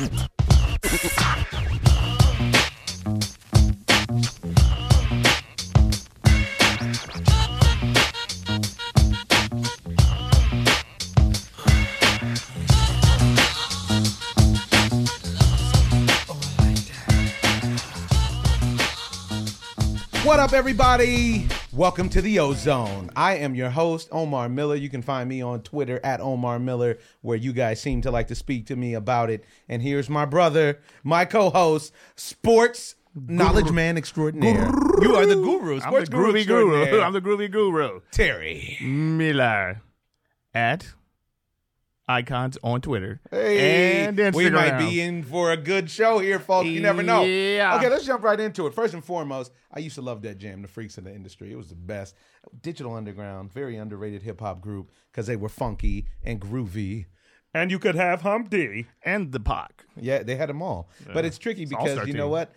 What 0.00 0.08
up, 20.40 20.54
everybody? 20.54 21.46
Welcome 21.72 22.08
to 22.10 22.20
the 22.20 22.40
Ozone. 22.40 23.10
I 23.14 23.36
am 23.36 23.54
your 23.54 23.70
host, 23.70 24.08
Omar 24.10 24.48
Miller. 24.48 24.74
You 24.74 24.88
can 24.88 25.02
find 25.02 25.28
me 25.28 25.40
on 25.40 25.62
Twitter 25.62 26.00
at 26.02 26.20
Omar 26.20 26.58
Miller, 26.58 26.98
where 27.20 27.36
you 27.36 27.52
guys 27.52 27.80
seem 27.80 28.02
to 28.02 28.10
like 28.10 28.26
to 28.26 28.34
speak 28.34 28.66
to 28.66 28.76
me 28.76 28.94
about 28.94 29.30
it. 29.30 29.44
And 29.68 29.80
here's 29.80 30.10
my 30.10 30.24
brother, 30.24 30.80
my 31.04 31.24
co-host, 31.24 31.92
sports 32.16 32.96
knowledge 33.14 33.70
man 33.70 33.96
extraordinaire. 33.96 34.68
You 35.00 35.14
are 35.14 35.26
the 35.26 35.36
guru, 35.36 35.76
I'm 35.76 35.80
sports 35.82 36.10
the 36.10 36.16
groovy 36.16 36.44
guru. 36.44 37.00
I'm 37.02 37.12
the 37.12 37.20
groovy 37.20 37.48
guru. 37.48 38.00
Terry. 38.10 38.76
Miller 38.82 39.80
at 40.52 40.88
icons 42.10 42.58
on 42.62 42.80
Twitter 42.80 43.20
Hey, 43.30 44.04
and 44.06 44.18
Instagram. 44.18 44.34
we 44.34 44.50
might 44.50 44.78
be 44.78 45.00
in 45.00 45.22
for 45.22 45.52
a 45.52 45.56
good 45.56 45.90
show 45.90 46.18
here, 46.18 46.38
folks. 46.38 46.68
You 46.68 46.80
never 46.80 47.02
know. 47.02 47.22
Yeah. 47.24 47.76
Okay, 47.76 47.88
let's 47.88 48.04
jump 48.04 48.22
right 48.24 48.38
into 48.40 48.66
it. 48.66 48.74
First 48.74 48.94
and 48.94 49.04
foremost, 49.04 49.52
I 49.72 49.78
used 49.78 49.94
to 49.94 50.02
love 50.02 50.22
that 50.22 50.38
jam, 50.38 50.62
the 50.62 50.68
Freaks 50.68 50.98
in 50.98 51.04
the 51.04 51.14
Industry. 51.14 51.52
It 51.52 51.56
was 51.56 51.68
the 51.68 51.74
best. 51.76 52.14
Digital 52.62 52.94
Underground, 52.94 53.52
very 53.52 53.76
underrated 53.76 54.22
hip 54.22 54.40
hop 54.40 54.60
group 54.60 54.90
because 55.12 55.26
they 55.26 55.36
were 55.36 55.48
funky 55.48 56.06
and 56.22 56.40
groovy. 56.40 57.06
And 57.54 57.70
you 57.70 57.78
could 57.78 57.96
have 57.96 58.22
Humpty. 58.22 58.86
and 59.04 59.32
the 59.32 59.40
Pac. 59.40 59.84
Yeah, 59.96 60.22
they 60.22 60.36
had 60.36 60.48
them 60.48 60.62
all. 60.62 60.88
But 61.12 61.24
it's 61.24 61.36
tricky 61.38 61.62
It's 61.62 61.70
because 61.70 62.06
you 62.06 62.14
know 62.14 62.28
what? 62.28 62.52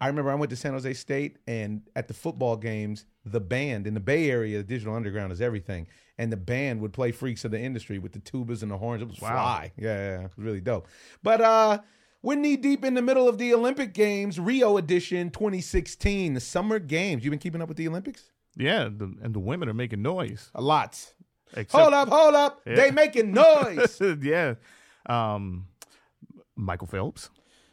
I 0.00 0.08
remember 0.08 0.30
I 0.30 0.34
went 0.34 0.50
to 0.50 0.56
San 0.56 0.72
Jose 0.72 0.92
State, 0.94 1.38
and 1.46 1.82
at 1.94 2.08
the 2.08 2.14
football 2.14 2.56
games, 2.56 3.06
the 3.24 3.40
band 3.40 3.86
in 3.86 3.94
the 3.94 4.00
Bay 4.00 4.28
Area, 4.30 4.58
the 4.58 4.64
Digital 4.64 4.94
Underground 4.94 5.32
is 5.32 5.40
everything, 5.40 5.86
and 6.18 6.30
the 6.32 6.36
band 6.36 6.80
would 6.80 6.92
play 6.92 7.12
"Freaks 7.12 7.44
of 7.44 7.50
the 7.50 7.60
Industry" 7.60 7.98
with 7.98 8.12
the 8.12 8.20
tubas 8.20 8.62
and 8.62 8.70
the 8.70 8.78
horns. 8.78 9.02
It 9.02 9.08
was 9.08 9.20
Wow. 9.20 9.30
fly, 9.32 9.72
yeah, 9.76 9.96
yeah, 9.96 10.08
yeah. 10.18 10.18
it 10.20 10.30
was 10.36 10.44
really 10.44 10.60
dope. 10.60 10.86
But 11.22 11.40
uh, 11.40 11.78
we're 12.22 12.36
knee 12.36 12.56
deep 12.56 12.84
in 12.84 12.94
the 12.94 13.02
middle 13.02 13.28
of 13.28 13.38
the 13.38 13.52
Olympic 13.54 13.92
Games, 13.94 14.38
Rio 14.40 14.76
edition, 14.76 15.30
2016, 15.30 16.34
the 16.34 16.40
Summer 16.40 16.78
Games. 16.78 17.24
You've 17.24 17.30
been 17.32 17.38
keeping 17.38 17.60
up 17.60 17.68
with 17.68 17.76
the 17.76 17.88
Olympics? 17.88 18.30
Yeah, 18.56 18.84
the, 18.84 19.12
and 19.22 19.34
the 19.34 19.40
women 19.40 19.68
are 19.68 19.74
making 19.74 20.00
noise. 20.02 20.50
A 20.54 20.62
lot. 20.62 21.12
Except, 21.56 21.72
Hold 21.72 21.92
up, 21.94 22.08
hold 22.08 22.34
up! 22.34 22.60
Yeah. 22.66 22.74
They 22.76 22.90
making 22.90 23.32
noise. 23.32 24.00
yeah. 24.22 24.54
Um, 25.06 25.66
Michael 26.56 26.86
Phelps. 26.86 27.30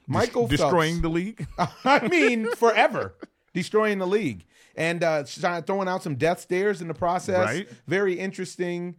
Michael 0.07 0.47
Phelps. 0.47 0.61
destroying 0.61 1.01
the 1.01 1.09
league. 1.09 1.47
I 1.85 2.07
mean, 2.07 2.51
forever 2.55 3.15
destroying 3.53 3.99
the 3.99 4.07
league 4.07 4.45
and 4.75 5.03
uh, 5.03 5.23
throwing 5.23 5.87
out 5.87 6.03
some 6.03 6.15
death 6.15 6.39
stares 6.39 6.81
in 6.81 6.87
the 6.87 6.93
process. 6.93 7.45
Right. 7.45 7.69
Very 7.87 8.19
interesting. 8.19 8.95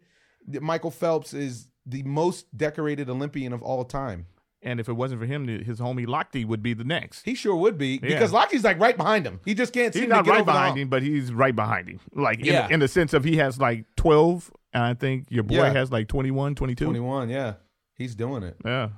Michael 0.60 0.90
Phelps 0.90 1.34
is 1.34 1.68
the 1.86 2.02
most 2.02 2.56
decorated 2.56 3.08
Olympian 3.08 3.52
of 3.52 3.62
all 3.62 3.84
time. 3.84 4.26
and 4.62 4.78
if 4.78 4.88
it 4.88 4.92
wasn't 4.92 5.20
for 5.20 5.26
him, 5.26 5.46
his 5.48 5.80
homie 5.80 6.06
Lochte 6.06 6.46
would 6.46 6.62
be 6.62 6.74
the 6.74 6.84
next. 6.84 7.24
He 7.24 7.34
sure 7.34 7.56
would 7.56 7.76
be 7.78 7.98
because 7.98 8.30
Lochte's 8.32 8.62
like 8.64 8.78
right 8.78 8.96
behind 8.96 9.26
him. 9.26 9.40
He 9.44 9.54
just 9.54 9.72
can't 9.72 9.92
He's 9.92 10.06
not 10.08 10.18
to 10.24 10.30
get 10.30 10.36
right 10.36 10.44
behind 10.44 10.78
him, 10.78 10.88
but 10.88 11.02
he's 11.02 11.32
right 11.32 11.54
behind 11.54 11.88
him. 11.88 12.00
Like 12.14 12.38
in, 12.40 12.46
Yeah. 12.46 12.68
in 12.70 12.78
the 12.80 12.86
sense 12.88 13.12
of 13.14 13.24
he 13.24 13.36
has 13.38 13.58
like 13.58 13.84
12, 13.96 14.52
and 14.72 14.84
I 14.84 14.94
think 14.94 15.26
your 15.30 15.42
boy 15.42 15.56
Yeah. 15.56 15.72
has 15.72 15.90
like 15.90 16.06
21, 16.08 16.54
22. 16.54 16.84
21, 16.84 17.28
yeah. 17.28 17.54
He's 17.96 18.14
doing 18.14 18.42
it. 18.44 18.56
Yeah. 18.64 18.90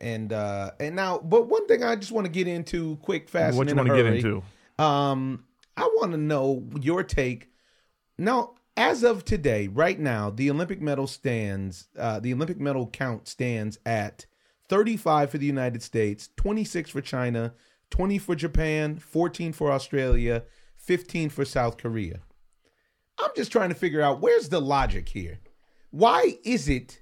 And 0.00 0.32
uh 0.32 0.72
and 0.78 0.94
now 0.94 1.18
but 1.18 1.48
one 1.48 1.66
thing 1.66 1.82
I 1.82 1.96
just 1.96 2.12
want 2.12 2.26
to 2.26 2.30
get 2.30 2.46
into 2.46 2.96
quick 3.02 3.28
fast 3.28 3.56
what 3.56 3.68
and 3.68 3.70
you 3.70 3.76
want 3.76 3.88
to 3.88 4.02
get 4.04 4.14
into? 4.14 4.42
Um, 4.78 5.44
I 5.78 5.88
want 5.94 6.10
to 6.10 6.18
know 6.18 6.64
your 6.80 7.04
take. 7.04 7.50
Now, 8.18 8.54
as 8.76 9.04
of 9.04 9.24
today, 9.24 9.68
right 9.68 9.98
now, 9.98 10.28
the 10.28 10.50
Olympic 10.50 10.80
medal 10.80 11.06
stands. 11.06 11.88
Uh, 11.96 12.18
the 12.18 12.32
Olympic 12.34 12.58
medal 12.58 12.88
count 12.88 13.28
stands 13.28 13.78
at 13.86 14.26
35 14.68 15.30
for 15.30 15.38
the 15.38 15.46
United 15.46 15.82
States, 15.82 16.30
26 16.36 16.90
for 16.90 17.00
China, 17.00 17.54
20 17.90 18.18
for 18.18 18.34
Japan, 18.34 18.98
14 18.98 19.52
for 19.52 19.70
Australia, 19.70 20.42
15 20.76 21.30
for 21.30 21.44
South 21.44 21.78
Korea. 21.78 22.20
I'm 23.20 23.30
just 23.36 23.52
trying 23.52 23.68
to 23.68 23.74
figure 23.74 24.02
out 24.02 24.20
where's 24.20 24.48
the 24.48 24.60
logic 24.60 25.08
here. 25.08 25.38
Why 25.90 26.38
is 26.44 26.68
it? 26.68 27.00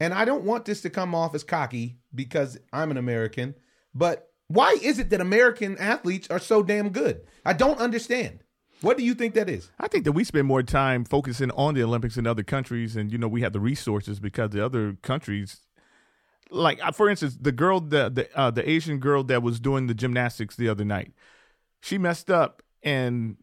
And 0.00 0.12
I 0.12 0.26
don't 0.26 0.44
want 0.44 0.66
this 0.66 0.82
to 0.82 0.90
come 0.90 1.14
off 1.14 1.34
as 1.34 1.44
cocky 1.44 1.96
because 2.14 2.58
I'm 2.74 2.90
an 2.90 2.98
American, 2.98 3.54
but 3.94 4.27
why 4.48 4.76
is 4.82 4.98
it 4.98 5.10
that 5.10 5.20
American 5.20 5.76
athletes 5.78 6.28
are 6.30 6.38
so 6.38 6.62
damn 6.62 6.88
good? 6.88 7.20
I 7.44 7.52
don't 7.52 7.78
understand. 7.78 8.40
What 8.80 8.96
do 8.96 9.04
you 9.04 9.14
think 9.14 9.34
that 9.34 9.48
is? 9.48 9.70
I 9.78 9.88
think 9.88 10.04
that 10.04 10.12
we 10.12 10.24
spend 10.24 10.46
more 10.46 10.62
time 10.62 11.04
focusing 11.04 11.50
on 11.52 11.74
the 11.74 11.82
Olympics 11.82 12.16
in 12.16 12.26
other 12.26 12.42
countries, 12.42 12.96
and 12.96 13.12
you 13.12 13.18
know 13.18 13.28
we 13.28 13.42
have 13.42 13.52
the 13.52 13.60
resources 13.60 14.20
because 14.20 14.50
the 14.50 14.64
other 14.64 14.96
countries, 15.02 15.62
like 16.50 16.78
uh, 16.82 16.92
for 16.92 17.10
instance, 17.10 17.36
the 17.40 17.52
girl, 17.52 17.80
the 17.80 18.08
the 18.08 18.38
uh, 18.38 18.50
the 18.50 18.68
Asian 18.68 18.98
girl 18.98 19.24
that 19.24 19.42
was 19.42 19.58
doing 19.58 19.86
the 19.88 19.94
gymnastics 19.94 20.54
the 20.56 20.68
other 20.68 20.84
night, 20.84 21.12
she 21.82 21.98
messed 21.98 22.30
up, 22.30 22.62
and 22.82 23.36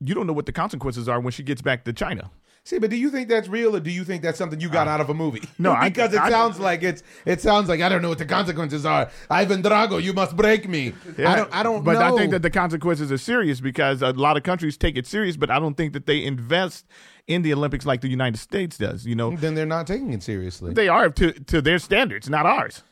you 0.00 0.14
don't 0.14 0.28
know 0.28 0.32
what 0.32 0.46
the 0.46 0.52
consequences 0.52 1.08
are 1.08 1.20
when 1.20 1.32
she 1.32 1.42
gets 1.42 1.60
back 1.60 1.84
to 1.84 1.92
China. 1.92 2.30
See, 2.68 2.78
but 2.78 2.90
do 2.90 2.96
you 2.96 3.08
think 3.08 3.30
that's 3.30 3.48
real, 3.48 3.74
or 3.74 3.80
do 3.80 3.90
you 3.90 4.04
think 4.04 4.20
that's 4.22 4.36
something 4.36 4.60
you 4.60 4.68
got 4.68 4.88
out 4.88 5.00
of 5.00 5.08
a 5.08 5.14
movie? 5.14 5.42
no, 5.58 5.72
I- 5.84 5.88
because 5.88 6.12
it 6.12 6.20
I- 6.20 6.28
sounds 6.28 6.60
like 6.60 6.82
it's. 6.82 7.02
It 7.24 7.40
sounds 7.40 7.66
like 7.66 7.80
I 7.80 7.88
don't 7.88 8.02
know 8.02 8.10
what 8.10 8.18
the 8.18 8.26
consequences 8.26 8.84
are. 8.84 9.10
Ivan 9.30 9.62
Drago, 9.62 10.02
you 10.02 10.12
must 10.12 10.36
break 10.36 10.68
me. 10.68 10.92
I 11.16 11.34
don't. 11.36 11.48
I 11.54 11.62
don't 11.62 11.82
But 11.82 11.94
know. 11.94 12.14
I 12.14 12.18
think 12.18 12.30
that 12.32 12.42
the 12.42 12.50
consequences 12.50 13.10
are 13.10 13.16
serious 13.16 13.60
because 13.62 14.02
a 14.02 14.10
lot 14.12 14.36
of 14.36 14.42
countries 14.42 14.76
take 14.76 14.98
it 14.98 15.06
serious, 15.06 15.38
but 15.38 15.50
I 15.50 15.58
don't 15.58 15.78
think 15.78 15.94
that 15.94 16.04
they 16.04 16.22
invest 16.22 16.84
in 17.26 17.40
the 17.40 17.54
Olympics 17.54 17.86
like 17.86 18.02
the 18.02 18.08
United 18.10 18.36
States 18.38 18.76
does. 18.76 19.06
You 19.06 19.14
know, 19.14 19.34
then 19.34 19.54
they're 19.54 19.64
not 19.64 19.86
taking 19.86 20.12
it 20.12 20.22
seriously. 20.22 20.74
they 20.74 20.88
are 20.88 21.08
to 21.08 21.32
to 21.32 21.62
their 21.62 21.78
standards, 21.78 22.28
not 22.28 22.44
ours. 22.44 22.82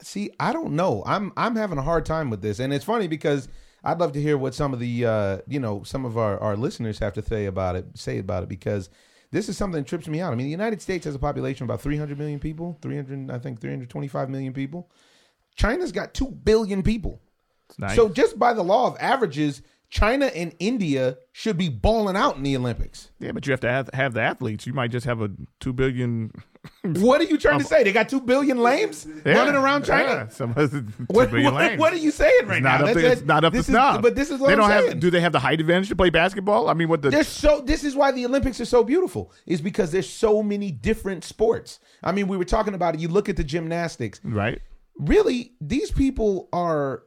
see 0.00 0.30
i 0.40 0.50
don't 0.52 0.72
know 0.72 1.02
i'm 1.04 1.30
i'm 1.36 1.56
having 1.56 1.76
a 1.76 1.82
hard 1.82 2.06
time 2.06 2.30
with 2.30 2.40
this 2.40 2.58
and 2.58 2.72
it's 2.72 2.84
funny 2.86 3.06
because 3.06 3.48
i'd 3.84 3.98
love 3.98 4.12
to 4.12 4.20
hear 4.22 4.38
what 4.38 4.54
some 4.54 4.72
of 4.72 4.80
the 4.80 5.04
uh 5.04 5.38
you 5.46 5.60
know 5.60 5.82
some 5.82 6.06
of 6.06 6.16
our 6.16 6.38
our 6.40 6.56
listeners 6.56 6.98
have 7.00 7.12
to 7.12 7.20
say 7.20 7.44
about 7.44 7.76
it 7.76 7.84
say 7.94 8.16
about 8.18 8.42
it 8.42 8.48
because 8.48 8.88
this 9.34 9.48
is 9.48 9.56
something 9.56 9.82
that 9.82 9.88
trips 9.88 10.06
me 10.06 10.20
out. 10.20 10.32
I 10.32 10.36
mean 10.36 10.46
the 10.46 10.50
united 10.50 10.80
states 10.80 11.04
has 11.04 11.14
a 11.14 11.18
population 11.18 11.64
of 11.64 11.70
about 11.70 11.80
300 11.80 12.16
million 12.16 12.38
people 12.38 12.78
300 12.80 13.30
i 13.30 13.38
think 13.38 13.60
325 13.60 14.30
million 14.30 14.52
people. 14.52 14.90
China's 15.56 15.92
got 15.92 16.14
2 16.14 16.26
billion 16.26 16.82
people. 16.82 17.20
Nice. 17.78 17.96
so 17.96 18.08
just 18.08 18.38
by 18.38 18.52
the 18.52 18.62
law 18.62 18.86
of 18.86 18.96
averages 19.00 19.62
china 19.94 20.26
and 20.26 20.52
india 20.58 21.16
should 21.32 21.56
be 21.56 21.68
balling 21.68 22.16
out 22.16 22.36
in 22.36 22.42
the 22.42 22.56
olympics 22.56 23.10
yeah, 23.20 23.30
but 23.32 23.46
you 23.46 23.52
have 23.52 23.60
to 23.60 23.70
have, 23.70 23.88
have 23.94 24.12
the 24.12 24.20
athletes. 24.20 24.66
You 24.66 24.74
might 24.74 24.90
just 24.90 25.06
have 25.06 25.22
a 25.22 25.30
two 25.60 25.72
billion 25.72 26.30
what 26.82 27.20
are 27.20 27.24
you 27.24 27.38
trying 27.38 27.58
to 27.58 27.64
um, 27.64 27.68
say 27.68 27.82
they 27.84 27.92
got 27.92 28.08
2 28.08 28.20
billion 28.22 28.58
lames 28.58 29.06
running 29.24 29.54
around 29.54 29.84
china 29.84 30.28
Yeah, 30.38 30.46
two 30.66 30.86
What, 31.08 31.30
what, 31.30 31.78
what 31.78 31.92
are 31.92 31.96
you 31.96 32.10
saying 32.10 32.46
right 32.46 32.56
It's 32.56 32.64
not 32.64 32.80
now? 32.80 32.86
up 32.86 32.92
to, 32.94 33.12
it's 33.12 33.22
not 33.22 33.44
up 33.44 33.52
this 33.52 33.66
to 33.66 33.72
snuff. 33.72 34.02
But 34.02 34.14
this 34.16 34.30
is 34.30 34.40
what 34.40 34.46
they 34.48 34.52
I'm 34.54 34.58
don't 34.60 34.70
saying. 34.70 34.88
have. 34.92 35.00
Do 35.00 35.10
they 35.10 35.20
have 35.20 35.32
the 35.32 35.40
height 35.40 35.60
advantage 35.60 35.88
to 35.90 35.96
play 35.96 36.10
basketball? 36.10 36.68
I 36.70 36.74
mean, 36.74 36.88
what 36.88 37.02
the 37.02 37.10
There's 37.10 37.28
so 37.28 37.60
this 37.60 37.84
is 37.84 37.94
why 37.94 38.12
the 38.12 38.24
Olympics 38.24 38.60
are 38.60 38.64
so 38.64 38.82
beautiful 38.82 39.30
is 39.46 39.60
because 39.60 39.92
there's 39.92 40.08
so 40.08 40.42
many 40.42 40.70
different 40.70 41.22
sports. 41.24 41.80
I 42.02 42.12
mean, 42.12 42.28
we 42.28 42.36
were 42.38 42.44
talking 42.46 42.74
about 42.74 42.94
it. 42.94 43.00
You 43.00 43.08
look 43.08 43.28
at 43.28 43.36
the 43.36 43.44
gymnastics. 43.44 44.20
right? 44.24 44.60
Really, 44.98 45.52
these 45.60 45.90
people 45.90 46.48
are 46.52 47.02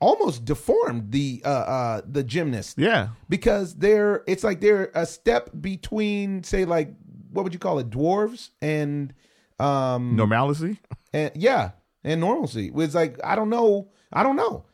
almost 0.00 0.44
deformed. 0.44 1.12
The 1.12 1.42
uh, 1.44 1.48
uh, 1.48 2.00
the 2.06 2.22
gymnast. 2.22 2.78
Yeah, 2.78 3.08
because 3.28 3.74
they're 3.76 4.24
it's 4.26 4.44
like 4.44 4.60
they're 4.60 4.90
a 4.94 5.06
step 5.06 5.50
between, 5.60 6.42
say, 6.42 6.64
like 6.64 6.94
what 7.30 7.44
would 7.44 7.52
you 7.52 7.58
call 7.58 7.78
it, 7.78 7.90
dwarves 7.90 8.50
and 8.62 9.12
um 9.58 10.16
normalcy. 10.16 10.78
and 11.12 11.32
yeah, 11.34 11.72
and 12.04 12.20
normalcy. 12.20 12.72
It's 12.74 12.94
like 12.94 13.18
I 13.24 13.34
don't 13.36 13.50
know, 13.50 13.90
I 14.12 14.22
don't 14.22 14.36
know. 14.36 14.64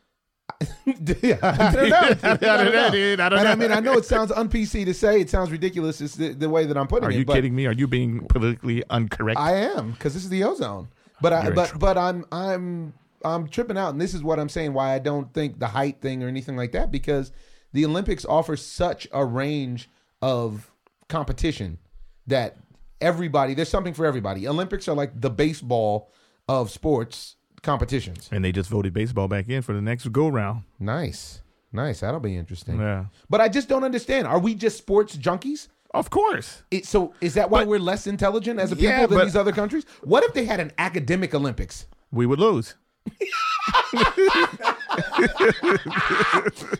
I 0.86 0.92
don't 0.92 1.88
know. 1.88 2.16
I 2.22 2.36
don't 2.36 2.72
know. 2.72 3.24
I 3.24 3.26
And 3.26 3.48
I 3.48 3.54
mean, 3.54 3.72
I 3.72 3.80
know 3.80 3.94
it 3.94 4.04
sounds 4.04 4.30
un 4.30 4.48
PC 4.48 4.84
to 4.84 4.94
say. 4.94 5.20
It 5.20 5.30
sounds 5.30 5.50
ridiculous. 5.50 6.00
It's 6.00 6.16
the, 6.16 6.32
the 6.32 6.48
way 6.48 6.66
that 6.66 6.76
I'm 6.76 6.86
putting 6.86 7.10
it. 7.10 7.14
Are 7.14 7.18
you 7.18 7.24
kidding 7.24 7.54
me? 7.54 7.66
Are 7.66 7.72
you 7.72 7.86
being 7.86 8.26
politically 8.28 8.82
incorrect? 8.90 9.38
I 9.38 9.54
am 9.54 9.92
because 9.92 10.14
this 10.14 10.22
is 10.22 10.30
the 10.30 10.44
ozone. 10.44 10.88
But 11.20 11.32
I, 11.32 11.44
You're 11.44 11.54
but 11.54 11.78
but 11.78 11.96
I'm 11.96 12.24
I'm 12.30 12.92
I'm 13.24 13.48
tripping 13.48 13.78
out, 13.78 13.90
and 13.92 14.00
this 14.00 14.14
is 14.14 14.22
what 14.22 14.38
I'm 14.38 14.48
saying. 14.48 14.72
Why 14.74 14.94
I 14.94 14.98
don't 14.98 15.32
think 15.32 15.58
the 15.58 15.66
height 15.68 16.00
thing 16.00 16.22
or 16.22 16.28
anything 16.28 16.56
like 16.56 16.72
that 16.72 16.90
because 16.90 17.32
the 17.72 17.84
Olympics 17.84 18.24
offer 18.24 18.56
such 18.56 19.08
a 19.12 19.24
range 19.24 19.88
of 20.22 20.70
competition 21.08 21.78
that 22.26 22.56
everybody 23.00 23.54
there's 23.54 23.68
something 23.68 23.94
for 23.94 24.06
everybody. 24.06 24.46
Olympics 24.48 24.88
are 24.88 24.94
like 24.94 25.20
the 25.20 25.30
baseball 25.30 26.10
of 26.48 26.70
sports 26.70 27.36
competitions. 27.62 28.28
and 28.32 28.44
they 28.44 28.52
just 28.52 28.68
voted 28.70 28.92
baseball 28.92 29.26
back 29.28 29.48
in 29.48 29.62
for 29.62 29.72
the 29.74 29.80
next 29.80 30.10
go 30.12 30.28
round. 30.28 30.62
Nice, 30.78 31.40
nice. 31.72 32.00
That'll 32.00 32.20
be 32.20 32.36
interesting. 32.36 32.78
Yeah, 32.78 33.06
But 33.30 33.40
I 33.40 33.48
just 33.48 33.68
don't 33.68 33.84
understand. 33.84 34.26
Are 34.26 34.38
we 34.38 34.54
just 34.54 34.76
sports 34.78 35.16
junkies? 35.16 35.68
of 35.94 36.10
course. 36.10 36.62
It, 36.72 36.86
so 36.86 37.14
is 37.20 37.34
that 37.34 37.50
why 37.50 37.60
But- 37.60 37.68
we're 37.68 37.78
less 37.78 38.06
intelligent 38.06 38.58
as 38.58 38.72
a 38.72 38.76
people 38.76 38.90
Yeah, 38.90 39.06
than 39.06 39.18
but- 39.18 39.24
these 39.26 39.36
other 39.36 39.52
countries? 39.52 39.84
What 40.02 40.24
if 40.24 40.32
they 40.34 40.44
had 40.44 40.58
an 40.60 40.72
academic 40.78 41.34
Olympics? 41.34 41.86
We 42.10 42.26
would 42.26 42.38
lose. 42.40 42.74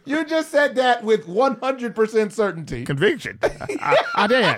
You 0.06 0.24
just 0.24 0.50
said 0.50 0.74
that 0.76 1.02
with 1.02 1.26
100% 1.26 2.32
certainty. 2.32 2.84
Conviction. 2.84 3.38
I, 3.42 3.96
I 4.14 4.26
did. 4.26 4.56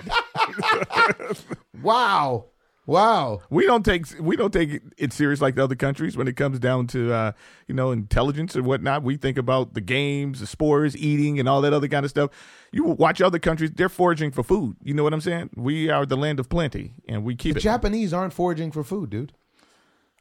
Wow. 1.83 2.45
Wow. 2.87 3.41
We 3.51 3.67
don't 3.67 3.85
take 3.85 4.05
we 4.19 4.35
don't 4.35 4.51
take 4.51 4.81
it 4.97 5.13
serious 5.13 5.41
like 5.41 5.53
the 5.55 5.63
other 5.63 5.75
countries 5.75 6.17
when 6.17 6.27
it 6.27 6.35
comes 6.35 6.57
down 6.57 6.87
to 6.87 7.13
uh, 7.13 7.31
you 7.67 7.75
know 7.75 7.91
intelligence 7.91 8.55
and 8.55 8.65
whatnot. 8.65 9.03
We 9.03 9.15
think 9.17 9.37
about 9.37 9.75
the 9.75 9.81
games, 9.81 10.39
the 10.39 10.47
sports, 10.47 10.95
eating, 10.95 11.39
and 11.39 11.47
all 11.47 11.61
that 11.61 11.73
other 11.73 11.87
kind 11.87 12.03
of 12.03 12.09
stuff. 12.09 12.31
You 12.71 12.85
watch 12.85 13.21
other 13.21 13.37
countries; 13.39 13.71
they're 13.75 13.89
foraging 13.89 14.31
for 14.31 14.41
food. 14.41 14.77
You 14.81 14.95
know 14.95 15.03
what 15.03 15.13
I'm 15.13 15.21
saying? 15.21 15.51
We 15.55 15.89
are 15.91 16.05
the 16.05 16.17
land 16.17 16.39
of 16.39 16.49
plenty, 16.49 16.95
and 17.07 17.23
we 17.23 17.35
keep 17.35 17.53
The 17.53 17.59
it. 17.59 17.63
Japanese 17.63 18.11
aren't 18.13 18.33
foraging 18.33 18.71
for 18.71 18.83
food, 18.83 19.11
dude. 19.11 19.33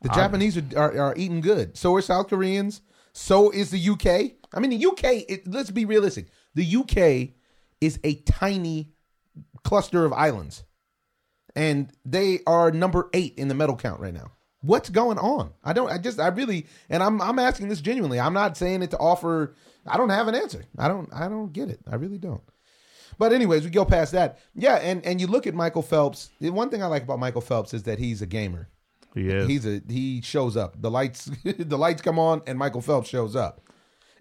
The 0.03 0.09
Japanese 0.11 0.57
are, 0.57 0.65
are, 0.77 0.99
are 0.99 1.15
eating 1.17 1.41
good. 1.41 1.77
So 1.77 1.95
are 1.95 2.03
South 2.03 2.29
Koreans. 2.29 2.83
So 3.13 3.51
is 3.51 3.71
the 3.71 3.91
UK. 3.91 4.33
I 4.53 4.61
mean, 4.61 4.71
the 4.79 4.87
UK, 4.87 5.25
it, 5.29 5.49
let's 5.49 5.71
be 5.71 5.85
realistic. 5.85 6.27
The 6.55 6.77
UK 6.77 7.35
is 7.81 7.99
a 8.05 8.15
tiny 8.23 8.93
cluster 9.65 10.05
of 10.05 10.13
islands, 10.13 10.65
and 11.55 11.91
they 12.05 12.41
are 12.47 12.71
number 12.71 13.09
eight 13.15 13.35
in 13.39 13.49
the 13.49 13.55
medal 13.55 13.77
count 13.77 14.01
right 14.01 14.15
now. 14.15 14.33
What's 14.61 14.91
going 14.91 15.19
on? 15.19 15.53
I 15.65 15.73
don't. 15.73 15.91
I 15.91 15.99
just. 15.99 16.19
I 16.19 16.29
really. 16.29 16.67
And 16.89 17.03
I'm. 17.03 17.21
I'm 17.23 17.39
asking 17.39 17.69
this 17.69 17.81
genuinely. 17.81 18.19
I'm 18.19 18.35
not 18.35 18.57
saying 18.57 18.83
it 18.83 18.91
to 18.91 18.99
offer. 18.99 19.55
I 19.87 19.97
don't 19.97 20.11
have 20.11 20.29
an 20.29 20.35
answer. 20.35 20.65
I 20.79 20.89
don't. 20.89 21.09
I 21.13 21.29
don't 21.29 21.53
get 21.53 21.71
it. 21.71 21.81
I 21.91 21.97
really 21.97 22.19
don't. 22.19 22.43
But 23.19 23.33
anyways, 23.33 23.65
we 23.65 23.71
go 23.71 23.85
past 23.85 24.13
that. 24.13 24.39
Yeah, 24.55 24.77
and 24.77 25.05
and 25.05 25.21
you 25.21 25.27
look 25.27 25.47
at 25.47 25.55
Michael 25.55 25.83
Phelps. 25.83 26.31
The 26.41 26.51
one 26.51 26.71
thing 26.71 26.83
I 26.83 26.87
like 26.87 27.03
about 27.03 27.19
Michael 27.19 27.41
Phelps 27.41 27.73
is 27.75 27.85
that 27.85 27.99
he's 27.99 28.23
a 28.23 28.27
gamer. 28.27 28.69
He 29.17 29.29
is. 29.29 29.49
He's 29.49 29.67
a 29.67 29.81
he 29.89 30.21
shows 30.21 30.57
up. 30.57 30.81
The 30.81 30.91
lights 30.91 31.25
the 31.45 31.79
lights 31.79 32.03
come 32.03 32.19
on 32.19 32.43
and 32.47 32.59
Michael 32.59 32.83
Phelps 32.83 33.09
shows 33.09 33.35
up. 33.35 33.63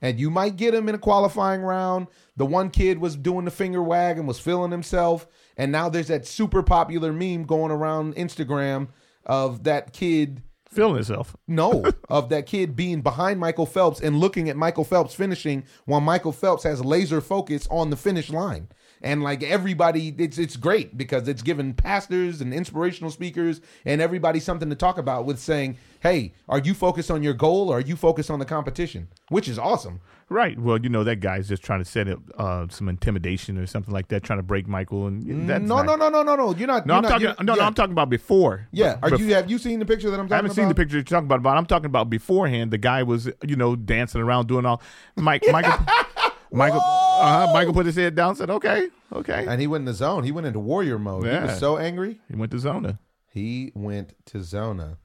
And 0.01 0.19
you 0.19 0.29
might 0.29 0.55
get 0.55 0.73
him 0.73 0.87
in 0.89 0.95
a 0.95 0.99
qualifying 0.99 1.61
round. 1.61 2.07
The 2.37 2.45
one 2.45 2.69
kid 2.69 2.99
was 2.99 3.15
doing 3.15 3.45
the 3.45 3.51
finger 3.51 3.81
wag 3.83 4.17
and 4.17 4.27
was 4.27 4.39
feeling 4.39 4.71
himself. 4.71 5.27
And 5.57 5.71
now 5.71 5.89
there's 5.89 6.07
that 6.07 6.25
super 6.25 6.63
popular 6.63 7.11
meme 7.11 7.43
going 7.43 7.71
around 7.71 8.15
Instagram 8.15 8.89
of 9.25 9.63
that 9.63 9.93
kid 9.93 10.41
feeling 10.69 10.95
himself. 10.95 11.35
no, 11.47 11.85
of 12.09 12.29
that 12.29 12.45
kid 12.45 12.75
being 12.75 13.01
behind 13.01 13.39
Michael 13.39 13.65
Phelps 13.65 13.99
and 14.01 14.19
looking 14.19 14.49
at 14.49 14.57
Michael 14.57 14.83
Phelps 14.83 15.15
finishing 15.15 15.63
while 15.85 16.01
Michael 16.01 16.33
Phelps 16.33 16.63
has 16.63 16.83
laser 16.83 17.21
focus 17.21 17.67
on 17.71 17.89
the 17.89 17.97
finish 17.97 18.29
line. 18.29 18.67
And 19.05 19.21
like 19.23 19.43
everybody, 19.43 20.13
it's 20.17 20.39
it's 20.39 20.57
great 20.57 20.97
because 20.97 21.27
it's 21.27 21.43
given 21.43 21.75
pastors 21.75 22.41
and 22.41 22.51
inspirational 22.51 23.11
speakers 23.11 23.61
and 23.85 24.01
everybody 24.01 24.39
something 24.39 24.67
to 24.71 24.75
talk 24.75 24.97
about 24.97 25.25
with 25.25 25.39
saying, 25.39 25.77
"Hey, 25.99 26.33
are 26.49 26.57
you 26.59 26.73
focused 26.73 27.11
on 27.11 27.21
your 27.21 27.35
goal 27.35 27.69
or 27.69 27.77
are 27.77 27.81
you 27.81 27.95
focused 27.95 28.31
on 28.31 28.39
the 28.39 28.45
competition?" 28.45 29.07
Which 29.29 29.47
is 29.47 29.59
awesome. 29.59 30.01
Right. 30.27 30.57
Well, 30.59 30.79
you 30.79 30.89
know 30.89 31.03
that 31.03 31.19
guy's 31.19 31.47
just 31.47 31.61
trying 31.61 31.83
to 31.83 31.85
set 31.85 32.07
up 32.07 32.19
uh, 32.35 32.65
some 32.71 32.89
intimidation 32.89 33.59
or 33.59 33.67
something 33.67 33.93
like 33.93 34.07
that, 34.07 34.23
trying 34.23 34.39
to 34.39 34.43
break 34.43 34.67
Michael. 34.67 35.05
And 35.05 35.47
that's 35.47 35.63
no, 35.63 35.83
not- 35.83 35.85
no, 35.85 35.95
no, 35.95 36.09
no, 36.09 36.23
no, 36.23 36.35
no. 36.35 36.55
You're 36.55 36.65
not. 36.65 36.87
No, 36.87 36.95
you're 36.95 36.97
I'm 36.97 37.01
not, 37.03 37.09
talking. 37.09 37.45
No, 37.45 37.53
no. 37.53 37.61
I'm 37.61 37.73
talking 37.75 37.91
about 37.91 38.09
before. 38.09 38.67
Yeah. 38.71 38.97
Are 39.03 39.11
Bef- 39.11 39.19
you 39.19 39.35
have 39.35 39.51
you 39.51 39.59
seen 39.59 39.77
the 39.77 39.85
picture 39.85 40.09
that 40.09 40.19
I'm 40.19 40.27
talking 40.27 40.29
about? 40.29 40.33
I 40.33 40.37
haven't 40.37 40.51
about? 40.51 40.55
seen 40.63 40.69
the 40.69 40.73
picture 40.75 40.97
you're 40.97 41.03
talking 41.03 41.27
about, 41.27 41.43
but 41.43 41.49
I'm 41.55 41.67
talking 41.67 41.85
about 41.85 42.09
beforehand. 42.09 42.71
The 42.71 42.79
guy 42.79 43.03
was, 43.03 43.29
you 43.45 43.55
know, 43.55 43.75
dancing 43.75 44.19
around, 44.19 44.47
doing 44.47 44.65
all. 44.65 44.81
Mike, 45.15 45.43
Michael, 45.51 45.73
Michael, 46.55 46.81
uh, 46.81 47.49
Michael 47.53 47.73
put 47.73 47.85
his 47.85 47.95
head 47.95 48.15
down, 48.15 48.35
said, 48.35 48.49
"Okay, 48.49 48.89
okay." 49.13 49.45
And 49.47 49.59
he 49.61 49.67
went 49.67 49.81
in 49.81 49.85
the 49.85 49.93
zone. 49.93 50.23
He 50.23 50.31
went 50.31 50.47
into 50.47 50.59
warrior 50.59 50.97
mode. 50.99 51.25
He 51.25 51.29
was 51.29 51.59
so 51.59 51.77
angry. 51.77 52.19
He 52.29 52.35
went 52.35 52.51
to 52.51 52.59
Zona. 52.59 52.99
He 53.31 53.71
went 53.75 54.13
to 54.27 54.41
Zona. 54.41 54.97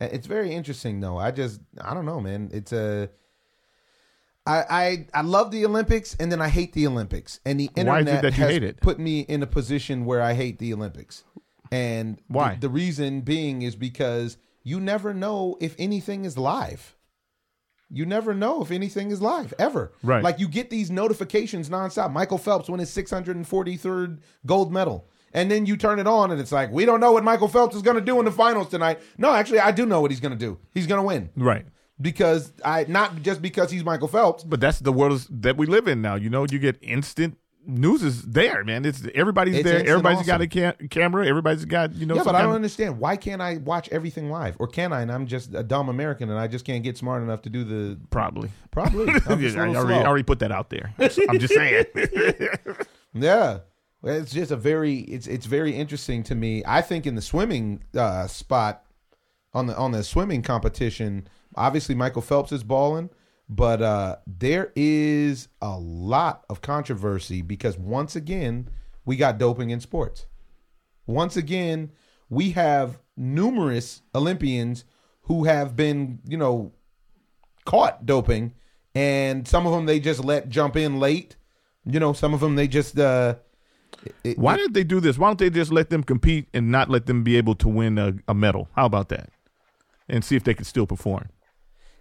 And 0.00 0.12
It's 0.12 0.26
very 0.26 0.52
interesting 0.52 1.00
though. 1.00 1.16
I 1.16 1.30
just 1.30 1.60
I 1.80 1.94
don't 1.94 2.04
know, 2.06 2.20
man. 2.20 2.50
It's 2.52 2.72
a 2.72 3.08
I, 4.46 4.64
I 4.70 5.06
I 5.14 5.20
love 5.22 5.50
the 5.50 5.64
Olympics 5.64 6.14
and 6.18 6.30
then 6.30 6.40
I 6.40 6.48
hate 6.48 6.72
the 6.72 6.86
Olympics. 6.86 7.40
And 7.44 7.58
the 7.60 7.70
Why 7.74 8.00
is 8.00 8.06
it 8.06 8.08
internet 8.08 8.22
that 8.22 8.36
you 8.36 8.42
has 8.44 8.52
hate 8.52 8.62
it? 8.62 8.80
put 8.80 8.98
me 8.98 9.20
in 9.20 9.42
a 9.42 9.46
position 9.46 10.04
where 10.04 10.20
I 10.20 10.34
hate 10.34 10.58
the 10.58 10.72
Olympics. 10.72 11.24
And 11.72 12.20
Why? 12.28 12.54
The, 12.54 12.62
the 12.62 12.68
reason 12.68 13.20
being 13.22 13.62
is 13.62 13.74
because 13.76 14.36
you 14.62 14.80
never 14.80 15.14
know 15.14 15.56
if 15.60 15.74
anything 15.78 16.24
is 16.24 16.36
live. 16.36 16.95
You 17.90 18.04
never 18.04 18.34
know 18.34 18.62
if 18.62 18.70
anything 18.70 19.10
is 19.10 19.22
live 19.22 19.54
ever. 19.58 19.92
Right. 20.02 20.22
Like 20.22 20.40
you 20.40 20.48
get 20.48 20.70
these 20.70 20.90
notifications 20.90 21.68
nonstop. 21.68 22.12
Michael 22.12 22.38
Phelps 22.38 22.68
won 22.68 22.78
his 22.78 22.90
643rd 22.90 24.18
gold 24.44 24.72
medal. 24.72 25.08
And 25.32 25.50
then 25.50 25.66
you 25.66 25.76
turn 25.76 25.98
it 25.98 26.06
on 26.06 26.30
and 26.30 26.40
it's 26.40 26.52
like, 26.52 26.70
we 26.72 26.84
don't 26.84 26.98
know 27.00 27.12
what 27.12 27.22
Michael 27.22 27.48
Phelps 27.48 27.76
is 27.76 27.82
going 27.82 27.96
to 27.96 28.00
do 28.00 28.18
in 28.18 28.24
the 28.24 28.32
finals 28.32 28.68
tonight. 28.68 29.00
No, 29.18 29.32
actually, 29.32 29.60
I 29.60 29.70
do 29.70 29.86
know 29.86 30.00
what 30.00 30.10
he's 30.10 30.20
going 30.20 30.32
to 30.32 30.38
do. 30.38 30.58
He's 30.72 30.86
going 30.86 31.00
to 31.00 31.06
win. 31.06 31.30
Right. 31.36 31.66
Because 32.00 32.52
I, 32.64 32.86
not 32.88 33.22
just 33.22 33.40
because 33.42 33.70
he's 33.70 33.84
Michael 33.84 34.08
Phelps. 34.08 34.44
But 34.44 34.60
that's 34.60 34.80
the 34.80 34.92
world 34.92 35.26
that 35.30 35.56
we 35.56 35.66
live 35.66 35.88
in 35.88 36.02
now. 36.02 36.14
You 36.14 36.30
know, 36.30 36.46
you 36.50 36.58
get 36.58 36.78
instant 36.82 37.38
news 37.66 38.02
is 38.02 38.22
there, 38.22 38.64
man. 38.64 38.84
It's 38.84 39.02
everybody's 39.14 39.56
It's 39.56 39.64
there. 39.64 39.86
Everybody's 39.86 40.26
got 40.26 40.40
a 40.40 40.46
awesome. 40.46 40.72
ca- 40.78 40.88
camera. 40.88 41.26
Everybody's 41.26 41.64
got 41.64 41.94
you 41.94 42.06
know. 42.06 42.14
Yeah, 42.16 42.22
but 42.24 42.34
I 42.34 42.40
don't 42.42 42.50
of- 42.50 42.56
understand. 42.56 42.98
Why 42.98 43.16
can't 43.16 43.42
I 43.42 43.58
watch 43.58 43.88
everything 43.90 44.30
live? 44.30 44.56
Or 44.58 44.66
can 44.68 44.92
I? 44.92 45.02
And 45.02 45.12
I'm 45.12 45.26
just 45.26 45.54
a 45.54 45.62
dumb 45.62 45.88
American 45.88 46.30
and 46.30 46.38
I 46.38 46.46
just 46.46 46.64
can't 46.64 46.82
get 46.84 46.96
smart 46.96 47.22
enough 47.22 47.42
to 47.42 47.50
do 47.50 47.64
the. 47.64 47.98
Probably. 48.10 48.50
Probably. 48.70 49.08
I'm 49.26 49.40
just 49.40 49.56
a 49.56 49.58
Yeah, 49.58 49.72
I 49.72 49.76
already, 49.76 50.06
already 50.06 50.22
put 50.24 50.38
that 50.38 50.52
out 50.52 50.70
there. 50.70 50.94
I'm 50.98 51.38
just 51.38 51.54
saying. 51.54 51.84
Yeah. 53.14 53.58
It's 54.04 54.30
just 54.32 54.50
a 54.50 54.56
very 54.56 54.98
it's 54.98 55.26
it's 55.26 55.46
very 55.46 55.74
interesting 55.74 56.22
to 56.24 56.34
me. 56.34 56.62
I 56.66 56.82
think 56.82 57.06
in 57.06 57.14
the 57.14 57.22
swimming 57.22 57.82
uh, 57.96 58.26
spot 58.28 58.84
on 59.54 59.66
the 59.66 59.76
on 59.76 59.90
the 59.92 60.04
swimming 60.04 60.42
competition, 60.42 61.26
obviously 61.56 61.94
Michael 61.94 62.22
Phelps 62.22 62.52
is 62.52 62.62
balling, 62.62 63.10
but 63.48 63.80
uh, 63.82 64.16
there 64.26 64.72
is 64.74 65.48
a 65.62 65.76
lot 65.78 66.44
of 66.48 66.60
controversy 66.60 67.42
because 67.42 67.78
once 67.78 68.16
again 68.16 68.68
we 69.04 69.16
got 69.16 69.38
doping 69.38 69.70
in 69.70 69.80
sports. 69.80 70.26
Once 71.06 71.36
again, 71.36 71.92
we 72.28 72.50
have 72.50 72.98
numerous 73.16 74.02
Olympians 74.14 74.84
who 75.22 75.44
have 75.44 75.76
been, 75.76 76.18
you 76.26 76.36
know, 76.36 76.72
caught 77.64 78.04
doping, 78.04 78.52
and 78.94 79.46
some 79.46 79.66
of 79.66 79.72
them 79.72 79.86
they 79.86 80.00
just 80.00 80.24
let 80.24 80.48
jump 80.48 80.76
in 80.76 80.98
late. 80.98 81.36
You 81.84 82.00
know, 82.00 82.12
some 82.12 82.34
of 82.34 82.40
them 82.40 82.56
they 82.56 82.66
just 82.66 82.98
uh, 82.98 83.36
it- 84.24 84.38
Why 84.38 84.56
did 84.56 84.74
they 84.74 84.84
do 84.84 84.98
this? 85.00 85.18
Why 85.18 85.28
don't 85.28 85.38
they 85.38 85.50
just 85.50 85.70
let 85.72 85.90
them 85.90 86.02
compete 86.02 86.48
and 86.52 86.70
not 86.70 86.90
let 86.90 87.06
them 87.06 87.22
be 87.22 87.36
able 87.36 87.54
to 87.56 87.68
win 87.68 87.98
a, 87.98 88.14
a 88.26 88.34
medal? 88.34 88.68
How 88.74 88.86
about 88.86 89.08
that? 89.10 89.30
And 90.08 90.24
see 90.24 90.36
if 90.36 90.44
they 90.44 90.54
could 90.54 90.66
still 90.66 90.86
perform. 90.86 91.28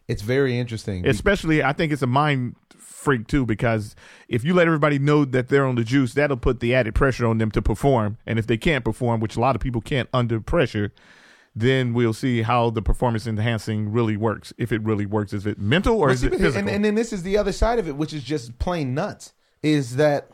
It's 0.07 0.21
very 0.21 0.57
interesting. 0.57 1.07
Especially, 1.07 1.63
I 1.63 1.73
think 1.73 1.91
it's 1.91 2.01
a 2.01 2.07
mind 2.07 2.55
freak 2.77 3.27
too 3.27 3.45
because 3.45 3.95
if 4.27 4.43
you 4.43 4.53
let 4.53 4.67
everybody 4.67 4.99
know 4.99 5.25
that 5.25 5.49
they're 5.49 5.65
on 5.65 5.75
the 5.75 5.83
juice, 5.83 6.13
that'll 6.13 6.37
put 6.37 6.59
the 6.59 6.73
added 6.73 6.95
pressure 6.95 7.25
on 7.25 7.37
them 7.37 7.51
to 7.51 7.61
perform. 7.61 8.17
And 8.25 8.39
if 8.39 8.47
they 8.47 8.57
can't 8.57 8.83
perform, 8.83 9.19
which 9.19 9.35
a 9.35 9.39
lot 9.39 9.55
of 9.55 9.61
people 9.61 9.81
can't 9.81 10.09
under 10.13 10.41
pressure, 10.41 10.91
then 11.55 11.93
we'll 11.93 12.13
see 12.13 12.41
how 12.41 12.69
the 12.69 12.81
performance 12.81 13.27
enhancing 13.27 13.91
really 13.91 14.17
works. 14.17 14.53
If 14.57 14.71
it 14.71 14.81
really 14.81 15.05
works, 15.05 15.31
is 15.33 15.45
it 15.45 15.57
mental 15.57 15.97
or 15.99 16.09
is 16.09 16.21
see, 16.21 16.27
it 16.27 16.31
physical? 16.31 16.59
and, 16.59 16.69
and 16.69 16.83
then 16.83 16.95
this 16.95 17.13
is 17.13 17.23
the 17.23 17.37
other 17.37 17.51
side 17.51 17.79
of 17.79 17.87
it, 17.87 17.95
which 17.95 18.11
is 18.11 18.23
just 18.23 18.57
plain 18.59 18.93
nuts. 18.93 19.33
Is 19.63 19.95
that 19.95 20.29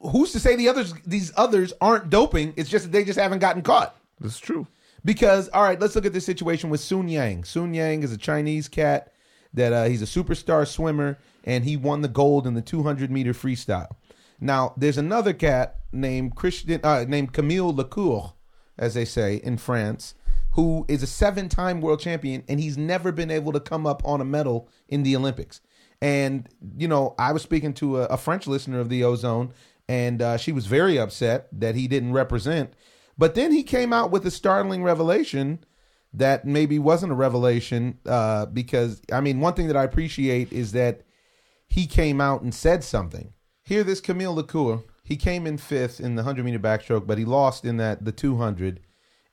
who's 0.00 0.32
to 0.32 0.40
say 0.40 0.56
the 0.56 0.68
others 0.68 0.92
these 1.06 1.32
others 1.36 1.72
aren't 1.80 2.10
doping? 2.10 2.52
It's 2.56 2.68
just 2.68 2.86
that 2.86 2.92
they 2.92 3.04
just 3.04 3.18
haven't 3.18 3.38
gotten 3.38 3.62
caught. 3.62 3.96
That's 4.20 4.40
true. 4.40 4.66
Because 5.04 5.48
all 5.50 5.62
right, 5.62 5.80
let's 5.80 5.94
look 5.94 6.06
at 6.06 6.12
this 6.12 6.26
situation 6.26 6.70
with 6.70 6.80
Sun 6.80 7.08
Yang. 7.08 7.44
Sun 7.44 7.74
Yang 7.74 8.02
is 8.02 8.12
a 8.12 8.18
Chinese 8.18 8.68
cat 8.68 9.12
that 9.54 9.72
uh, 9.72 9.84
he's 9.84 10.02
a 10.02 10.06
superstar 10.06 10.66
swimmer, 10.66 11.18
and 11.44 11.64
he 11.64 11.76
won 11.76 12.02
the 12.02 12.08
gold 12.08 12.46
in 12.46 12.54
the 12.54 12.62
200 12.62 13.10
meter 13.10 13.32
freestyle. 13.32 13.96
Now, 14.40 14.74
there's 14.76 14.98
another 14.98 15.32
cat 15.32 15.76
named 15.92 16.36
Christian, 16.36 16.80
uh, 16.84 17.04
named 17.08 17.32
Camille 17.32 17.72
Lacour, 17.74 18.34
as 18.78 18.94
they 18.94 19.04
say 19.04 19.36
in 19.36 19.56
France, 19.56 20.14
who 20.52 20.84
is 20.88 21.02
a 21.02 21.06
seven-time 21.06 21.80
world 21.80 22.00
champion, 22.00 22.44
and 22.48 22.60
he's 22.60 22.78
never 22.78 23.10
been 23.10 23.30
able 23.30 23.52
to 23.52 23.60
come 23.60 23.86
up 23.86 24.02
on 24.04 24.20
a 24.20 24.24
medal 24.24 24.68
in 24.88 25.02
the 25.02 25.16
Olympics. 25.16 25.60
And 26.00 26.48
you 26.76 26.86
know, 26.86 27.14
I 27.18 27.32
was 27.32 27.42
speaking 27.42 27.74
to 27.74 27.98
a, 27.98 28.04
a 28.04 28.16
French 28.16 28.46
listener 28.46 28.80
of 28.80 28.88
the 28.88 29.02
Ozone, 29.02 29.52
and 29.88 30.22
uh, 30.22 30.36
she 30.36 30.52
was 30.52 30.66
very 30.66 30.98
upset 30.98 31.48
that 31.52 31.74
he 31.74 31.88
didn't 31.88 32.12
represent. 32.12 32.72
But 33.18 33.34
then 33.34 33.52
he 33.52 33.64
came 33.64 33.92
out 33.92 34.12
with 34.12 34.24
a 34.24 34.30
startling 34.30 34.84
revelation 34.84 35.64
that 36.14 36.46
maybe 36.46 36.78
wasn't 36.78 37.12
a 37.12 37.16
revelation 37.16 37.98
uh, 38.06 38.46
because 38.46 39.02
I 39.12 39.20
mean, 39.20 39.40
one 39.40 39.54
thing 39.54 39.66
that 39.66 39.76
I 39.76 39.84
appreciate 39.84 40.52
is 40.52 40.72
that 40.72 41.02
he 41.66 41.86
came 41.86 42.20
out 42.20 42.42
and 42.42 42.54
said 42.54 42.82
something. 42.84 43.32
Here, 43.62 43.84
this 43.84 44.00
Camille 44.00 44.34
Lacour, 44.34 44.84
he 45.04 45.16
came 45.16 45.46
in 45.46 45.58
fifth 45.58 46.00
in 46.00 46.14
the 46.14 46.22
100 46.22 46.44
meter 46.44 46.58
backstroke, 46.58 47.06
but 47.06 47.18
he 47.18 47.24
lost 47.24 47.64
in 47.64 47.76
that 47.76 48.04
the 48.04 48.12
200. 48.12 48.80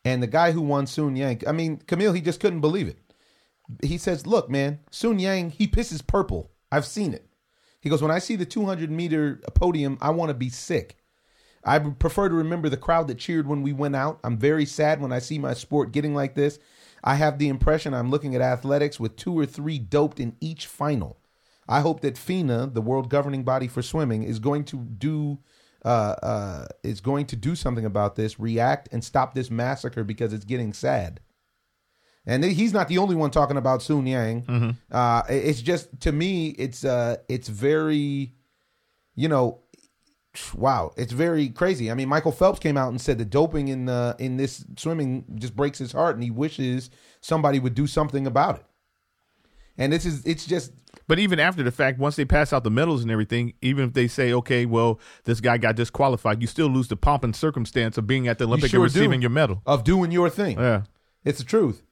And 0.04 0.22
the 0.22 0.27
guy 0.27 0.51
who 0.51 0.62
won 0.62 0.86
Sun 0.86 1.15
Yang, 1.15 1.44
I 1.48 1.51
mean, 1.51 1.77
Camille, 1.88 2.13
he 2.13 2.22
just 2.22 2.39
couldn't 2.39 2.62
believe 2.62 2.88
it. 2.88 3.00
He 3.82 3.98
says, 3.98 4.27
"Look, 4.27 4.50
man, 4.50 4.80
Sun 4.92 5.20
Yang, 5.20 5.51
he 5.51 5.68
pisses 5.68 6.06
purple. 6.06 6.51
I've 6.72 6.86
seen 6.86 7.13
it." 7.13 7.27
He 7.80 7.89
goes, 7.89 8.01
"When 8.01 8.12
I 8.12 8.20
see 8.20 8.36
the 8.36 8.46
200 8.46 8.92
meter 8.92 9.42
podium, 9.54 9.98
I 10.01 10.10
want 10.10 10.30
to 10.30 10.36
be 10.36 10.50
sick." 10.50 10.98
I 11.65 11.79
prefer 11.79 12.29
to 12.29 12.36
remember 12.36 12.69
the 12.69 12.77
crowd 12.77 13.07
that 13.07 13.17
cheered 13.17 13.48
when 13.48 13.63
we 13.63 13.74
went 13.74 13.95
out. 13.95 14.19
I'm 14.24 14.38
very 14.38 14.65
sad 14.65 15.01
when 15.01 15.12
I 15.12 15.19
see 15.19 15.39
my 15.39 15.53
sport 15.53 15.91
getting 15.91 16.13
like 16.13 16.36
this. 16.36 16.60
I 17.03 17.15
have 17.15 17.39
the 17.39 17.50
impression 17.50 17.93
I'm 17.93 18.12
looking 18.12 18.36
at 18.36 18.41
athletics 18.41 19.00
with 19.00 19.15
two 19.15 19.38
or 19.38 19.45
three 19.45 19.79
doped 19.79 20.19
in 20.19 20.36
each 20.39 20.67
final. 20.67 21.17
I 21.67 21.81
hope 21.81 22.01
that 22.01 22.17
FINA, 22.17 22.67
the 22.67 22.81
world 22.81 23.10
governing 23.10 23.43
body 23.43 23.67
for 23.67 23.81
swimming, 23.81 24.24
is 24.24 24.39
going 24.39 24.65
to 24.65 24.77
do 24.77 25.39
uh, 25.84 26.15
uh, 26.24 26.65
is 26.84 27.00
going 27.00 27.27
to 27.27 27.36
do 27.36 27.55
something 27.55 27.86
about 27.86 28.15
this, 28.15 28.39
react, 28.39 28.89
and 28.91 29.03
stop 29.03 29.36
this 29.36 29.51
massacre 29.51 30.03
because 30.03 30.34
it's 30.34 30.45
getting 30.45 30.74
sad. 30.74 31.19
And 32.25 32.43
he's 32.43 32.74
not 32.74 32.88
the 32.88 32.98
only 32.98 33.15
one 33.15 33.29
talking 33.29 33.55
about 33.57 33.84
Sun 33.84 34.07
Yang. 34.07 34.77
Uh, 34.91 35.22
it's 35.29 35.62
just 35.62 36.00
to 36.01 36.12
me, 36.12 36.50
it's 36.50 36.84
uh, 36.84 37.17
it's 37.29 37.48
very, 37.48 38.34
you 39.13 39.27
know, 39.27 39.62
wow, 40.54 40.92
it's 40.98 41.13
very 41.13 41.50
crazy. 41.50 41.92
I 41.92 41.94
mean, 41.94 42.10
Michael 42.10 42.32
Phelps 42.32 42.60
came 42.60 42.77
out 42.77 42.89
and 42.89 43.00
said 43.00 43.18
the 43.18 43.25
doping 43.25 43.68
in 43.68 43.86
the 43.86 44.15
in 44.20 44.38
this 44.38 44.65
swimming 44.77 45.25
just 45.36 45.56
breaks 45.56 45.80
his 45.80 45.92
heart, 45.92 46.15
and 46.15 46.24
he 46.24 46.32
wishes 46.32 46.89
somebody 47.22 47.60
would 47.60 47.75
do 47.75 47.88
something 47.88 48.27
about 48.27 48.58
it. 48.58 48.65
And 49.77 49.92
this 49.92 50.06
is 50.06 50.25
it's 50.25 50.46
just 50.46 50.72
But 51.08 51.20
even 51.20 51.39
after 51.39 51.63
the 51.63 51.72
fact, 51.72 52.00
once 52.00 52.15
they 52.15 52.25
pass 52.25 52.51
out 52.54 52.63
the 52.63 52.72
medals 52.72 53.01
and 53.01 53.12
everything, 53.12 53.54
even 53.62 53.86
if 53.86 53.94
they 53.94 54.08
say, 54.08 54.34
okay, 54.34 54.65
well, 54.65 55.00
this 55.25 55.39
guy 55.39 55.58
got 55.58 55.75
disqualified, 55.75 56.42
you 56.42 56.48
still 56.48 56.68
lose 56.68 56.88
the 56.88 56.96
pomp 56.96 57.24
and 57.24 57.36
circumstance 57.36 57.98
of 57.98 58.08
being 58.08 58.27
at 58.27 58.39
the 58.39 58.46
Olympic 58.46 58.72
sure 58.72 58.80
and 58.80 58.84
receiving 58.86 59.20
do. 59.20 59.25
your 59.25 59.30
medal. 59.30 59.62
of 59.65 59.84
doing 59.84 60.12
your 60.12 60.30
thing. 60.30 60.58
Yeah. 60.58 60.84
It's 61.24 61.39
the 61.39 61.46
truth. 61.46 61.84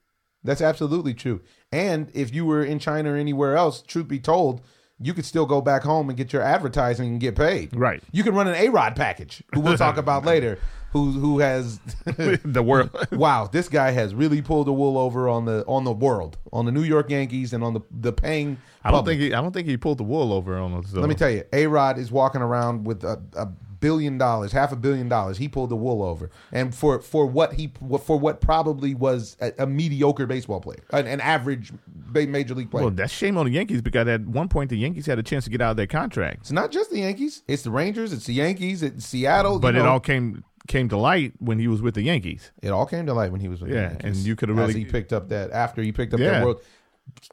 That's 0.43 0.61
absolutely 0.61 1.13
true. 1.13 1.41
And 1.71 2.11
if 2.13 2.33
you 2.33 2.45
were 2.45 2.63
in 2.63 2.79
China 2.79 3.13
or 3.13 3.15
anywhere 3.15 3.55
else, 3.55 3.81
truth 3.81 4.07
be 4.07 4.19
told, 4.19 4.61
you 4.99 5.13
could 5.13 5.25
still 5.25 5.45
go 5.45 5.61
back 5.61 5.83
home 5.83 6.09
and 6.09 6.17
get 6.17 6.31
your 6.33 6.41
advertising 6.41 7.09
and 7.11 7.19
get 7.19 7.35
paid. 7.35 7.75
Right. 7.75 8.01
You 8.11 8.23
can 8.23 8.35
run 8.35 8.47
an 8.47 8.55
A 8.55 8.69
Rod 8.69 8.95
package, 8.95 9.43
who 9.53 9.59
we'll 9.61 9.77
talk 9.77 9.97
about 9.97 10.25
later, 10.33 10.59
who 10.91 11.11
who 11.11 11.39
has 11.39 11.79
the 12.05 12.63
world. 12.63 12.89
wow, 13.11 13.47
this 13.51 13.67
guy 13.67 13.91
has 13.91 14.13
really 14.13 14.41
pulled 14.41 14.67
the 14.67 14.73
wool 14.73 14.97
over 14.97 15.27
on 15.27 15.45
the 15.45 15.63
on 15.67 15.83
the 15.83 15.91
world, 15.91 16.37
on 16.51 16.65
the 16.65 16.71
New 16.71 16.83
York 16.83 17.09
Yankees 17.09 17.53
and 17.53 17.63
on 17.63 17.73
the 17.73 17.81
the 17.91 18.13
paying 18.13 18.57
I 18.83 18.91
don't 18.91 18.99
public. 18.99 19.17
think 19.19 19.21
he, 19.29 19.33
I 19.33 19.41
don't 19.41 19.51
think 19.51 19.67
he 19.67 19.77
pulled 19.77 19.97
the 19.97 20.03
wool 20.03 20.31
over 20.31 20.57
on 20.57 20.73
us. 20.73 20.93
Let 20.93 21.09
me 21.09 21.15
tell 21.15 21.29
you, 21.29 21.43
A 21.51 21.67
Rod 21.67 21.97
is 21.97 22.11
walking 22.11 22.41
around 22.41 22.85
with 22.85 23.03
a, 23.03 23.21
a 23.35 23.47
billion 23.83 24.17
dollars, 24.17 24.53
half 24.53 24.71
a 24.71 24.75
billion 24.77 25.09
dollars. 25.09 25.37
He 25.37 25.49
pulled 25.49 25.69
the 25.69 25.75
wool 25.75 26.01
over, 26.01 26.31
and 26.53 26.73
for 26.73 26.99
for 27.01 27.25
what 27.27 27.53
he 27.53 27.71
for 28.05 28.17
what 28.17 28.39
probably 28.39 28.95
was 28.95 29.35
a, 29.41 29.51
a 29.59 29.67
mediocre 29.67 30.25
baseball 30.25 30.61
player, 30.61 30.79
an, 30.91 31.05
an 31.05 31.19
average 31.19 31.73
major 32.13 32.55
league 32.55 32.71
player. 32.71 32.85
Well, 32.85 32.93
that's 32.93 33.11
shame 33.11 33.37
on 33.37 33.45
the 33.45 33.51
Yankees 33.51 33.81
because 33.81 34.07
at 34.07 34.21
one 34.21 34.47
point 34.47 34.69
the 34.69 34.77
Yankees 34.77 35.05
had 35.05 35.19
a 35.19 35.23
chance 35.23 35.43
to 35.43 35.49
get 35.49 35.61
out 35.61 35.71
of 35.71 35.77
their 35.77 35.85
contract, 35.87 36.37
it's 36.41 36.51
not 36.51 36.71
just 36.71 36.89
the 36.91 36.99
Yankees; 36.99 37.43
it's 37.47 37.63
the 37.63 37.71
Rangers, 37.71 38.13
it's 38.13 38.25
the 38.25 38.33
Yankees, 38.33 38.81
it's 38.81 39.05
Seattle. 39.05 39.59
but 39.59 39.73
you 39.75 39.81
it 39.81 39.83
know. 39.83 39.89
all 39.89 39.99
came 39.99 40.43
came 40.69 40.87
to 40.87 40.95
light 40.97 41.33
when 41.39 41.59
he 41.59 41.67
was 41.67 41.81
with 41.81 41.93
the 41.93 42.01
Yankees. 42.03 42.51
it 42.61 42.69
all 42.69 42.85
came 42.85 43.05
to 43.05 43.13
light 43.13 43.31
when 43.33 43.41
he 43.41 43.49
was 43.49 43.59
with 43.59 43.69
the 43.71 43.75
Yeah, 43.75 43.89
Yankees. 43.89 44.17
and 44.19 44.25
you 44.25 44.35
could 44.37 44.47
have 44.47 44.57
really- 44.57 44.73
he 44.73 44.85
picked 44.85 45.11
up 45.11 45.27
that 45.27 45.51
after 45.51 45.81
he 45.83 45.91
picked 45.91 46.13
up 46.13 46.21
Yeah. 46.21 46.31
that 46.31 46.45
world, 46.45 46.61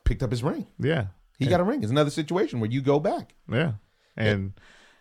picked 0.05 0.25
up 0.25 0.33
his 0.33 0.43
ring. 0.43 0.67
Yeah, 0.81 1.07
He 1.39 1.47
got 1.47 1.61
a 1.61 1.65
ring. 1.65 1.81
It's 1.83 1.93
another 1.93 2.11
situation 2.11 2.59
where 2.59 2.69
you 2.71 2.83
go 2.83 2.99
back. 2.99 3.35
yeah, 3.49 3.75
and 4.17 4.53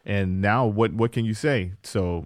and 0.05 0.41
now 0.41 0.65
what 0.65 0.93
what 0.93 1.11
can 1.11 1.25
you 1.25 1.33
say? 1.33 1.73
So. 1.83 2.25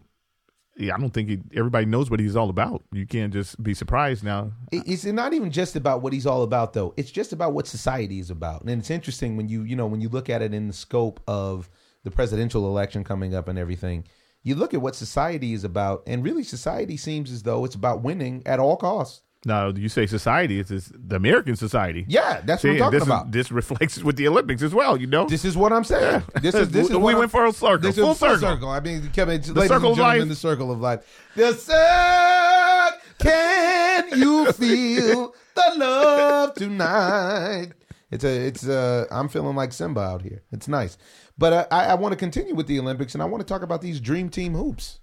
Yeah, 0.75 0.95
I 0.95 0.97
don't 0.99 1.11
think 1.11 1.29
he, 1.29 1.37
everybody 1.55 1.85
knows 1.85 2.09
what 2.09 2.19
he's 2.19 2.35
all 2.35 2.49
about. 2.49 2.81
You 2.91 3.05
can't 3.05 3.31
just 3.31 3.61
be 3.61 3.75
surprised 3.75 4.23
now. 4.23 4.53
It's 4.71 5.05
not 5.05 5.35
even 5.35 5.51
just 5.51 5.75
about 5.75 6.01
what 6.01 6.13
he's 6.13 6.25
all 6.25 6.41
about, 6.41 6.73
though. 6.73 6.95
It's 6.97 7.11
just 7.11 7.31
about 7.31 7.53
what 7.53 7.67
society 7.67 8.17
is 8.17 8.31
about, 8.31 8.61
and 8.61 8.71
it's 8.71 8.89
interesting 8.89 9.37
when 9.37 9.47
you 9.47 9.61
you 9.61 9.75
know 9.75 9.85
when 9.85 10.01
you 10.01 10.09
look 10.09 10.31
at 10.31 10.41
it 10.41 10.51
in 10.51 10.65
the 10.65 10.73
scope 10.73 11.19
of 11.27 11.69
the 12.03 12.09
presidential 12.09 12.65
election 12.65 13.03
coming 13.03 13.35
up 13.35 13.47
and 13.47 13.59
everything. 13.59 14.05
You 14.41 14.55
look 14.55 14.73
at 14.73 14.81
what 14.81 14.95
society 14.95 15.53
is 15.53 15.63
about, 15.63 16.03
and 16.07 16.23
really, 16.23 16.43
society 16.43 16.97
seems 16.97 17.31
as 17.31 17.43
though 17.43 17.65
it's 17.65 17.75
about 17.75 18.01
winning 18.01 18.41
at 18.47 18.59
all 18.59 18.75
costs. 18.75 19.21
Now, 19.45 19.67
you 19.69 19.89
say 19.89 20.05
society, 20.05 20.59
it's, 20.59 20.71
it's 20.71 20.89
the 20.95 21.17
American 21.17 21.57
society. 21.57 22.05
Yeah, 22.07 22.41
that's 22.45 22.61
See, 22.61 22.69
what 22.69 22.73
I'm 22.75 22.79
talking 22.79 22.99
this, 22.99 23.07
about. 23.07 23.25
Is, 23.27 23.31
this 23.33 23.51
reflects 23.51 24.01
with 24.01 24.15
the 24.15 24.27
Olympics 24.29 24.61
as 24.61 24.73
well, 24.73 24.95
you 24.95 25.05
know? 25.07 25.25
this 25.25 25.43
is 25.43 25.57
what 25.57 25.73
I'm 25.73 25.83
saying. 25.83 26.23
This 26.41 26.55
is 26.55 26.69
this 26.69 26.89
is 26.89 26.95
we 26.95 27.13
went 27.13 27.17
I'm- 27.19 27.29
full 27.29 27.51
circle. 27.51 27.79
This 27.79 27.97
full 27.97 28.11
is 28.11 28.19
circle. 28.19 28.37
circle. 28.37 28.69
I 28.69 28.79
mean, 28.79 29.09
Kevin, 29.11 29.35
ladies 29.41 29.49
and 29.49 29.57
circle 29.67 29.91
of 29.91 29.97
gentlemen, 29.97 30.19
life. 30.19 30.29
the 30.29 30.35
circle 30.35 30.71
of 30.71 30.79
life. 30.79 31.21
The 31.35 31.53
circle. 31.53 32.99
Can 33.19 34.17
you 34.19 34.51
feel 34.53 35.35
the 35.55 35.73
love 35.77 36.53
tonight? 36.55 37.71
It's 38.11 38.23
a, 38.23 38.47
it's 38.47 38.65
a. 38.67 39.07
I'm 39.11 39.27
feeling 39.27 39.55
like 39.55 39.73
Simba 39.73 40.01
out 40.01 40.21
here. 40.21 40.43
It's 40.51 40.67
nice, 40.67 40.97
but 41.37 41.67
I, 41.71 41.87
I 41.87 41.93
want 41.95 42.13
to 42.13 42.17
continue 42.17 42.53
with 42.55 42.67
the 42.67 42.79
Olympics, 42.79 43.13
and 43.13 43.21
I 43.21 43.25
want 43.25 43.41
to 43.41 43.45
talk 43.47 43.63
about 43.63 43.81
these 43.81 43.99
dream 43.99 44.29
team 44.29 44.53
hoops. 44.53 44.99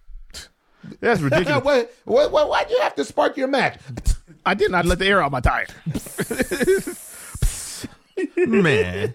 That's 1.00 1.20
ridiculous. 1.20 1.62
what, 1.64 1.92
what, 2.04 2.32
what, 2.32 2.48
why'd 2.48 2.70
you 2.70 2.78
have 2.80 2.94
to 2.94 3.04
spark 3.04 3.36
your 3.36 3.48
match? 3.48 3.78
I 4.46 4.54
did 4.54 4.70
not 4.70 4.86
let 4.86 4.98
the 4.98 5.06
air 5.06 5.22
out 5.22 5.32
my 5.32 5.40
tire. 5.40 5.66
man. 8.36 9.14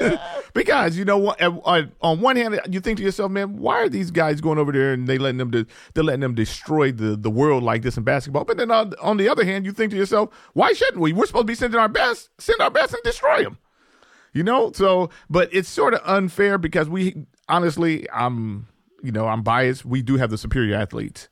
because 0.54 0.96
you 0.96 1.04
know 1.04 1.18
what? 1.18 1.40
On 1.42 1.92
on 2.00 2.20
one 2.20 2.36
hand, 2.36 2.60
you 2.70 2.80
think 2.80 2.98
to 2.98 3.04
yourself, 3.04 3.30
man, 3.30 3.58
why 3.58 3.80
are 3.82 3.88
these 3.88 4.10
guys 4.10 4.40
going 4.40 4.58
over 4.58 4.72
there 4.72 4.92
and 4.92 5.06
they 5.06 5.18
letting 5.18 5.38
them 5.38 5.50
de- 5.50 5.66
they're 5.94 6.04
letting 6.04 6.20
them 6.20 6.34
destroy 6.34 6.92
the, 6.92 7.16
the 7.16 7.30
world 7.30 7.62
like 7.62 7.82
this 7.82 7.96
in 7.96 8.02
basketball? 8.04 8.44
But 8.44 8.56
then 8.56 8.70
on, 8.70 8.94
on 9.00 9.16
the 9.16 9.28
other 9.28 9.44
hand, 9.44 9.64
you 9.64 9.72
think 9.72 9.90
to 9.92 9.96
yourself, 9.96 10.30
why 10.54 10.72
shouldn't 10.72 11.00
we? 11.00 11.12
We're 11.12 11.26
supposed 11.26 11.44
to 11.44 11.52
be 11.52 11.54
sending 11.54 11.80
our 11.80 11.88
best, 11.88 12.30
send 12.38 12.60
our 12.60 12.70
best 12.70 12.92
and 12.92 13.02
destroy 13.02 13.44
them. 13.44 13.58
You 14.32 14.42
know, 14.42 14.72
so 14.72 15.10
but 15.30 15.48
it's 15.52 15.68
sort 15.68 15.94
of 15.94 16.00
unfair 16.04 16.58
because 16.58 16.88
we 16.88 17.26
honestly, 17.48 18.08
I'm 18.10 18.66
you 19.02 19.12
know, 19.12 19.28
I'm 19.28 19.42
biased. 19.42 19.84
We 19.84 20.02
do 20.02 20.16
have 20.16 20.30
the 20.30 20.38
superior 20.38 20.76
athletes, 20.76 21.28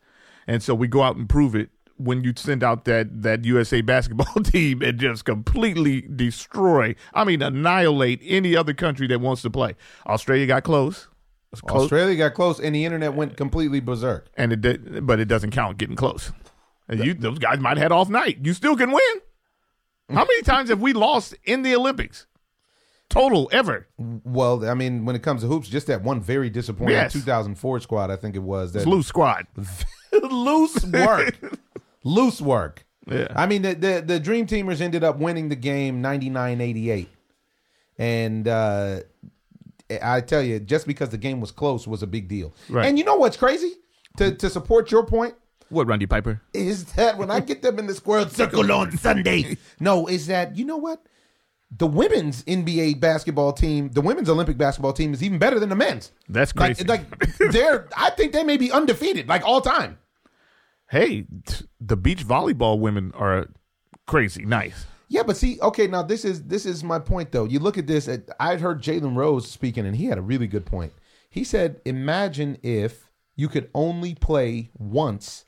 and 0.47 0.63
so 0.63 0.75
we 0.75 0.89
go 0.89 1.03
out 1.03 1.17
and 1.17 1.29
prove 1.29 1.55
it 1.55 1.71
when 1.97 2.25
you 2.25 2.33
send 2.37 2.63
out 2.65 2.85
that 2.87 3.23
that 3.23 3.45
USA 3.45 3.81
basketball 3.81 4.35
team 4.45 4.83
and 4.83 4.99
just 4.99 5.25
completely 5.25 6.03
destroy. 6.03 6.95
I 7.13 7.25
mean, 7.25 7.41
annihilate 7.43 8.21
any 8.25 8.57
other 8.57 8.75
country 8.75 9.07
that 9.09 9.21
wants 9.21 9.43
to 9.43 9.51
play. 9.51 9.75
Australia 10.07 10.47
got 10.47 10.65
close. 10.65 11.09
Close 11.67 11.83
Australia 11.85 12.17
got 12.17 12.35
close, 12.35 12.59
and 12.59 12.75
the 12.75 12.85
internet 12.85 13.15
went 13.15 13.37
completely 13.37 13.79
berserk. 13.79 14.27
and 14.37 14.53
it 14.53 14.61
did, 14.61 15.07
but 15.07 15.21
it 15.21 15.27
doesn't 15.27 15.53
count 15.53 15.79
getting 15.79 15.95
close. 15.95 16.33
And 16.89 17.05
you, 17.05 17.15
those 17.15 17.39
guys 17.39 17.61
might 17.61 17.77
have 17.79 17.85
had 17.85 17.93
off 17.93 18.09
night. 18.09 18.39
You 18.43 18.53
still 18.55 18.77
can 18.77 18.91
win. 18.91 19.21
How 20.11 20.25
many 20.25 20.43
times 20.43 20.69
have 20.69 20.83
we 20.83 20.93
lost 20.93 21.35
in 21.45 21.63
the 21.63 21.75
Olympics? 21.77 22.27
Total 23.09 23.49
ever. 23.53 23.87
Well, 23.97 24.69
I 24.69 24.75
mean, 24.75 25.05
when 25.05 25.15
it 25.15 25.23
comes 25.23 25.43
to 25.43 25.47
hoops, 25.47 25.69
just 25.69 25.87
that 25.87 26.03
one 26.03 26.21
very 26.21 26.51
disappointing 26.51 26.97
Yes. 26.97 27.13
2004 27.13 27.81
squad, 27.81 28.11
I 28.11 28.17
think 28.17 28.35
it 28.35 28.43
was 28.43 28.73
that 28.73 28.81
It's 28.81 28.89
loose 28.89 29.07
squad. 29.07 29.47
loose 30.13 30.85
work. 30.85 31.37
loose 32.05 32.41
work. 32.41 32.87
Yeah. 33.11 33.27
I 33.35 33.47
mean, 33.47 33.63
the, 33.63 33.75
the 33.75 34.03
the 34.07 34.21
Dream 34.21 34.47
Teamers 34.47 34.81
ended 34.81 35.03
up 35.05 35.19
winning 35.19 35.49
the 35.51 35.57
game 35.57 36.03
99-88. 36.03 37.07
And 37.99 38.49
uh, 38.49 39.01
I 40.03 40.21
tell 40.21 40.43
you, 40.43 40.59
just 40.61 40.87
because 40.87 41.11
the 41.11 41.19
game 41.19 41.41
was 41.41 41.51
close 41.51 41.87
was 41.87 42.03
a 42.03 42.07
big 42.07 42.29
deal. 42.29 42.55
Right. 42.69 42.87
And 42.87 42.99
you 42.99 43.05
know 43.05 43.17
what's 43.17 43.37
crazy? 43.37 43.73
To 44.19 44.33
to 44.35 44.49
support 44.49 44.91
your 44.93 45.05
point 45.05 45.35
What, 45.71 45.87
Roddy 45.89 46.07
Piper? 46.07 46.41
is 46.53 46.85
that 46.95 47.19
when 47.19 47.31
I 47.31 47.41
get 47.41 47.63
them 47.63 47.79
in 47.81 47.87
the 47.89 47.95
square 47.95 48.29
circle 48.29 48.71
on 48.73 48.97
Sunday. 48.97 49.57
No, 49.81 50.07
is 50.07 50.27
that 50.29 50.57
you 50.57 50.65
know 50.65 50.77
what? 50.77 51.05
The 51.77 51.89
women's 51.89 52.45
NBA 52.45 53.01
basketball 53.01 53.53
team, 53.53 53.91
the 53.91 54.01
women's 54.01 54.29
Olympic 54.29 54.57
basketball 54.57 54.93
team 54.93 55.13
is 55.13 55.23
even 55.25 55.39
better 55.41 55.59
than 55.59 55.69
the 55.69 55.75
men's. 55.75 56.13
That's 56.29 56.55
Like, 56.55 56.77
crazy. 56.77 56.85
like 56.89 57.05
they're 57.51 57.89
I 57.97 58.11
think 58.11 58.33
they 58.33 58.45
may 58.45 58.57
be 58.57 58.71
undefeated, 58.71 59.29
like 59.29 59.43
all 59.45 59.61
time. 59.61 59.99
Hey, 60.91 61.27
t- 61.47 61.65
the 61.81 61.97
beach 61.97 62.27
volleyball 62.27 62.79
women 62.79 63.13
are 63.15 63.49
crazy 64.07 64.45
nice. 64.45 64.87
Yeah, 65.09 65.23
but 65.23 65.37
see, 65.37 65.61
okay, 65.61 65.87
now 65.87 66.03
this 66.03 66.25
is 66.25 66.45
this 66.45 66.67
is 66.67 66.83
my 66.83 66.99
point 66.99 67.31
though. 67.31 67.45
You 67.45 67.61
look 67.61 67.79
at 67.79 67.87
this. 67.87 68.09
At, 68.09 68.29
I'd 68.41 68.61
heard 68.61 68.83
Jalen 68.83 69.17
Rose 69.17 69.51
speaking, 69.51 69.87
and 69.87 69.97
he 69.97 70.07
had 70.07 70.19
a 70.19 70.23
really 70.23 70.47
good 70.47 70.67
point. 70.67 70.93
He 71.31 71.45
said, 71.45 71.81
"Imagine 71.85 72.59
if 72.63 73.11
you 73.37 73.49
could 73.49 73.71
only 73.75 74.15
play 74.15 74.71
once 74.77 75.45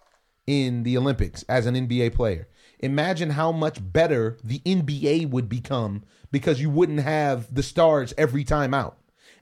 in 0.47 0.83
the 0.83 0.97
Olympics 0.97 1.43
as 1.45 1.67
an 1.67 1.75
NBA 1.75 2.15
player. 2.15 2.49
Imagine 2.81 3.31
how 3.31 3.51
much 3.53 3.79
better 3.81 4.39
the 4.45 4.61
NBA 4.61 5.31
would 5.31 5.49
become 5.49 6.05
because 6.31 6.61
you 6.61 6.71
wouldn't 6.71 7.01
have 7.01 7.53
the 7.55 7.63
stars 7.63 8.13
every 8.19 8.45
time 8.45 8.75
out, 8.75 8.99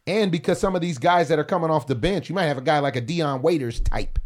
and 0.06 0.30
because 0.30 0.60
some 0.60 0.76
of 0.76 0.80
these 0.80 0.98
guys 0.98 1.28
that 1.28 1.38
are 1.38 1.44
coming 1.44 1.70
off 1.70 1.86
the 1.86 1.94
bench, 1.94 2.28
you 2.28 2.34
might 2.34 2.46
have 2.46 2.58
a 2.58 2.62
guy 2.62 2.78
like 2.78 2.96
a 2.96 3.00
Dion 3.00 3.42
Waiters 3.42 3.80
type, 3.80 4.18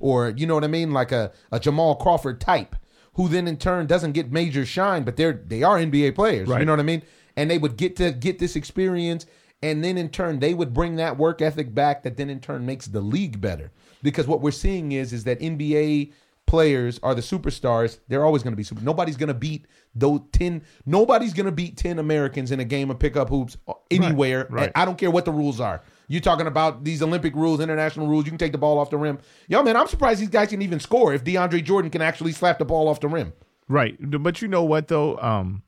or 0.00 0.30
you 0.30 0.46
know 0.46 0.54
what 0.54 0.64
I 0.64 0.68
mean, 0.68 0.92
like 0.92 1.12
a, 1.12 1.32
a 1.52 1.60
Jamal 1.60 1.94
Crawford 1.94 2.40
type." 2.40 2.74
who 3.14 3.28
then 3.28 3.48
in 3.48 3.56
turn 3.56 3.86
doesn't 3.86 4.12
get 4.12 4.30
major 4.30 4.64
shine, 4.64 5.02
but 5.02 5.16
they're 5.16 5.32
they 5.32 5.62
are 5.62 5.78
NBA 5.78 6.14
players. 6.14 6.48
You 6.60 6.64
know 6.64 6.72
what 6.72 6.80
I 6.80 6.84
mean? 6.84 7.02
And 7.36 7.50
they 7.50 7.58
would 7.58 7.76
get 7.76 7.96
to 7.96 8.12
get 8.12 8.38
this 8.38 8.56
experience, 8.56 9.26
and 9.62 9.84
then 9.84 9.98
in 9.98 10.08
turn 10.08 10.38
they 10.38 10.54
would 10.54 10.72
bring 10.72 10.96
that 10.96 11.16
work 11.16 11.42
ethic 11.42 11.74
back. 11.74 12.02
That 12.02 12.16
then 12.16 12.30
in 12.30 12.40
turn 12.40 12.64
makes 12.64 12.86
the 12.86 13.00
league 13.00 13.40
better. 13.40 13.72
Because 14.02 14.26
what 14.26 14.40
we're 14.40 14.52
seeing 14.52 14.92
is 14.92 15.12
is 15.12 15.24
that 15.24 15.40
NBA 15.40 16.12
players 16.46 16.98
are 17.02 17.14
the 17.14 17.20
superstars. 17.20 17.98
They're 18.08 18.24
always 18.24 18.42
going 18.42 18.52
to 18.52 18.56
be 18.56 18.62
super. 18.62 18.82
Nobody's 18.82 19.16
going 19.16 19.28
to 19.28 19.34
beat 19.34 19.66
those 19.94 20.20
ten. 20.32 20.62
Nobody's 20.86 21.34
going 21.34 21.46
to 21.46 21.52
beat 21.52 21.76
ten 21.76 21.98
Americans 21.98 22.52
in 22.52 22.60
a 22.60 22.64
game 22.64 22.90
of 22.90 22.98
pickup 22.98 23.28
hoops 23.28 23.56
anywhere. 23.90 24.46
right. 24.50 24.64
And 24.64 24.72
I 24.74 24.84
don't 24.84 24.96
care 24.96 25.10
what 25.10 25.24
the 25.24 25.32
rules 25.32 25.60
are. 25.60 25.82
You're 26.10 26.20
talking 26.20 26.48
about 26.48 26.82
these 26.82 27.02
Olympic 27.02 27.36
rules, 27.36 27.60
international 27.60 28.08
rules. 28.08 28.24
You 28.24 28.32
can 28.32 28.38
take 28.38 28.50
the 28.50 28.58
ball 28.58 28.80
off 28.80 28.90
the 28.90 28.96
rim. 28.98 29.20
Yo, 29.46 29.62
man, 29.62 29.76
I'm 29.76 29.86
surprised 29.86 30.20
these 30.20 30.28
guys 30.28 30.48
can 30.48 30.60
even 30.60 30.80
score 30.80 31.14
if 31.14 31.22
DeAndre 31.22 31.62
Jordan 31.62 31.88
can 31.88 32.02
actually 32.02 32.32
slap 32.32 32.58
the 32.58 32.64
ball 32.64 32.88
off 32.88 32.98
the 32.98 33.06
rim. 33.06 33.32
Right. 33.68 33.96
But 34.00 34.42
you 34.42 34.48
know 34.48 34.64
what 34.64 34.88
though? 34.88 35.16
Um 35.18 35.62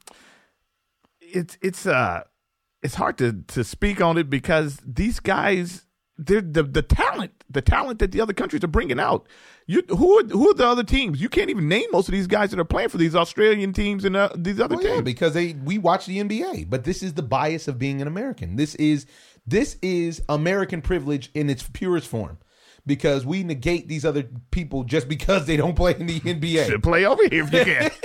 it's 1.20 1.56
it's 1.62 1.86
uh 1.86 2.24
it's 2.82 2.96
hard 2.96 3.18
to 3.18 3.42
to 3.48 3.62
speak 3.62 4.00
on 4.00 4.18
it 4.18 4.28
because 4.28 4.78
these 4.84 5.20
guys 5.20 5.86
they're 6.18 6.40
the 6.40 6.64
the 6.64 6.82
talent 6.82 7.32
the 7.48 7.62
talent 7.62 7.98
that 8.00 8.10
the 8.12 8.20
other 8.20 8.32
countries 8.32 8.64
are 8.64 8.68
bringing 8.68 8.98
out. 8.98 9.26
You 9.66 9.82
who 9.88 10.18
are 10.18 10.24
who 10.24 10.50
are 10.50 10.54
the 10.54 10.66
other 10.66 10.82
teams? 10.82 11.20
You 11.20 11.28
can't 11.28 11.48
even 11.50 11.68
name 11.68 11.86
most 11.92 12.08
of 12.08 12.12
these 12.12 12.26
guys 12.26 12.50
that 12.50 12.58
are 12.58 12.64
playing 12.64 12.88
for 12.88 12.98
these 12.98 13.14
Australian 13.14 13.72
teams 13.72 14.04
and 14.04 14.16
uh, 14.16 14.28
these 14.36 14.58
other 14.58 14.74
Well, 14.74 14.84
yeah, 14.84 14.92
teams. 14.94 15.04
because 15.04 15.34
they 15.34 15.52
we 15.52 15.78
watch 15.78 16.06
the 16.06 16.18
NBA, 16.18 16.68
but 16.68 16.82
this 16.84 17.00
is 17.02 17.14
the 17.14 17.22
bias 17.22 17.68
of 17.68 17.78
being 17.78 18.02
an 18.02 18.08
American. 18.08 18.56
This 18.56 18.74
is 18.74 19.06
this 19.46 19.76
is 19.82 20.22
American 20.28 20.82
privilege 20.82 21.30
in 21.34 21.50
its 21.50 21.62
purest 21.62 22.08
form. 22.08 22.38
Because 22.84 23.24
we 23.24 23.44
negate 23.44 23.86
these 23.86 24.04
other 24.04 24.24
people 24.50 24.82
just 24.82 25.08
because 25.08 25.46
they 25.46 25.56
don't 25.56 25.76
play 25.76 25.94
in 25.96 26.06
the 26.06 26.18
NBA. 26.18 26.66
Should 26.70 26.82
play 26.82 27.04
over 27.04 27.22
here 27.28 27.44
if 27.44 27.52
you 27.52 27.64
can. 27.64 27.90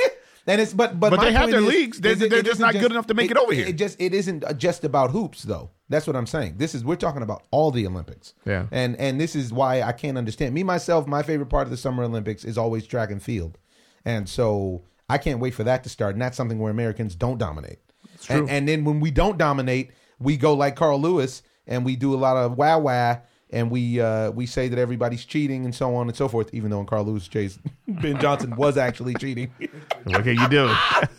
And 0.50 0.62
it's 0.62 0.72
but 0.72 0.98
but 0.98 1.10
But 1.10 1.20
they 1.20 1.34
have 1.34 1.52
their 1.52 1.60
is- 1.60 1.66
leagues. 1.66 2.00
They're- 2.00 2.14
it- 2.14 2.30
they're 2.30 2.40
it 2.40 2.46
just 2.46 2.62
not 2.62 2.72
good 2.74 2.90
enough 2.92 3.08
to 3.08 3.14
make 3.14 3.30
it 3.30 3.36
over 3.36 3.52
here. 3.54 3.68
It 3.68 3.74
just 3.76 4.00
it 4.00 4.14
isn't 4.14 4.46
just 4.58 4.86
about 4.86 5.12
hoops 5.12 5.44
though. 5.44 5.72
That's 5.90 6.08
what 6.08 6.16
I'm 6.16 6.26
saying. 6.26 6.54
This 6.58 6.74
is 6.74 6.86
we're 6.86 6.96
talking 6.96 7.22
about 7.22 7.44
all 7.52 7.70
the 7.70 7.86
Olympics. 7.86 8.34
Yeah. 8.46 8.68
And 8.72 8.96
and 8.96 9.20
this 9.20 9.36
is 9.36 9.52
why 9.52 9.82
I 9.82 9.92
can't 9.92 10.18
understand. 10.18 10.54
Me 10.56 10.64
myself, 10.64 11.06
my 11.06 11.22
favorite 11.22 11.48
part 11.48 11.64
of 11.68 11.72
the 11.72 11.76
Summer 11.76 12.04
Olympics 12.06 12.46
is 12.46 12.58
always 12.58 12.88
track 12.88 13.12
and 13.12 13.22
field, 13.22 13.58
and 14.06 14.30
so 14.30 14.84
I 15.10 15.18
can't 15.18 15.42
wait 15.42 15.54
for 15.54 15.66
that 15.66 15.84
to 15.84 15.90
start. 15.90 16.16
And 16.16 16.22
that's 16.22 16.38
something 16.38 16.60
where 16.60 16.72
Americans 16.72 17.14
don't 17.16 17.38
dominate. 17.38 17.80
true. 18.22 18.38
And, 18.38 18.50
and 18.50 18.68
then 18.70 18.86
when 18.86 19.02
we 19.02 19.12
don't 19.12 19.38
dominate, 19.38 19.92
we 20.20 20.38
go 20.38 20.54
like 20.54 20.76
Carl 20.76 21.00
Lewis 21.02 21.44
and 21.66 21.84
we 21.86 21.96
do 21.96 22.14
a 22.14 22.18
lot 22.18 22.38
of 22.38 22.58
wow 22.58 22.80
wow. 22.80 23.22
And 23.50 23.72
we 23.72 24.02
uh, 24.02 24.32
we 24.32 24.46
say 24.46 24.68
that 24.68 24.78
everybody's 24.78 25.24
cheating 25.24 25.64
and 25.64 25.74
so 25.74 25.96
on 25.96 26.10
and 26.10 26.18
so 26.18 26.28
forth, 26.28 26.50
even 26.54 26.70
though 26.70 26.82
in 26.82 26.86
Carl 26.86 27.06
Lewis 27.06 27.30
case, 27.30 27.58
Ben 27.88 28.20
Johnson 28.20 28.54
was 28.58 28.76
actually 28.76 29.14
cheating. 29.14 29.54
what 30.04 30.24
can 30.26 30.36
you 30.38 30.50
do? 30.50 30.70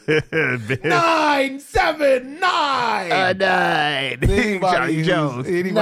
nine, 0.85 1.59
seven, 1.59 2.39
nine. 2.39 3.39
nine. 3.39 4.19
Anybody 4.23 4.61
Johnny 4.61 4.95
who's- 4.95 5.07
Jones. 5.07 5.47
anybody- 5.49 5.75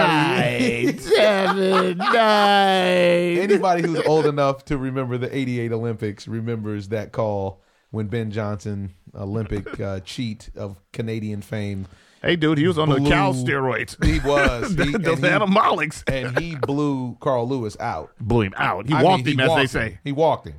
nine, 0.86 0.98
seven, 0.98 1.98
nine. 1.98 3.38
Anybody 3.38 3.82
who's 3.82 4.06
old 4.06 4.26
enough 4.26 4.64
to 4.66 4.78
remember 4.78 5.18
the 5.18 5.34
'88 5.36 5.72
Olympics 5.72 6.28
remembers 6.28 6.88
that 6.90 7.10
call 7.10 7.60
when 7.90 8.06
Ben 8.06 8.30
Johnson, 8.30 8.94
Olympic 9.16 9.80
uh, 9.80 9.98
cheat 10.00 10.50
of 10.56 10.80
Canadian 10.92 11.42
fame, 11.42 11.86
Hey, 12.26 12.34
dude, 12.36 12.58
he 12.58 12.66
was 12.66 12.76
on 12.76 12.88
the 12.88 12.98
cow 13.08 13.32
steroids. 13.32 14.02
he 14.04 14.18
was 14.20 14.70
he, 14.76 14.90
Those 14.90 15.22
and, 15.22 15.24
he, 15.24 15.30
anabolics 15.30 16.02
and 16.08 16.36
he 16.38 16.56
blew 16.56 17.16
Carl 17.20 17.48
Lewis 17.48 17.76
out. 17.78 18.10
blew 18.20 18.42
him 18.42 18.54
out. 18.56 18.88
He 18.88 18.94
I 18.94 19.02
walked 19.02 19.24
mean, 19.24 19.34
him, 19.34 19.40
as 19.40 19.48
walked 19.48 19.58
they 19.58 19.62
him. 19.62 19.90
say. 19.92 19.98
He 20.02 20.12
walked 20.12 20.46
him. 20.48 20.54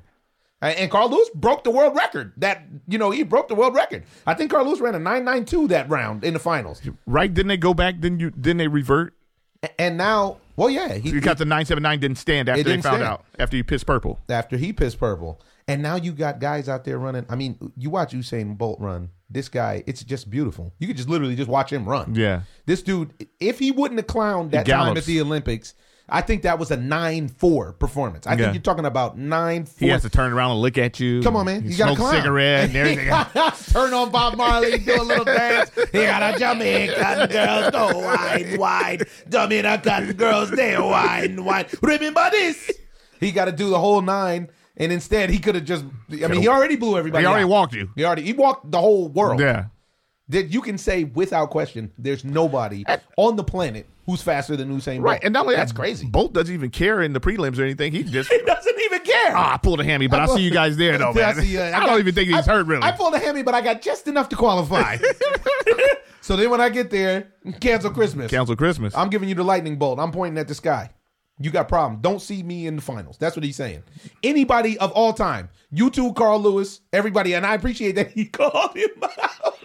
And 0.61 0.89
Carl 0.89 1.09
Lewis 1.09 1.29
broke 1.35 1.63
the 1.65 1.69
world 1.71 1.95
record. 1.95 2.33
That 2.37 2.63
you 2.87 2.97
know, 2.97 3.11
he 3.11 3.23
broke 3.23 3.47
the 3.47 3.55
world 3.55 3.75
record. 3.75 4.03
I 4.25 4.33
think 4.33 4.49
Carl 4.49 4.65
Lewis 4.65 4.79
ran 4.79 4.95
a 4.95 4.99
nine 4.99 5.23
nine 5.23 5.45
two 5.45 5.67
that 5.67 5.89
round 5.89 6.23
in 6.23 6.33
the 6.33 6.39
finals. 6.39 6.81
Right? 7.05 7.31
Didn't 7.31 7.49
they 7.49 7.57
go 7.57 7.73
back? 7.73 7.99
Didn't 7.99 8.21
you? 8.21 8.31
Didn't 8.31 8.57
they 8.57 8.67
revert? 8.67 9.13
And 9.77 9.97
now, 9.97 10.37
well, 10.55 10.69
yeah, 10.69 10.93
he, 10.93 11.19
got 11.19 11.37
the 11.37 11.45
nine 11.45 11.65
seven 11.65 11.83
nine 11.83 11.99
didn't 11.99 12.17
stand 12.17 12.47
after 12.49 12.63
they 12.63 12.71
found 12.73 12.83
stand. 12.83 13.03
out 13.03 13.25
after 13.37 13.57
he 13.57 13.63
pissed 13.63 13.85
purple. 13.85 14.19
after 14.29 14.57
he 14.57 14.71
pissed 14.73 14.99
purple. 14.99 15.41
And 15.67 15.81
now 15.81 15.95
you 15.97 16.13
got 16.13 16.39
guys 16.39 16.69
out 16.69 16.85
there 16.85 16.97
running. 16.97 17.25
I 17.29 17.35
mean, 17.35 17.71
you 17.75 17.89
watch 17.89 18.13
Usain 18.13 18.57
Bolt 18.57 18.79
run. 18.79 19.09
This 19.29 19.49
guy, 19.49 19.83
it's 19.85 20.01
just 20.03 20.29
beautiful. 20.29 20.73
You 20.79 20.87
could 20.87 20.95
just 20.95 21.09
literally 21.09 21.35
just 21.35 21.49
watch 21.49 21.73
him 21.73 21.83
run. 21.87 22.15
Yeah. 22.15 22.41
This 22.65 22.81
dude, 22.81 23.11
if 23.41 23.59
he 23.59 23.71
wouldn't 23.71 23.99
have 23.99 24.07
clowned 24.07 24.51
that 24.51 24.65
time 24.65 24.95
at 24.95 25.03
the 25.03 25.19
Olympics, 25.19 25.73
I 26.07 26.21
think 26.21 26.43
that 26.43 26.57
was 26.57 26.71
a 26.71 26.77
nine 26.77 27.27
four 27.27 27.73
performance. 27.73 28.25
I 28.25 28.31
Yeah. 28.31 28.37
think 28.37 28.53
you're 28.53 28.61
talking 28.61 28.85
about 28.85 29.17
nine 29.17 29.65
four. 29.65 29.85
He 29.85 29.89
has 29.89 30.03
to 30.03 30.09
turn 30.09 30.31
around 30.31 30.51
and 30.51 30.61
look 30.61 30.77
at 30.77 31.01
you. 31.01 31.21
Come 31.21 31.35
on, 31.35 31.45
man. 31.47 31.69
You 31.69 31.75
got 31.75 31.89
to 31.89 31.95
smoke 31.95 31.97
clown. 31.97 32.15
a 32.15 32.17
cigarette 32.21 32.69
and 32.69 32.75
everything. 32.77 33.07
Turn 33.73 33.93
on 33.93 34.09
Bob 34.09 34.37
Marley, 34.37 34.77
do 34.77 35.01
a 35.01 35.03
little 35.03 35.25
dance. 35.25 35.69
He 35.91 36.03
got 36.03 36.33
a 36.35 36.39
Jamaican 36.39 37.27
girls, 37.27 37.71
go 37.71 37.99
wine, 37.99 38.57
wine. 38.57 38.99
Dominican 39.27 40.13
girls, 40.13 40.49
they 40.51 40.77
wine, 40.79 41.43
wine. 41.43 41.65
Remember 41.81 42.29
this? 42.31 42.71
He 43.19 43.33
got 43.33 43.45
to 43.45 43.51
do 43.51 43.69
the 43.69 43.79
whole 43.79 44.01
nine, 44.01 44.47
and 44.77 44.91
instead 44.91 45.29
he 45.29 45.39
could 45.39 45.55
have 45.55 45.65
just. 45.65 45.83
I 46.11 46.27
mean, 46.27 46.41
he 46.41 46.47
already 46.47 46.75
blew 46.77 46.97
everybody. 46.97 47.23
He 47.23 47.27
already 47.27 47.43
out. 47.43 47.49
walked 47.49 47.73
you. 47.73 47.89
He 47.95 48.05
already 48.05 48.21
he 48.23 48.33
walked 48.33 48.71
the 48.71 48.79
whole 48.79 49.09
world. 49.09 49.39
yeah. 49.39 49.65
That 50.29 50.47
you 50.47 50.59
can 50.61 50.77
say 50.77 51.05
without 51.05 51.51
question, 51.51 51.93
there's 51.97 52.25
nobody 52.25 52.83
on 53.17 53.37
the 53.37 53.45
planet 53.45 53.87
who's 54.05 54.21
faster 54.21 54.57
than 54.57 54.69
Usain 54.77 54.95
Bolt. 54.97 55.03
Right. 55.05 55.23
And 55.23 55.31
not 55.31 55.43
only 55.43 55.55
that's 55.55 55.71
that, 55.71 55.79
crazy. 55.79 56.07
Bolt 56.07 56.33
doesn't 56.33 56.53
even 56.53 56.69
care 56.69 57.01
in 57.01 57.13
the 57.13 57.21
prelims 57.21 57.57
or 57.57 57.63
anything. 57.63 57.93
He 57.93 58.03
just 58.03 58.29
He 58.33 58.37
doesn't 58.39 58.79
even 58.81 58.99
care. 59.03 59.33
ah, 59.35 59.53
I 59.53 59.57
pulled 59.57 59.79
a 59.79 59.85
hammy, 59.85 60.07
but 60.07 60.19
I, 60.19 60.25
see 60.27 60.41
you 60.41 60.51
guys 60.51 60.75
there 60.75 60.97
though, 60.97 61.11
I 61.11 61.13
man. 61.13 61.35
see, 61.35 61.57
uh, 61.57 61.67
I, 61.67 61.71
got- 61.71 61.85
don't 61.85 61.99
even 61.99 62.13
think 62.13 62.27
he's 62.27 62.45
I- 62.45 62.51
hurt 62.53 62.65
really. 62.67 62.83
I 62.83 62.91
pulled 62.91 63.13
a 63.13 63.19
hammy, 63.19 63.41
but 63.41 63.53
I 63.55 63.61
got 63.61 63.81
just 63.81 64.05
enough 64.09 64.27
to 64.29 64.35
qualify. 64.35 64.97
so 66.21 66.35
then 66.35 66.49
when 66.49 66.59
I 66.59 66.67
get 66.69 66.89
there, 66.89 67.31
cancel 67.61 67.91
Christmas. 67.91 68.29
Cancel 68.29 68.57
Christmas. 68.57 68.93
I'm 68.97 69.09
giving 69.09 69.29
you 69.29 69.35
the 69.35 69.43
lightning 69.45 69.77
bolt. 69.77 69.97
I'm 69.97 70.11
pointing 70.11 70.37
at 70.37 70.49
the 70.49 70.55
sky. 70.55 70.89
You 71.39 71.51
got 71.51 71.67
problem. 71.67 72.01
Don't 72.01 72.21
see 72.21 72.41
me 72.41 72.67
in 72.67 72.77
the 72.77 72.81
finals. 72.81 73.17
That's 73.17 73.35
what 73.35 73.43
he's 73.43 73.55
saying. 73.55 73.83
Anybody 74.23 74.77
of 74.79 74.91
all 74.91 75.13
time, 75.13 75.49
you 75.71 75.89
two, 75.89 76.13
Carl 76.13 76.41
Lewis, 76.41 76.81
everybody, 76.91 77.33
and 77.33 77.45
I 77.45 77.53
appreciate 77.53 77.93
that 77.93 78.11
he 78.11 78.25
called 78.25 78.75
him 78.75 78.89
out. 79.03 79.57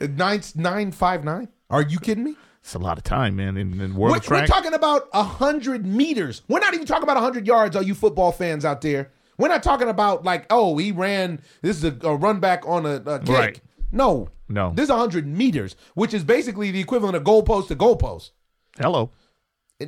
nine 0.00 0.42
nine 0.54 0.92
five 0.92 1.24
nine. 1.24 1.48
Are 1.70 1.82
you 1.82 1.98
kidding 1.98 2.24
me? 2.24 2.36
it's 2.60 2.74
a 2.74 2.78
lot 2.78 2.96
of 2.96 3.04
time, 3.04 3.36
man. 3.36 3.58
In, 3.58 3.78
in 3.78 3.94
world 3.94 4.16
We're, 4.16 4.20
track. 4.20 4.42
we're 4.42 4.46
talking 4.46 4.72
about 4.72 5.08
a 5.12 5.22
hundred 5.22 5.84
meters. 5.84 6.40
We're 6.48 6.60
not 6.60 6.72
even 6.72 6.86
talking 6.86 7.02
about 7.02 7.18
a 7.18 7.20
hundred 7.20 7.46
yards. 7.46 7.76
Are 7.76 7.82
you 7.82 7.94
football 7.94 8.32
fans 8.32 8.64
out 8.64 8.80
there, 8.80 9.10
we're 9.36 9.48
not 9.48 9.62
talking 9.62 9.88
about 9.88 10.24
like, 10.24 10.46
oh, 10.50 10.76
he 10.78 10.92
ran. 10.92 11.40
This 11.62 11.78
is 11.78 11.84
a, 11.84 11.96
a 12.02 12.16
run 12.16 12.40
back 12.40 12.66
on 12.66 12.86
a, 12.86 12.94
a 13.04 13.18
kick. 13.18 13.28
Right. 13.28 13.60
No, 13.92 14.28
No. 14.48 14.72
This 14.74 14.84
is 14.84 14.90
a 14.90 14.96
hundred 14.96 15.26
meters, 15.26 15.76
which 15.94 16.14
is 16.14 16.24
basically 16.24 16.70
the 16.70 16.80
equivalent 16.80 17.16
of 17.16 17.22
goalpost 17.22 17.68
to 17.68 17.76
goalpost. 17.76 18.30
Hello. 18.78 19.10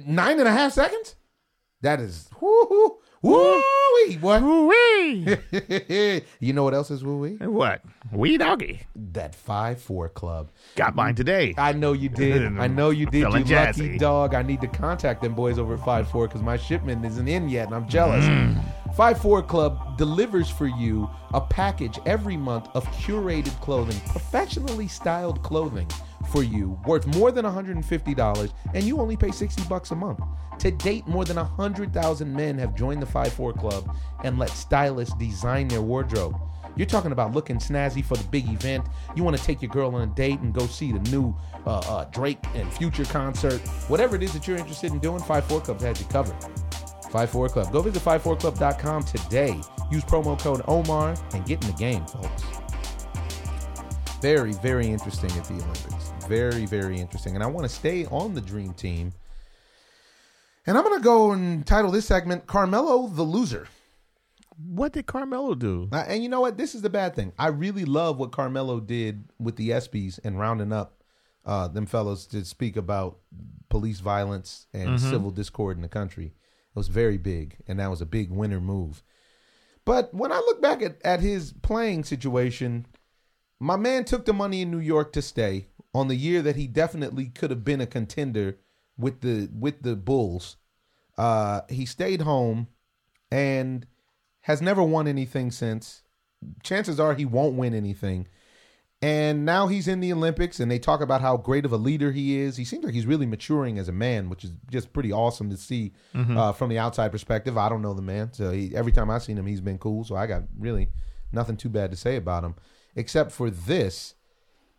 Nine 0.05 0.39
and 0.39 0.49
a 0.49 0.53
half 0.53 0.73
seconds. 0.73 1.17
That 1.83 2.01
is 2.01 2.29
woo 2.41 2.99
woo 3.23 3.63
wee. 4.07 4.15
What? 4.21 4.43
Wee. 4.43 5.37
you 6.41 6.53
know 6.53 6.65
what 6.65 6.75
else 6.75 6.91
is 6.91 7.05
woo 7.05 7.19
wee? 7.19 7.37
what? 7.37 7.83
Wee 8.13 8.39
doggy. 8.39 8.81
That 8.95 9.35
five 9.35 9.81
four 9.81 10.09
club. 10.09 10.51
Got 10.75 10.95
mine 10.95 11.15
today. 11.15 11.55
I 11.59 11.73
know 11.73 11.93
you 11.93 12.09
did. 12.09 12.43
I 12.59 12.67
know 12.67 12.91
you 12.91 13.07
did. 13.07 13.25
Feeling 13.25 13.47
you 13.47 13.57
lucky 13.57 13.99
dog. 13.99 14.35
I 14.35 14.43
need 14.43 14.61
to 14.63 14.69
contact 14.69 15.23
them 15.23 15.35
boys 15.35 15.59
over 15.59 15.75
at 15.75 15.85
Five 15.85 16.09
Four 16.11 16.29
because 16.29 16.43
my 16.43 16.57
shipment 16.57 17.05
isn't 17.05 17.29
in 17.29 17.49
yet, 17.49 17.67
and 17.67 17.75
I'm 17.75 17.89
jealous. 17.89 18.25
Mm. 18.25 18.63
Five 18.97 19.21
Four 19.21 19.43
Club 19.43 19.99
delivers 19.99 20.49
for 20.49 20.67
you 20.67 21.11
a 21.35 21.41
package 21.41 21.99
every 22.07 22.39
month 22.39 22.69
of 22.73 22.87
curated 22.93 23.53
clothing, 23.61 24.01
professionally 24.09 24.89
styled 24.89 25.43
clothing 25.43 25.87
for 26.33 26.43
you, 26.43 26.81
worth 26.87 27.07
more 27.15 27.31
than 27.31 27.45
$150, 27.45 28.53
and 28.73 28.85
you 28.85 28.99
only 28.99 29.15
pay 29.15 29.31
60 29.31 29.65
bucks 29.65 29.91
a 29.91 29.95
month. 29.95 30.21
To 30.61 30.71
date, 30.71 31.07
more 31.07 31.27
than 31.27 31.37
100,000 31.37 32.35
men 32.35 32.57
have 32.57 32.75
joined 32.75 33.03
the 33.03 33.07
Five 33.07 33.35
Four 33.35 33.53
Club 33.53 33.95
and 34.25 34.39
let 34.39 34.49
stylists 34.49 35.15
design 35.17 35.69
their 35.69 35.83
wardrobe. 35.83 36.41
You're 36.75 36.87
talking 36.87 37.13
about 37.13 37.33
looking 37.33 37.59
snazzy 37.59 38.03
for 38.03 38.17
the 38.17 38.25
big 38.29 38.49
event. 38.49 38.87
You 39.15 39.25
want 39.25 39.37
to 39.37 39.45
take 39.45 39.61
your 39.61 39.71
girl 39.71 39.95
on 39.95 40.09
a 40.09 40.15
date 40.15 40.41
and 40.41 40.55
go 40.55 40.67
see 40.67 40.93
the 40.93 41.11
new 41.11 41.37
uh, 41.67 41.81
uh, 41.81 42.05
Drake 42.07 42.43
and 42.55 42.73
Future 42.73 43.05
concert. 43.05 43.61
Whatever 43.89 44.17
it 44.17 44.23
is 44.23 44.33
that 44.33 44.49
you're 44.49 44.57
interested 44.57 44.91
in 44.91 45.01
doing, 45.01 45.23
54 45.23 45.61
Club 45.61 45.81
has 45.83 46.01
you 46.01 46.07
covered. 46.07 46.35
54 47.17 47.49
Club. 47.49 47.73
Go 47.73 47.83
visit 47.83 48.03
54club.com 48.03 49.05
today. 49.05 49.61
Use 49.91 50.05
promo 50.05 50.39
code 50.39 50.61
OMAR 50.67 51.19
and 51.35 51.47
get 51.47 51.63
in 51.65 51.71
the 51.71 51.77
game, 51.77 52.05
folks. 52.07 52.43
Very, 54.21 54.53
very 54.55 54.87
interesting 54.87 55.31
at 55.33 55.45
the 55.45 55.55
Olympics. 55.55 56.13
Very, 56.27 56.67
very 56.67 56.99
interesting. 56.99 57.35
And 57.35 57.45
I 57.45 57.47
want 57.47 57.65
to 57.65 57.75
stay 57.75 58.07
on 58.07 58.35
the 58.35 58.41
Dream 58.41 58.75
Team. 58.75 59.13
And 60.67 60.77
I'm 60.77 60.85
going 60.85 60.99
to 60.99 61.05
go 61.05 61.33
and 61.33 61.65
title 61.67 61.91
this 61.91 62.07
segment 62.07 62.47
Carmelo 62.47 63.07
the 63.07 63.23
Loser. 63.23 63.69
What 64.59 64.93
did 64.93 65.07
Carmelo 65.07 65.55
do? 65.55 65.89
Uh, 65.93 66.05
and 66.09 66.23
you 66.23 66.29
know 66.29 66.41
what? 66.41 66.57
This 66.57 66.75
is 66.75 66.83
the 66.83 66.91
bad 66.91 67.15
thing. 67.15 67.33
I 67.39 67.49
really 67.49 67.85
love 67.85 68.19
what 68.19 68.33
Carmelo 68.33 68.81
did 68.81 69.25
with 69.39 69.57
the 69.57 69.71
ESPYS 69.71 70.19
and 70.25 70.39
rounding 70.39 70.73
up 70.73 71.03
uh, 71.45 71.69
them 71.69 71.87
fellows 71.87 72.27
to 72.29 72.45
speak 72.45 72.77
about 72.77 73.19
police 73.69 74.01
violence 74.01 74.67
and 74.73 74.99
civil 74.99 75.31
discord 75.31 75.77
in 75.77 75.83
the 75.83 75.89
country. 75.89 76.33
It 76.77 76.81
was 76.81 76.89
very 76.89 77.17
big, 77.17 77.57
and 77.67 77.81
that 77.81 77.89
was 77.89 78.03
a 78.03 78.07
big 78.07 78.31
winner 78.31 78.61
move. 78.61 79.03
But 79.87 80.13
when 80.13 80.31
I 80.31 80.37
look 80.37 80.61
back 80.61 80.83
at, 80.83 81.01
at 81.03 81.21
his 81.21 81.55
playing 81.63 82.05
situation, 82.05 82.85
my 83.59 83.77
man 83.77 84.05
took 84.05 84.27
the 84.27 84.35
money 84.35 84.61
in 84.61 84.71
New 84.71 84.81
York 84.81 85.11
to 85.15 85.23
stay 85.23 85.69
on 85.95 86.09
the 86.09 86.17
year 86.17 86.43
that 86.43 86.57
he 86.57 86.67
definitely 86.67 87.31
could 87.31 87.49
have 87.49 87.65
been 87.65 87.81
a 87.81 87.87
contender 87.87 88.59
with 88.99 89.23
the 89.23 89.49
with 89.59 89.85
the 89.85 89.97
Bulls. 89.97 90.59
Uh, 91.17 91.63
he 91.71 91.87
stayed 91.87 92.21
home 92.21 92.69
and 93.31 93.87
has 94.43 94.61
never 94.61 94.83
won 94.83 95.09
anything 95.09 95.51
since. 95.51 96.03
Chances 96.63 97.01
are 97.01 97.15
he 97.15 97.25
won't 97.25 97.57
win 97.57 97.73
anything. 97.73 98.29
And 99.03 99.45
now 99.45 99.67
he's 99.67 99.89
in 99.89 100.01
the 100.01 100.11
Olympics, 100.13 100.59
and 100.59 100.71
they 100.71 100.79
talk 100.79 101.03
about 101.03 101.21
how 101.21 101.37
great 101.37 101.67
of 101.67 101.73
a 101.73 101.77
leader 101.77 102.13
he 102.13 102.39
is. 102.39 102.57
He 102.57 102.65
seems 102.65 102.83
like 102.83 102.95
he's 102.95 103.05
really 103.05 103.27
maturing 103.27 103.79
as 103.79 103.89
a 103.89 103.93
man, 103.93 104.31
which 104.31 104.43
is 104.43 104.53
just 104.71 104.93
pretty 104.95 105.13
awesome 105.13 105.51
to 105.51 105.57
see 105.57 105.93
uh, 106.39 106.53
from 106.53 106.71
the 106.71 106.79
outside 106.79 107.13
perspective. 107.13 107.59
I 107.59 107.69
don't 107.69 107.83
know 107.83 107.93
the 107.93 108.01
man, 108.01 108.33
so 108.33 108.53
he, 108.53 108.75
every 108.75 108.93
time 108.93 109.11
I've 109.11 109.23
seen 109.23 109.37
him, 109.37 109.47
he's 109.47 109.61
been 109.61 109.77
cool. 109.79 110.05
So 110.05 110.17
I 110.17 110.27
got 110.27 110.45
really 110.59 110.89
nothing 111.31 111.59
too 111.59 111.69
bad 111.69 111.91
to 111.91 111.97
say 111.97 112.17
about 112.17 112.43
him, 112.43 112.55
except 112.95 113.33
for 113.33 113.51
this. 113.51 114.15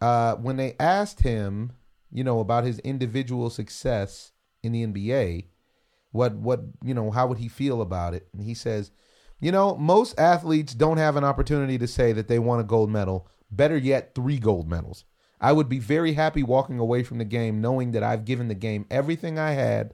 Uh, 0.01 0.35
when 0.35 0.57
they 0.57 0.75
asked 0.79 1.21
him, 1.21 1.73
you 2.11 2.23
know, 2.23 2.39
about 2.39 2.63
his 2.63 2.79
individual 2.79 3.49
success 3.51 4.31
in 4.63 4.71
the 4.71 4.85
NBA, 4.85 5.45
what 6.11 6.33
what 6.35 6.61
you 6.83 6.93
know, 6.95 7.11
how 7.11 7.27
would 7.27 7.37
he 7.37 7.47
feel 7.47 7.81
about 7.81 8.15
it? 8.15 8.27
And 8.33 8.41
he 8.41 8.55
says, 8.55 8.91
you 9.39 9.51
know, 9.51 9.75
most 9.75 10.19
athletes 10.19 10.73
don't 10.73 10.97
have 10.97 11.15
an 11.15 11.23
opportunity 11.23 11.77
to 11.77 11.87
say 11.87 12.13
that 12.13 12.27
they 12.27 12.39
won 12.39 12.59
a 12.59 12.63
gold 12.63 12.89
medal. 12.89 13.27
Better 13.49 13.77
yet, 13.77 14.13
three 14.13 14.39
gold 14.39 14.69
medals. 14.69 15.05
I 15.39 15.53
would 15.53 15.69
be 15.69 15.79
very 15.79 16.13
happy 16.13 16.43
walking 16.43 16.79
away 16.79 17.03
from 17.03 17.19
the 17.19 17.25
game 17.25 17.61
knowing 17.61 17.91
that 17.91 18.03
I've 18.03 18.25
given 18.25 18.47
the 18.47 18.55
game 18.55 18.85
everything 18.89 19.37
I 19.37 19.51
had, 19.51 19.93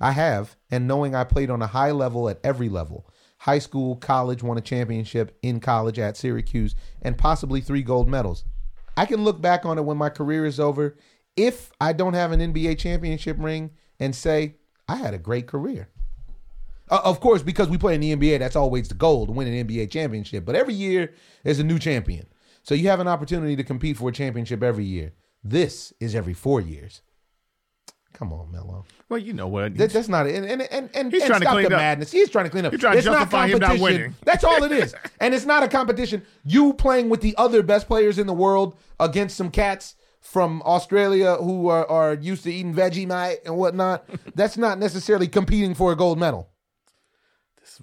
I 0.00 0.12
have, 0.12 0.56
and 0.70 0.88
knowing 0.88 1.14
I 1.14 1.24
played 1.24 1.50
on 1.50 1.60
a 1.60 1.66
high 1.66 1.90
level 1.90 2.28
at 2.28 2.40
every 2.42 2.68
level. 2.68 3.06
High 3.38 3.58
school, 3.58 3.96
college, 3.96 4.42
won 4.42 4.58
a 4.58 4.62
championship 4.62 5.38
in 5.42 5.60
college 5.60 5.98
at 5.98 6.16
Syracuse, 6.16 6.74
and 7.02 7.18
possibly 7.18 7.60
three 7.60 7.82
gold 7.82 8.08
medals. 8.08 8.44
I 8.96 9.06
can 9.06 9.24
look 9.24 9.40
back 9.40 9.64
on 9.64 9.78
it 9.78 9.84
when 9.84 9.96
my 9.96 10.08
career 10.08 10.46
is 10.46 10.58
over, 10.58 10.96
if 11.36 11.70
I 11.80 11.92
don't 11.92 12.14
have 12.14 12.32
an 12.32 12.40
NBA 12.40 12.78
championship 12.78 13.36
ring, 13.38 13.70
and 13.98 14.14
say, 14.14 14.56
I 14.88 14.96
had 14.96 15.14
a 15.14 15.18
great 15.18 15.46
career. 15.46 15.88
Uh, 16.90 17.00
of 17.04 17.20
course, 17.20 17.42
because 17.42 17.68
we 17.68 17.78
play 17.78 17.94
in 17.94 18.00
the 18.00 18.16
NBA, 18.16 18.40
that's 18.40 18.56
always 18.56 18.88
the 18.88 18.94
goal 18.94 19.26
to 19.26 19.32
win 19.32 19.46
an 19.46 19.66
NBA 19.66 19.90
championship. 19.90 20.44
But 20.44 20.56
every 20.56 20.74
year 20.74 21.14
there's 21.44 21.60
a 21.60 21.64
new 21.64 21.78
champion. 21.78 22.26
So 22.62 22.74
you 22.74 22.88
have 22.88 23.00
an 23.00 23.08
opportunity 23.08 23.56
to 23.56 23.64
compete 23.64 23.96
for 23.96 24.10
a 24.10 24.12
championship 24.12 24.62
every 24.62 24.84
year. 24.84 25.12
This 25.42 25.92
is 26.00 26.14
every 26.14 26.34
four 26.34 26.60
years. 26.60 27.02
Come 28.12 28.32
on, 28.32 28.50
Melo. 28.50 28.84
Well, 29.08 29.18
you 29.18 29.32
know 29.32 29.48
what? 29.48 29.76
That, 29.76 29.90
that's 29.90 30.08
not 30.08 30.26
it. 30.26 30.34
And 30.34 30.44
and 30.44 30.62
and, 30.62 30.90
and, 30.94 31.12
He's 31.12 31.22
and 31.22 31.28
trying 31.28 31.40
to 31.40 31.46
stop 31.46 31.54
clean 31.54 31.68
the 31.68 31.74
up. 31.76 31.80
madness. 31.80 32.12
He's 32.12 32.28
trying 32.28 32.44
to 32.44 32.50
clean 32.50 32.66
up. 32.66 32.72
You're 32.72 32.78
trying 32.78 32.94
to 32.94 32.98
it's 32.98 33.06
not 33.06 33.18
justify 33.18 33.46
him 33.48 33.60
not 33.60 33.78
winning. 33.78 34.14
That's 34.24 34.44
all 34.44 34.62
it 34.62 34.72
is. 34.72 34.94
and 35.20 35.32
it's 35.32 35.46
not 35.46 35.62
a 35.62 35.68
competition. 35.68 36.22
You 36.44 36.74
playing 36.74 37.08
with 37.08 37.22
the 37.22 37.34
other 37.38 37.62
best 37.62 37.86
players 37.86 38.18
in 38.18 38.26
the 38.26 38.34
world 38.34 38.76
against 38.98 39.36
some 39.36 39.50
cats 39.50 39.94
from 40.20 40.60
Australia 40.66 41.36
who 41.36 41.68
are, 41.68 41.86
are 41.88 42.14
used 42.14 42.42
to 42.44 42.52
eating 42.52 42.74
Vegemite 42.74 43.38
and 43.46 43.56
whatnot. 43.56 44.08
That's 44.34 44.58
not 44.58 44.78
necessarily 44.78 45.26
competing 45.26 45.74
for 45.74 45.92
a 45.92 45.96
gold 45.96 46.18
medal. 46.18 46.50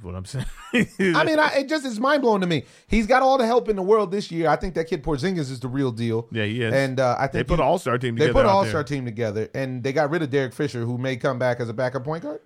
What 0.01 0.13
I'm 0.15 0.25
saying. 0.25 0.45
I 0.73 1.23
mean, 1.23 1.39
I, 1.39 1.53
it 1.57 1.69
just 1.69 1.85
is 1.85 1.99
mind 1.99 2.21
blowing 2.21 2.41
to 2.41 2.47
me. 2.47 2.65
He's 2.87 3.07
got 3.07 3.23
all 3.23 3.37
the 3.37 3.45
help 3.45 3.67
in 3.67 3.75
the 3.75 3.81
world 3.81 4.11
this 4.11 4.31
year. 4.31 4.47
I 4.47 4.55
think 4.55 4.75
that 4.75 4.85
kid 4.87 5.03
Porzingis 5.03 5.49
is 5.51 5.59
the 5.59 5.67
real 5.67 5.91
deal. 5.91 6.27
Yeah, 6.31 6.45
he 6.45 6.61
is. 6.61 6.73
And 6.73 6.99
uh, 6.99 7.15
I 7.17 7.23
think 7.27 7.33
they 7.33 7.43
put 7.43 7.57
he- 7.57 7.63
an 7.63 7.67
All 7.67 7.79
Star 7.79 7.97
team 7.97 8.15
They 8.15 8.31
put 8.31 8.45
an 8.45 8.51
All. 8.51 8.65
Star 8.65 8.83
team 8.83 9.05
together, 9.05 9.49
and 9.55 9.83
they 9.83 9.93
got 9.93 10.09
rid 10.11 10.21
of 10.21 10.29
Derek 10.29 10.53
Fisher, 10.53 10.81
who 10.85 10.97
may 10.97 11.17
come 11.17 11.39
back 11.39 11.59
as 11.59 11.69
a 11.69 11.73
backup 11.73 12.03
point 12.03 12.23
guard. 12.23 12.41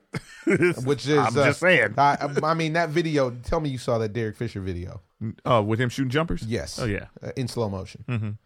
Which 0.85 1.07
is, 1.07 1.17
I'm 1.17 1.37
uh, 1.37 1.45
just 1.45 1.59
saying. 1.59 1.95
I, 1.97 2.29
I 2.43 2.53
mean, 2.53 2.73
that 2.73 2.89
video. 2.89 3.31
Tell 3.43 3.59
me 3.59 3.69
you 3.69 3.77
saw 3.77 3.97
that 3.97 4.13
Derek 4.13 4.37
Fisher 4.37 4.61
video. 4.61 5.01
Uh, 5.45 5.61
with 5.65 5.79
him 5.79 5.89
shooting 5.89 6.09
jumpers. 6.09 6.43
Yes. 6.43 6.79
Oh 6.79 6.85
yeah. 6.85 7.05
uh, 7.21 7.31
in 7.35 7.47
slow 7.47 7.69
motion. 7.69 8.03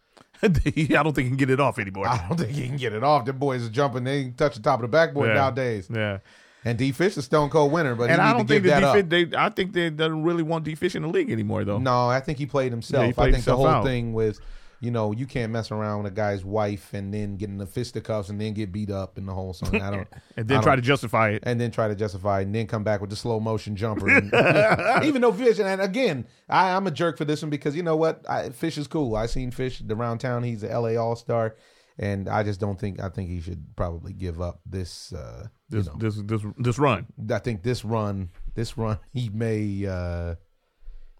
I 0.44 0.48
don't 0.50 1.14
think 1.14 1.24
he 1.24 1.30
can 1.30 1.38
get 1.38 1.50
it 1.50 1.60
off 1.60 1.80
anymore. 1.80 2.08
I 2.08 2.26
don't 2.28 2.38
think 2.38 2.52
he 2.52 2.68
can 2.68 2.78
get 2.78 2.92
it 2.94 3.04
off. 3.04 3.26
The 3.26 3.34
boys 3.34 3.66
are 3.66 3.70
jumping. 3.70 4.04
They 4.04 4.32
touch 4.32 4.56
the 4.56 4.62
top 4.62 4.80
of 4.80 4.82
the 4.82 4.88
backboard 4.90 5.30
Yeah. 5.30 5.36
nowadays. 5.36 5.88
Yeah. 5.94 6.18
And 6.66 6.78
D 6.78 6.92
Fish 6.92 7.16
is 7.16 7.26
stone 7.26 7.50
cold 7.52 7.72
winner, 7.72 7.94
but 7.96 8.10
And 8.10 8.20
I 8.20 8.34
don't 8.34 8.48
think 8.48 8.64
that 8.66 8.84
up. 8.84 8.96
defense. 8.96 9.32
They, 9.32 9.38
I 9.38 9.50
think 9.50 9.72
they 9.74 9.90
doesn't 9.92 10.24
really 10.24 10.44
want 10.44 10.66
D 10.66 10.74
Fish 10.76 10.96
in 10.96 11.04
the 11.04 11.08
league 11.08 11.30
anymore, 11.32 11.64
though. 11.64 11.78
No, 11.78 12.10
I 12.10 12.20
think 12.20 12.40
he 12.40 12.46
played 12.48 12.72
himself. 12.72 13.02
Yeah, 13.02 13.06
he 13.06 13.10
I 13.12 13.14
played 13.14 13.34
think 13.36 13.46
the 13.46 13.56
whole 13.56 13.68
out. 13.68 13.84
thing 13.86 14.14
was, 14.14 14.42
you 14.80 14.90
know, 14.92 15.12
you 15.12 15.26
can't 15.28 15.52
mess 15.52 15.70
around 15.72 16.04
with 16.04 16.12
a 16.12 16.16
guy's 16.16 16.44
wife 16.44 16.94
and 16.94 17.14
then 17.14 17.38
get 17.38 17.50
in 17.50 17.60
the 17.60 17.68
fisticuffs 17.68 18.30
and 18.30 18.42
then 18.42 18.54
get 18.54 18.72
beat 18.72 18.90
up 18.90 19.18
and 19.18 19.28
the 19.28 19.34
whole 19.34 19.54
song. 19.54 19.80
I 19.80 19.92
don't. 19.92 20.08
and 20.38 20.48
then 20.48 20.62
try 20.64 20.72
don't- 20.76 20.82
to 20.82 20.88
justify 20.88 21.30
it. 21.30 21.44
and 21.46 21.62
then 21.62 21.70
try 21.70 21.88
to 21.88 21.96
justify 21.96 22.40
it 22.40 22.44
and 22.48 22.56
then 22.56 22.66
come 22.68 22.84
back 22.84 23.00
with 23.00 23.10
the 23.12 23.16
slow 23.16 23.40
motion 23.40 23.76
jumper. 23.76 24.10
And- 24.34 24.34
even 25.06 25.22
though 25.22 25.32
Fish, 25.34 25.60
and 25.60 25.80
again, 25.82 26.26
I, 26.50 26.72
I'm 26.72 26.88
a 26.88 26.92
jerk 26.92 27.18
for 27.18 27.26
this 27.26 27.42
one 27.44 27.52
because 27.52 27.76
you 27.76 27.84
know 27.84 27.96
what? 27.96 28.28
I, 28.30 28.50
Fish 28.50 28.78
is 28.80 28.88
cool. 28.88 29.16
I 29.16 29.28
seen 29.28 29.52
Fish 29.52 29.84
around 29.88 30.18
town. 30.18 30.42
He's 30.44 30.64
a 30.64 30.68
LA 30.80 30.96
All 31.02 31.16
Star. 31.16 31.56
And 31.98 32.28
I 32.28 32.44
just 32.44 32.60
don't 32.60 32.80
think, 32.80 33.00
I 33.02 33.10
think 33.10 33.30
he 33.30 33.40
should 33.40 33.76
probably 33.76 34.12
give 34.12 34.42
up 34.42 34.60
this, 34.66 35.14
uh, 35.14 35.48
you 35.70 35.78
This, 35.78 35.88
know, 35.88 35.96
this 35.98 36.16
this 36.24 36.42
this 36.58 36.78
run. 36.80 37.08
I 37.32 37.40
think 37.40 37.64
this 37.64 37.86
run, 37.86 38.32
this 38.54 38.78
run, 38.78 39.00
he 39.14 39.30
may, 39.30 39.86
uh, 39.86 40.36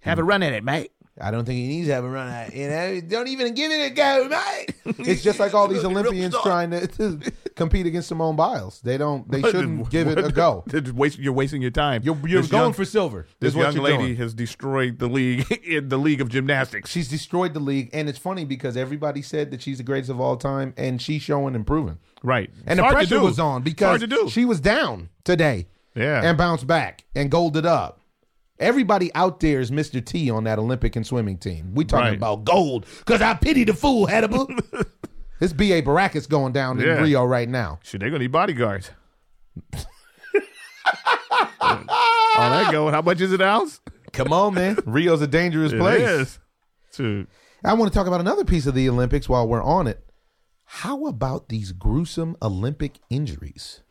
Have 0.02 0.20
a 0.20 0.24
run 0.24 0.44
at 0.44 0.52
it, 0.54 0.64
mate. 0.64 0.92
I 1.20 1.32
don't 1.32 1.46
think 1.46 1.58
he 1.58 1.68
needs 1.68 1.88
to 1.88 1.94
have 1.94 2.04
a 2.04 2.10
run 2.10 2.28
at 2.28 2.50
it. 2.50 2.56
You 2.56 2.68
know, 2.70 3.02
don't 3.02 3.28
even 3.30 3.54
give 3.54 3.72
it 3.72 3.92
a 3.92 3.94
go, 3.94 4.28
mate. 4.30 4.68
It's 5.08 5.24
just 5.24 5.40
like 5.40 5.54
all 5.54 5.68
these 5.68 5.84
Olympians 5.92 6.36
trying 6.44 6.70
to, 6.72 6.86
to 6.88 7.32
compete 7.56 7.86
against 7.86 8.08
Simone 8.10 8.36
Biles. 8.36 8.82
They 8.82 8.98
don't, 8.98 9.30
they 9.32 9.42
shouldn't 9.42 9.90
give 9.90 10.08
it 10.08 10.18
a 10.20 10.32
go. 10.32 10.64
Waste- 10.94 11.18
You're 11.18 11.34
wasting 11.34 11.62
your 11.62 11.72
time. 11.72 12.02
You're, 12.04 12.18
you're 12.28 12.42
going 12.44 12.64
young- 12.66 12.74
for 12.74 12.86
silver. 12.86 13.28
This 13.40 13.54
is 13.54 13.58
young 13.60 13.74
you're 13.74 13.84
lady 13.84 13.98
doing. 13.98 14.16
has 14.18 14.34
destroyed 14.34 15.00
the 15.00 15.08
league 15.08 15.50
in 15.66 15.90
the 15.90 15.98
league 15.98 16.22
of 16.22 16.30
gymnastics. 16.30 16.92
She's 16.92 17.08
destroyed 17.08 17.54
the 17.54 17.60
league, 17.60 17.90
and 17.94 18.08
it's 18.10 18.20
funny 18.20 18.46
because 18.46 18.76
everybody 18.78 19.22
said 19.22 19.52
that 19.52 19.62
she's 19.62 19.78
the 19.78 19.84
greatest 19.84 20.12
of 20.12 20.20
all 20.20 20.38
time, 20.38 20.74
and 20.78 21.02
she's 21.02 21.22
showing 21.22 21.56
improving. 21.56 21.98
right. 22.24 22.50
And 22.68 22.80
It's 22.80 22.88
the 22.88 22.94
pressure 22.94 23.22
was 23.22 23.40
on 23.40 23.64
because 23.64 23.88
hard 23.88 24.02
to 24.02 24.08
do. 24.08 24.30
she 24.30 24.46
was 24.46 24.60
down 24.60 25.10
today 25.24 25.68
yeah. 25.96 26.22
and 26.24 26.38
bounced 26.38 26.68
back 26.68 27.06
and 27.16 27.32
golded 27.32 27.66
up. 27.66 28.02
Everybody 28.60 29.14
out 29.16 29.40
there 29.42 29.60
is 29.60 29.70
Mr. 29.72 30.04
T 30.04 30.30
on 30.32 30.46
that 30.46 30.60
Olympic 30.60 30.96
and 30.96 31.06
swimming 31.06 31.38
team. 31.38 31.74
We 31.76 31.84
talking 31.86 32.06
Right. 32.08 32.18
about 32.18 32.46
gold 32.46 32.86
because 33.00 33.22
I 33.22 33.34
pity 33.34 33.64
the 33.66 33.74
fool, 33.74 34.06
Hannibal. 34.06 34.48
this 35.40 35.52
B.A. 35.52 35.82
Baracus 35.82 36.28
going 36.30 36.54
down 36.54 36.80
in 36.80 37.04
Rio 37.04 37.26
right 37.26 37.50
now. 37.50 37.80
Shit, 37.84 38.00
they're 38.00 38.10
gonna 38.10 38.20
need 38.20 38.32
bodyguards. 38.32 38.92
oh, 41.62 41.84
that 42.38 42.72
go. 42.72 42.90
How 42.92 43.02
much 43.02 43.22
is 43.22 43.32
it 43.34 43.42
ounce? 43.42 43.80
Come 44.14 44.32
on, 44.32 44.54
man. 44.54 44.78
Rio's 44.86 45.22
a 45.22 45.28
dangerous 45.28 45.74
It 45.74 45.80
place. 45.80 46.02
is. 46.02 46.40
Dude. 46.94 47.28
I 47.64 47.74
want 47.74 47.92
to 47.92 47.98
talk 47.98 48.08
about 48.08 48.22
another 48.22 48.46
piece 48.46 48.68
of 48.68 48.76
the 48.76 48.88
Olympics 48.88 49.28
while 49.28 49.48
we're 49.48 49.64
on 49.64 49.88
it. 49.88 50.00
How 50.66 51.06
about 51.08 51.50
these 51.50 51.72
gruesome 51.72 52.38
Olympic 52.42 53.00
injuries? 53.10 53.82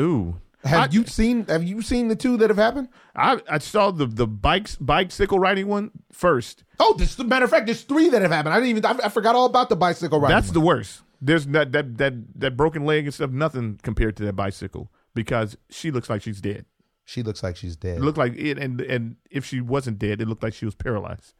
Ooh. 0.00 0.36
Have 0.64 0.90
I- 0.90 0.92
you 0.92 1.06
seen? 1.06 1.46
Have 1.46 1.64
you 1.64 1.80
seen 1.82 2.08
the 2.08 2.16
two 2.16 2.36
that 2.36 2.50
have 2.50 2.56
happened? 2.58 2.88
I, 3.16 3.40
I 3.48 3.58
saw 3.58 3.90
the 3.90 4.06
the 4.06 4.26
bikes 4.26 4.76
bicycle 4.76 5.38
riding 5.38 5.66
one 5.68 5.90
first. 6.12 6.64
Oh, 6.78 6.94
this, 6.98 7.18
matter 7.18 7.44
of 7.44 7.50
fact, 7.50 7.66
there's 7.66 7.82
three 7.82 8.08
that 8.10 8.20
have 8.22 8.30
happened. 8.30 8.54
I 8.54 8.58
didn't 8.60 8.70
even. 8.70 8.84
I, 8.84 9.06
I 9.06 9.08
forgot 9.08 9.34
all 9.34 9.46
about 9.46 9.68
the 9.70 9.76
bicycle 9.76 10.20
riding. 10.20 10.36
That's 10.36 10.50
the 10.50 10.60
worst. 10.60 11.02
There's 11.22 11.46
that 11.48 11.72
that 11.72 11.96
that 11.98 12.12
that 12.40 12.56
broken 12.56 12.84
leg 12.84 13.04
and 13.06 13.14
stuff. 13.14 13.30
Nothing 13.30 13.78
compared 13.82 14.16
to 14.18 14.24
that 14.26 14.34
bicycle 14.34 14.90
because 15.14 15.56
she 15.70 15.90
looks 15.90 16.10
like 16.10 16.22
she's 16.22 16.40
dead. 16.40 16.66
She 17.04 17.22
looks 17.22 17.42
like 17.42 17.56
she's 17.56 17.76
dead. 17.76 17.98
It 17.98 18.02
looked 18.02 18.18
like 18.18 18.36
it, 18.36 18.58
and 18.58 18.80
and 18.82 19.16
if 19.30 19.44
she 19.46 19.60
wasn't 19.60 19.98
dead, 19.98 20.20
it 20.20 20.28
looked 20.28 20.42
like 20.42 20.54
she 20.54 20.64
was 20.66 20.74
paralyzed, 20.74 21.32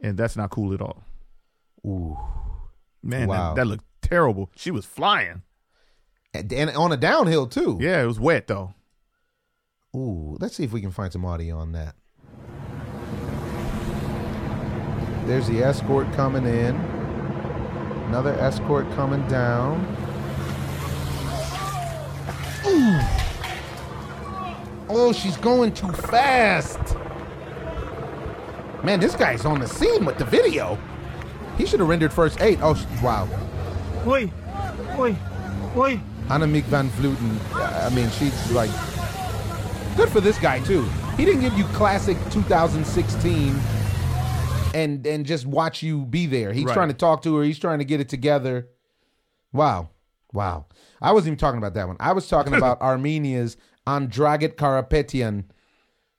and 0.00 0.18
that's 0.18 0.36
not 0.36 0.50
cool 0.50 0.74
at 0.74 0.80
all. 0.82 1.04
Ooh. 1.86 2.16
Man, 3.02 3.28
Wow. 3.28 3.54
that, 3.54 3.62
that 3.62 3.66
looked 3.66 3.84
terrible. 4.02 4.50
She 4.56 4.70
was 4.72 4.84
flying. 4.84 5.42
And, 6.34 6.52
and 6.52 6.70
on 6.70 6.92
a 6.92 6.96
downhill 6.96 7.46
too. 7.46 7.78
Yeah, 7.80 8.02
it 8.02 8.06
was 8.06 8.20
wet 8.20 8.46
though. 8.46 8.74
Ooh. 9.96 10.36
Let's 10.40 10.54
see 10.56 10.64
if 10.64 10.72
we 10.72 10.80
can 10.80 10.90
find 10.90 11.12
some 11.12 11.24
audio 11.24 11.56
on 11.56 11.72
that. 11.72 11.94
There's 15.26 15.48
the 15.48 15.62
escort 15.62 16.10
coming 16.12 16.44
in. 16.46 16.76
Another 18.06 18.32
escort 18.34 18.90
coming 18.92 19.26
down. 19.28 19.80
Ooh. 22.66 23.00
Oh, 24.90 25.12
she's 25.12 25.36
going 25.36 25.74
too 25.74 25.92
fast. 25.92 26.78
Man, 28.82 29.00
this 29.00 29.14
guy's 29.14 29.44
on 29.44 29.60
the 29.60 29.68
scene 29.68 30.04
with 30.04 30.16
the 30.18 30.24
video. 30.24 30.78
He 31.58 31.66
should 31.66 31.80
have 31.80 31.88
rendered 31.88 32.12
first 32.12 32.40
aid. 32.40 32.60
Oh, 32.62 32.74
wow. 33.02 33.28
Oi, 34.06 34.30
oi, 34.98 35.16
oi. 35.76 36.00
Annemiek 36.28 36.64
van 36.64 36.88
Vleuten, 36.90 37.38
I 37.54 37.88
mean, 37.94 38.10
she's 38.10 38.50
like 38.52 38.70
good 39.96 40.08
for 40.10 40.20
this 40.20 40.38
guy 40.38 40.60
too. 40.60 40.82
He 41.16 41.24
didn't 41.24 41.40
give 41.40 41.54
you 41.54 41.64
classic 41.66 42.16
2016 42.30 43.58
and 44.74 45.06
and 45.06 45.24
just 45.26 45.46
watch 45.46 45.82
you 45.82 46.04
be 46.04 46.26
there. 46.26 46.52
He's 46.52 46.64
Right. 46.64 46.74
trying 46.74 46.88
to 46.88 46.94
talk 46.94 47.22
to 47.22 47.36
her. 47.36 47.42
He's 47.44 47.58
trying 47.58 47.78
to 47.78 47.84
get 47.84 48.00
it 48.00 48.08
together. 48.08 48.68
Wow, 49.52 49.88
wow. 50.32 50.66
I 51.00 51.12
wasn't 51.12 51.28
even 51.28 51.38
talking 51.38 51.58
about 51.58 51.74
that 51.74 51.86
one. 51.88 51.96
I 52.00 52.12
was 52.12 52.28
talking 52.28 52.54
about 52.62 52.80
Armenia's 52.82 53.56
Andranik 53.86 54.56
Karapetyan, 54.56 55.44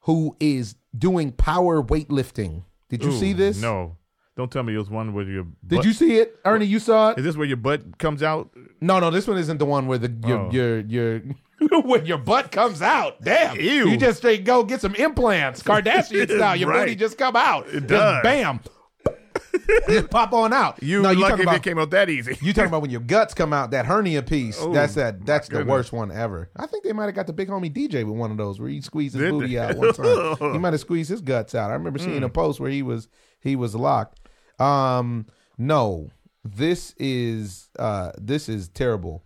who 0.01 0.35
is 0.39 0.75
doing 0.97 1.31
power 1.31 1.83
weightlifting. 1.83 2.63
Did 2.89 3.03
you 3.03 3.11
Ooh, 3.11 3.19
see 3.19 3.33
this? 3.33 3.61
No, 3.61 3.95
don't 4.39 4.49
tell 4.49 4.63
me 4.63 4.73
it 4.73 4.77
was 4.77 4.89
one 4.89 5.13
where 5.13 5.25
your. 5.25 5.45
Did 5.67 5.83
you 5.83 5.91
see 5.91 6.15
it, 6.17 6.39
Ernie? 6.45 6.65
You 6.65 6.79
saw 6.79 7.09
it? 7.11 7.17
Is 7.19 7.25
this 7.25 7.35
where 7.35 7.45
your 7.45 7.57
butt 7.57 7.97
comes 7.97 8.23
out? 8.23 8.49
No, 8.79 8.97
no, 8.99 9.11
this 9.11 9.27
one 9.27 9.37
isn't 9.37 9.57
the 9.57 9.65
one 9.65 9.85
where 9.87 9.97
the 9.97 10.09
your 10.25 10.39
Oh. 10.39 10.49
your 10.51 10.79
your 10.79 11.21
when 11.83 12.05
your 12.05 12.17
butt 12.17 12.49
comes 12.49 12.81
out. 12.81 13.21
Damn, 13.21 13.57
Ew. 13.59 13.89
you 13.89 13.97
just 13.97 14.19
straight 14.19 14.45
go 14.45 14.63
get 14.63 14.79
some 14.79 14.95
implants, 14.95 15.61
Kardashian 15.69 16.33
style. 16.33 16.55
Your 16.55 16.69
Right. 16.69 16.85
booty 16.85 16.95
just 16.95 17.17
come 17.17 17.35
out. 17.35 17.67
It 17.67 17.81
Just 17.81 17.87
does. 17.89 18.23
bam. 18.23 18.61
just 19.89 20.09
pop 20.09 20.33
on 20.33 20.53
out. 20.53 20.81
You 20.81 21.01
no, 21.01 21.09
lucky 21.09 21.21
talking 21.21 21.35
if 21.39 21.41
about 21.43 21.55
it 21.57 21.63
came 21.63 21.77
out 21.77 21.89
that 21.91 22.09
easy. 22.09 22.37
you 22.41 22.53
talking 22.53 22.69
about 22.69 22.81
when 22.81 22.91
your 22.91 23.01
guts 23.01 23.33
come 23.33 23.51
out, 23.53 23.71
that 23.71 23.85
hernia 23.85 24.23
piece. 24.23 24.57
Oh, 24.59 24.71
that's 24.73 24.95
that. 24.95 25.25
That's 25.25 25.47
the 25.47 25.57
goodness. 25.57 25.71
worst 25.71 25.91
one 25.93 26.11
ever. 26.11 26.49
I 26.55 26.65
think 26.65 26.83
they 26.83 26.93
might 26.93 27.05
have 27.05 27.15
got 27.15 27.27
the 27.27 27.33
big 27.33 27.49
homie 27.49 27.71
DJ 27.73 28.05
with 28.05 28.15
one 28.15 28.31
of 28.31 28.37
those 28.37 28.59
where 28.59 28.69
he 28.69 28.81
squeezed 28.81 29.15
his 29.15 29.23
Did 29.23 29.31
booty 29.31 29.53
they? 29.55 29.57
out 29.59 29.75
one 29.75 29.93
time. 29.93 30.53
he 30.53 30.57
might 30.59 30.73
have 30.73 30.79
squeezed 30.79 31.09
his 31.09 31.21
guts 31.21 31.53
out. 31.55 31.71
I 31.71 31.73
remember 31.73 31.99
seeing 31.99 32.17
Hmm. 32.19 32.23
a 32.23 32.29
post 32.29 32.59
where 32.59 32.71
he 32.71 32.81
was 32.81 33.07
he 33.41 33.55
was 33.55 33.75
locked. 33.75 34.18
Um, 34.59 35.25
no, 35.57 36.09
this 36.43 36.93
is 36.97 37.69
uh 37.77 38.11
this 38.17 38.49
is 38.49 38.69
terrible. 38.69 39.23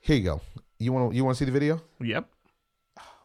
Here 0.00 0.16
you 0.16 0.24
go. 0.24 0.40
You 0.78 0.92
want 0.92 1.14
you 1.14 1.24
want 1.24 1.36
to 1.36 1.38
see 1.38 1.44
the 1.44 1.52
video? 1.52 1.80
yep. 2.00 2.28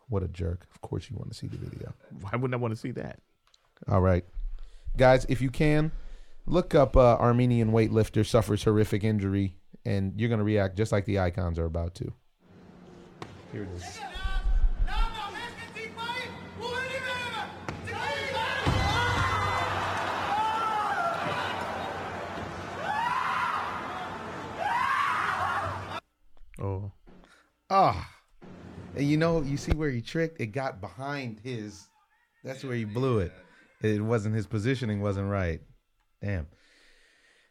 What 0.09 0.23
a 0.23 0.27
jerk! 0.27 0.67
Of 0.73 0.81
course 0.81 1.09
you 1.09 1.15
want 1.15 1.31
to 1.31 1.37
see 1.37 1.47
the 1.47 1.57
video. 1.57 1.93
Why 2.21 2.31
wouldn't 2.33 2.53
I 2.53 2.57
want 2.57 2.73
to 2.73 2.79
see 2.79 2.91
that? 2.91 3.19
All 3.87 4.01
right, 4.01 4.25
guys, 4.97 5.25
if 5.29 5.41
you 5.41 5.49
can, 5.49 5.91
look 6.45 6.75
up 6.75 6.97
uh, 6.97 7.15
Armenian 7.15 7.71
weightlifter 7.71 8.25
suffers 8.25 8.63
horrific 8.63 9.03
injury, 9.03 9.55
and 9.85 10.19
you're 10.19 10.29
gonna 10.29 10.43
react 10.43 10.75
just 10.75 10.91
like 10.91 11.05
the 11.05 11.19
icons 11.19 11.57
are 11.57 11.65
about 11.65 11.95
to. 11.95 12.13
Here 13.53 13.63
it 13.63 13.69
is. 13.75 13.99
Oh. 26.59 26.91
Ah, 27.69 28.11
and 28.95 29.07
you 29.07 29.17
know, 29.17 29.41
you 29.41 29.57
see 29.57 29.71
where 29.71 29.89
he 29.89 30.01
tricked? 30.01 30.41
It 30.41 30.47
got 30.47 30.81
behind 30.81 31.39
his. 31.43 31.87
That's 32.43 32.63
where 32.63 32.75
he 32.75 32.85
blew 32.85 33.19
it. 33.19 33.31
It 33.81 34.01
wasn't 34.01 34.35
his 34.35 34.47
positioning 34.47 35.01
wasn't 35.01 35.29
right. 35.29 35.61
Damn. 36.21 36.47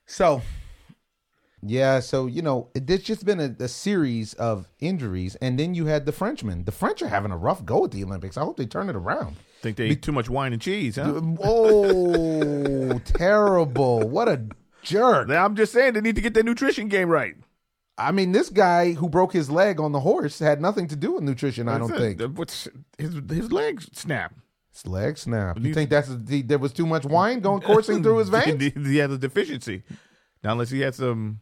So, 0.06 0.42
yeah, 1.62 2.00
so 2.00 2.26
you 2.26 2.42
know, 2.42 2.68
it, 2.74 2.88
it's 2.90 3.04
just 3.04 3.24
been 3.24 3.40
a, 3.40 3.64
a 3.64 3.68
series 3.68 4.34
of 4.34 4.68
injuries, 4.80 5.36
and 5.36 5.58
then 5.58 5.74
you 5.74 5.86
had 5.86 6.06
the 6.06 6.12
Frenchmen. 6.12 6.64
The 6.64 6.72
French 6.72 7.00
are 7.02 7.08
having 7.08 7.32
a 7.32 7.36
rough 7.36 7.64
go 7.64 7.84
at 7.84 7.92
the 7.92 8.04
Olympics. 8.04 8.36
I 8.36 8.42
hope 8.42 8.56
they 8.56 8.66
turn 8.66 8.88
it 8.88 8.96
around. 8.96 9.36
Think 9.62 9.76
they 9.76 9.88
eat 9.88 10.02
too 10.02 10.12
much 10.12 10.28
wine 10.28 10.52
and 10.52 10.60
cheese, 10.60 10.96
huh? 10.96 11.20
Oh, 11.42 12.98
terrible! 13.04 14.08
What 14.08 14.28
a 14.28 14.42
jerk! 14.82 15.30
I'm 15.30 15.56
just 15.56 15.72
saying 15.72 15.94
they 15.94 16.00
need 16.00 16.16
to 16.16 16.22
get 16.22 16.34
their 16.34 16.44
nutrition 16.44 16.88
game 16.88 17.08
right. 17.08 17.34
I 18.00 18.12
mean, 18.12 18.32
this 18.32 18.48
guy 18.48 18.92
who 18.92 19.08
broke 19.08 19.32
his 19.32 19.50
leg 19.50 19.78
on 19.78 19.92
the 19.92 20.00
horse 20.00 20.38
had 20.38 20.60
nothing 20.60 20.88
to 20.88 20.96
do 20.96 21.12
with 21.12 21.22
nutrition. 21.22 21.68
I 21.68 21.78
don't 21.78 21.90
think. 21.90 22.20
What's 22.38 22.68
his 22.98 23.20
his 23.28 23.52
legs 23.52 23.88
snap? 23.92 24.34
His 24.72 24.86
leg 24.86 25.18
snapped. 25.18 25.60
You 25.60 25.74
think 25.74 25.90
that's 25.90 26.08
the, 26.08 26.42
there 26.42 26.58
was 26.58 26.72
too 26.72 26.86
much 26.86 27.04
wine 27.04 27.40
going 27.40 27.60
coursing 27.60 28.02
through 28.04 28.18
his 28.18 28.28
veins? 28.28 28.62
he, 28.62 28.70
he 28.84 28.96
had 28.96 29.10
a 29.10 29.18
deficiency. 29.18 29.82
Now, 30.42 30.52
unless 30.52 30.70
he 30.70 30.80
had 30.80 30.94
some 30.94 31.40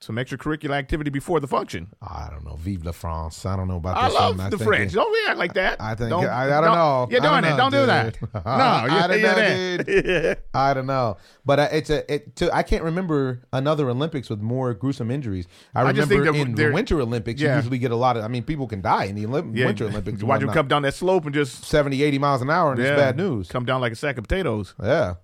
some 0.00 0.16
extracurricular 0.16 0.72
activity 0.74 1.10
before 1.10 1.38
the 1.38 1.46
function. 1.46 1.86
I 2.02 2.28
don't 2.30 2.44
know. 2.44 2.56
Vive 2.56 2.84
la 2.84 2.90
France. 2.92 3.46
I 3.46 3.54
don't 3.56 3.68
know 3.68 3.76
about 3.76 3.96
I 3.96 4.08
this. 4.08 4.14
love 4.18 4.38
one. 4.38 4.50
the 4.50 4.58
French. 4.58 4.92
it- 4.92 4.96
Don't 4.96 5.12
react 5.24 5.38
like 5.38 5.54
that. 5.54 5.80
I 5.80 5.94
think 5.94 6.12
I, 6.12 6.58
I 6.58 6.60
don't 6.60 6.74
know. 6.74 7.06
You're 7.10 7.20
doing 7.20 7.44
it. 7.44 7.56
Don't 7.56 7.70
do 7.70 7.86
that. 7.86 8.18
No, 8.34 8.40
I 8.44 8.82
you're, 8.82 9.08
don't 9.08 9.22
know, 9.22 10.02
that. 10.02 10.38
I 10.54 10.74
don't 10.74 10.86
know, 10.86 11.16
but 11.44 11.58
uh, 11.60 11.68
it's 11.72 11.90
a. 11.90 12.12
It, 12.12 12.36
to, 12.36 12.52
I 12.54 12.62
can't 12.64 12.82
remember 12.82 13.42
another 13.52 13.88
Olympics 13.88 14.28
with 14.28 14.40
more 14.40 14.74
gruesome 14.74 15.10
injuries. 15.10 15.46
I 15.74 15.82
I 15.82 15.90
remember 15.90 16.34
in 16.34 16.54
the 16.54 16.70
Winter 16.70 17.00
Olympics, 17.00 17.40
you 17.40 17.48
usually 17.52 17.78
get 17.78 17.92
a 17.92 17.96
lot 17.96 18.16
of. 18.16 18.24
I 18.24 18.28
mean, 18.28 18.42
people 18.42 18.66
can 18.66 18.82
die 18.82 19.04
in 19.04 19.14
the 19.14 19.24
Olymp- 19.24 19.56
Yeah, 19.56 19.66
Winter 19.66 19.84
Olympics. 19.86 20.20
him 20.20 20.26
whatnot. 20.28 20.54
come 20.54 20.68
down 20.68 20.82
that 20.82 20.94
slope 20.94 21.24
and 21.26 21.34
just 21.34 21.64
70, 21.64 22.02
80 22.02 22.18
miles 22.18 22.42
an 22.42 22.50
hour, 22.50 22.72
and 22.72 22.80
yeah, 22.80 22.88
it's 22.92 23.00
bad 23.00 23.16
news. 23.16 23.48
Come 23.48 23.64
down 23.64 23.80
like 23.80 23.92
a 23.92 23.96
sack 23.96 24.18
of 24.18 24.24
potatoes. 24.24 24.74
Yeah, 24.82 25.14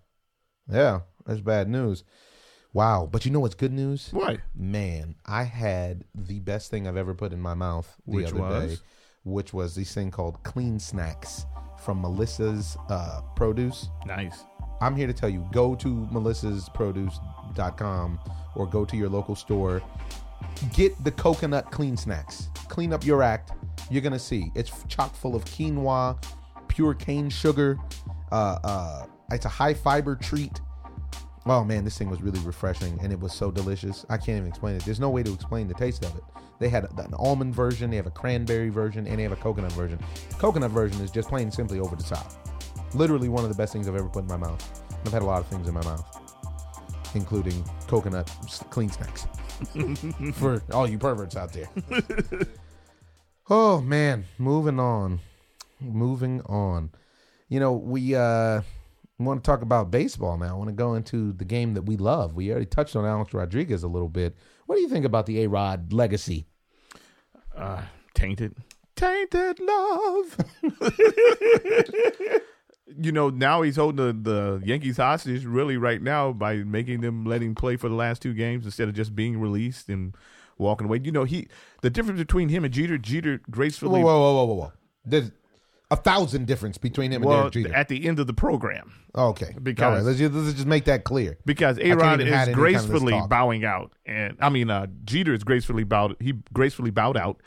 yeah, 0.71 1.01
that's 1.27 1.41
bad 1.41 1.69
news. 1.69 2.05
Wow, 2.79 3.09
but 3.11 3.25
you 3.25 3.33
know 3.33 3.41
what's 3.41 3.57
good 3.57 3.73
news? 3.73 4.11
What? 4.13 4.39
Man, 4.55 5.17
I 5.27 5.43
had 5.43 6.05
the 6.15 6.39
best 6.39 6.71
thing 6.71 6.87
I've 6.87 6.97
ever 6.97 7.13
put 7.13 7.33
in 7.33 7.41
my 7.41 7.55
mouth 7.55 7.93
the 8.07 8.15
Which 8.15 8.27
other 8.27 8.37
day, 8.37 8.69
was? 8.69 8.83
which 9.25 9.53
was 9.53 9.75
this 9.75 9.93
thing 9.93 10.13
called 10.13 10.41
Clean 10.45 10.79
Snacks 10.79 11.45
from 11.83 12.01
Melissa's 12.01 12.77
uh, 12.89 13.23
Produce. 13.35 13.89
Nice. 14.07 14.45
I'm 14.81 14.95
here 14.95 15.09
to 15.09 15.13
tell 15.13 15.29
you 15.29 15.45
go 15.51 15.75
to 15.75 15.89
melissasproduce.com 16.13 18.21
or 18.55 18.67
go 18.69 18.85
to 18.85 18.97
your 18.97 19.09
local 19.09 19.35
store. 19.35 19.83
Get 20.73 21.03
the 21.03 21.11
coconut 21.11 21.73
clean 21.73 21.97
snacks. 21.97 22.49
Clean 22.69 22.93
up 22.93 23.05
your 23.05 23.25
act. 23.25 23.51
You're 23.91 24.03
going 24.03 24.13
to 24.13 24.21
see. 24.21 24.53
It's 24.55 24.85
chock 24.87 25.17
full 25.17 25.35
of 25.35 25.45
quinoa, 25.47 26.17
pure 26.69 26.95
cane 26.95 27.29
sugar. 27.29 27.77
Uh, 28.31 28.61
uh, 28.63 29.07
it's 29.33 29.47
a 29.47 29.49
high 29.49 29.75
fiber 29.75 30.15
treat. 30.15 30.61
Oh 31.51 31.65
man, 31.65 31.83
this 31.83 31.97
thing 31.97 32.11
was 32.11 32.21
really 32.21 32.41
refreshing 32.41 32.99
and 33.03 33.11
it 33.11 33.19
was 33.19 33.33
so 33.33 33.51
delicious. 33.51 34.05
I 34.11 34.19
can't 34.19 34.37
even 34.37 34.49
explain 34.49 34.77
it. 34.77 34.85
There's 34.85 35.01
no 35.01 35.09
way 35.09 35.23
to 35.23 35.33
explain 35.33 35.67
the 35.67 35.75
taste 35.75 36.05
of 36.05 36.15
it. 36.15 36.23
They 36.59 36.69
had 36.69 36.85
an 36.85 37.15
almond 37.15 37.55
version, 37.55 37.89
they 37.89 37.97
have 37.97 38.07
a 38.07 38.11
cranberry 38.11 38.69
version, 38.69 39.07
and 39.07 39.19
they 39.19 39.23
have 39.23 39.33
a 39.33 39.37
coconut 39.37 39.73
version. 39.73 39.99
Coconut 40.39 40.73
version 40.73 41.01
is 41.01 41.11
just 41.11 41.29
plain 41.29 41.51
simply 41.51 41.81
over 41.81 41.97
the 41.97 42.03
top. 42.03 42.33
Literally 42.95 43.29
one 43.29 43.45
of 43.45 43.51
the 43.51 43.57
best 43.57 43.73
things 43.73 43.89
I've 43.89 43.95
ever 43.95 44.09
put 44.09 44.25
in 44.25 44.29
my 44.29 44.37
mouth. 44.37 44.83
I've 45.07 45.13
had 45.13 45.23
a 45.23 45.25
lot 45.25 45.41
of 45.41 45.47
things 45.47 45.69
in 45.69 45.75
my 45.75 45.85
mouth, 45.85 46.05
including 47.15 47.65
coconut 47.87 48.31
clean 48.71 48.91
snacks. 48.91 49.27
For 50.35 50.63
all 50.73 50.89
you 50.89 50.99
perverts 50.99 51.37
out 51.37 51.53
there. 51.53 51.69
oh 53.51 53.81
man, 53.81 54.25
moving 54.37 54.79
on. 54.79 55.21
Moving 55.81 56.43
on. 56.43 56.91
You 57.49 57.61
know, 57.61 57.73
we 57.73 58.15
uh 58.15 58.63
want 59.25 59.43
to 59.43 59.51
talk 59.51 59.63
about 59.63 59.91
baseball 59.91 60.37
now. 60.37 60.55
I 60.55 60.59
want 60.59 60.69
to 60.69 60.75
go 60.75 60.95
into 60.95 61.33
the 61.33 61.45
game 61.45 61.75
that 61.75 61.83
we 61.83 61.97
love. 61.97 62.35
We 62.35 62.51
already 62.51 62.67
touched 62.67 62.95
on 62.95 63.05
Alex 63.05 63.35
Rodriguez 63.35 63.83
a 63.83 63.89
little 63.89 64.09
bit. 64.09 64.37
What 64.67 64.77
do 64.77 64.83
you 64.83 64.89
think 64.89 65.05
about 65.05 65.27
the 65.27 65.43
A 65.43 65.49
Rod 65.49 65.93
legacy? 65.93 66.47
Uh, 67.57 67.83
tainted. 68.15 68.55
Tainted 68.95 69.59
love. 69.61 70.37
you 73.01 73.13
know, 73.13 73.31
now 73.31 73.63
he's 73.63 73.77
holding 73.77 74.23
the, 74.23 74.31
the 74.31 74.63
Yankees 74.65 74.97
hostage 74.97 75.45
really 75.45 75.77
right 75.77 76.03
now 76.03 76.33
by 76.33 76.57
making 76.57 77.01
them 77.01 77.25
let 77.25 77.43
him 77.43 77.55
play 77.55 77.77
for 77.77 77.89
the 77.89 77.95
last 77.95 78.23
two 78.23 78.35
games 78.35 78.65
instead 78.65 78.89
of 78.89 78.95
just 78.95 79.15
being 79.15 79.41
released 79.41 79.89
and 79.89 80.15
walking 80.59 80.87
away. 80.87 81.01
You 81.03 81.13
know, 81.13 81.25
he 81.25 81.49
the 81.83 81.91
difference 81.91 82.19
between 82.19 82.49
him 82.49 82.65
and 82.65 82.73
Jeter, 82.73 82.99
Jeter 82.99 83.41
gracefully 83.51 84.03
whoa, 84.03 84.19
whoa, 84.19 84.35
whoa, 84.35 84.45
whoa, 84.45 84.55
whoa. 84.55 84.73
There's 85.05 85.31
a 85.91 85.97
thousand 85.97 86.47
difference 86.47 86.77
between 86.77 87.11
him 87.13 87.23
and 87.23 87.31
Derek 87.31 87.53
Jeter. 87.53 87.75
at 87.75 87.89
the 87.89 88.07
end 88.07 88.19
of 88.19 88.27
the 88.27 88.35
program. 88.35 88.93
okay, 89.15 89.55
because- 89.63 89.85
all 89.85 89.93
right. 89.93 90.03
Let's 90.03 90.19
just, 90.19 90.35
let's 90.35 90.55
just 90.55 90.67
make 90.67 90.85
that 90.85 91.05
clear. 91.05 91.39
because 91.47 91.79
A 91.79 91.93
Rod 91.93 92.21
is 92.21 92.27
any 92.27 92.37
kind 92.37 92.49
of 92.51 92.55
gracefully 92.55 93.21
bowing 93.29 93.65
out, 93.65 93.93
and 94.05 94.37
I 94.41 94.49
mean 94.51 94.69
uh, 94.71 94.87
Jeter 95.05 95.33
is 95.33 95.45
gracefully 95.45 95.85
bowed. 95.85 96.17
He 96.21 96.35
gracefully 96.53 96.91
bowed 96.91 97.17
out, 97.17 97.41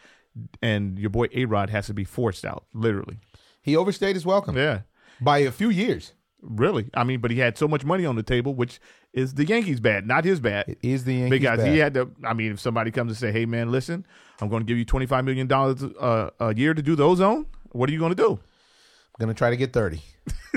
and 0.62 0.98
your 0.98 1.10
boy 1.10 1.28
A 1.34 1.46
Rod 1.46 1.70
has 1.70 1.88
to 1.88 1.94
be 1.94 2.04
forced 2.04 2.46
out, 2.46 2.66
literally. 2.74 3.20
He 3.62 3.76
overstayed 3.78 4.16
his 4.16 4.26
welcome 4.26 4.58
Yeah, 4.58 4.82
by 5.22 5.40
a 5.40 5.52
few 5.52 5.70
years. 5.70 6.14
really. 6.42 6.90
I 6.96 7.04
mean, 7.04 7.20
but 7.22 7.30
he 7.32 7.38
had 7.38 7.58
so 7.60 7.68
much 7.68 7.86
money 7.86 8.06
on 8.08 8.16
the 8.16 8.24
table, 8.24 8.56
which 8.56 8.80
is 9.14 9.36
the 9.36 9.46
Yankees' 9.46 9.80
bad, 9.80 10.08
not 10.08 10.26
his 10.26 10.40
bad. 10.40 10.68
It 10.68 10.80
is 10.82 11.04
the 11.04 11.14
Yankees 11.14 11.30
bad. 11.30 11.40
because 11.40 11.58
bad. 11.60 11.72
he 11.74 11.78
had 11.78 11.94
to. 11.94 12.10
I 12.24 12.34
mean, 12.34 12.54
if 12.54 12.60
somebody 12.60 12.90
comes 12.90 13.12
and 13.12 13.18
say, 13.20 13.32
"Hey, 13.32 13.46
man, 13.46 13.72
listen, 13.72 14.04
I'm 14.42 14.50
going 14.50 14.62
to 14.62 14.66
give 14.66 14.80
you 14.80 14.86
25 14.86 15.26
million 15.26 15.46
dollars 15.46 15.84
uh, 15.84 16.32
a 16.40 16.56
year 16.56 16.74
to 16.74 16.82
do 16.82 16.96
the 16.96 17.04
ozone," 17.04 17.46
what 17.72 17.90
are 17.90 17.94
you 17.94 18.00
going 18.00 18.12
to 18.16 18.16
do? 18.16 18.32
I'm 18.34 19.26
gonna 19.28 19.34
try 19.34 19.50
to 19.52 19.58
get 19.58 19.72
thirty. 19.74 20.02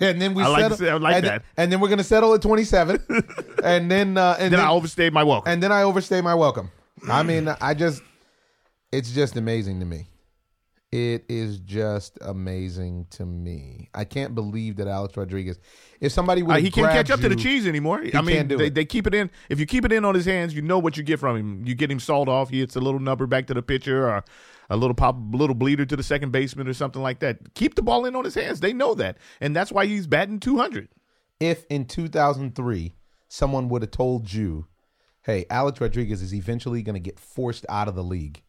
and 0.00 0.20
then 0.20 0.34
we 0.34 0.42
I 0.42 0.48
like 0.48 0.72
settle, 0.74 0.88
I 0.88 0.98
like 0.98 1.16
and, 1.16 1.24
that. 1.26 1.44
and 1.56 1.70
then 1.72 1.80
we're 1.80 1.88
gonna 1.88 2.04
settle 2.04 2.34
at 2.34 2.42
twenty 2.42 2.64
seven, 2.64 2.98
and 3.64 3.90
then 3.90 4.16
uh, 4.16 4.36
and 4.38 4.52
Then 4.52 4.58
then, 4.58 4.60
I 4.60 4.70
overstayed 4.70 5.12
my 5.12 5.22
welcome. 5.22 5.52
and 5.52 5.62
then 5.62 5.72
I 5.72 5.82
overstay 5.82 6.20
my 6.20 6.34
welcome. 6.34 6.70
I 7.10 7.22
mean, 7.22 7.48
I 7.60 7.74
just 7.74 8.02
it's 8.90 9.12
just 9.12 9.36
amazing 9.36 9.80
to 9.80 9.86
me. 9.86 10.06
It 10.92 11.24
is 11.28 11.58
just 11.58 12.18
amazing 12.20 13.06
to 13.12 13.24
me. 13.24 13.88
I 13.94 14.04
can't 14.04 14.34
believe 14.34 14.76
that 14.76 14.86
Alex 14.88 15.16
Rodriguez. 15.16 15.58
If 16.00 16.12
somebody 16.12 16.42
would, 16.42 16.56
Uh, 16.56 16.58
he 16.60 16.70
can't 16.70 16.92
catch 16.92 17.10
up 17.10 17.20
to 17.20 17.30
the 17.30 17.36
cheese 17.36 17.66
anymore. 17.66 18.04
I 18.14 18.20
mean, 18.20 18.46
they, 18.48 18.68
they 18.68 18.84
keep 18.84 19.06
it 19.06 19.14
in. 19.14 19.30
If 19.48 19.58
you 19.58 19.64
keep 19.64 19.86
it 19.86 19.92
in 19.92 20.04
on 20.04 20.14
his 20.14 20.26
hands, 20.26 20.54
you 20.54 20.60
know 20.60 20.78
what 20.78 20.98
you 20.98 21.02
get 21.02 21.18
from 21.18 21.36
him. 21.36 21.66
You 21.66 21.74
get 21.74 21.90
him 21.90 21.98
sawed 21.98 22.28
off. 22.28 22.50
He 22.50 22.60
hits 22.60 22.76
a 22.76 22.80
little 22.80 23.00
number 23.00 23.26
back 23.26 23.46
to 23.46 23.54
the 23.54 23.62
pitcher, 23.62 24.06
or 24.06 24.22
a 24.72 24.76
little 24.76 24.94
pop, 24.94 25.16
little 25.32 25.54
bleeder 25.54 25.84
to 25.84 25.96
the 25.96 26.02
second 26.02 26.32
baseman, 26.32 26.66
or 26.66 26.72
something 26.72 27.02
like 27.02 27.18
that. 27.20 27.54
Keep 27.54 27.74
the 27.74 27.82
ball 27.82 28.06
in 28.06 28.16
on 28.16 28.24
his 28.24 28.34
hands. 28.34 28.60
They 28.60 28.72
know 28.72 28.94
that, 28.94 29.18
and 29.40 29.54
that's 29.54 29.70
why 29.70 29.86
he's 29.86 30.06
batting 30.06 30.40
two 30.40 30.56
hundred. 30.56 30.88
If 31.38 31.66
in 31.68 31.84
2003 31.84 32.94
someone 33.28 33.68
would 33.68 33.82
have 33.82 33.90
told 33.90 34.32
you, 34.32 34.66
"Hey, 35.22 35.44
Alex 35.50 35.80
Rodriguez 35.80 36.22
is 36.22 36.34
eventually 36.34 36.82
going 36.82 36.94
to 36.94 37.00
get 37.00 37.20
forced 37.20 37.66
out 37.68 37.86
of 37.86 37.94
the 37.94 38.02
league," 38.04 38.42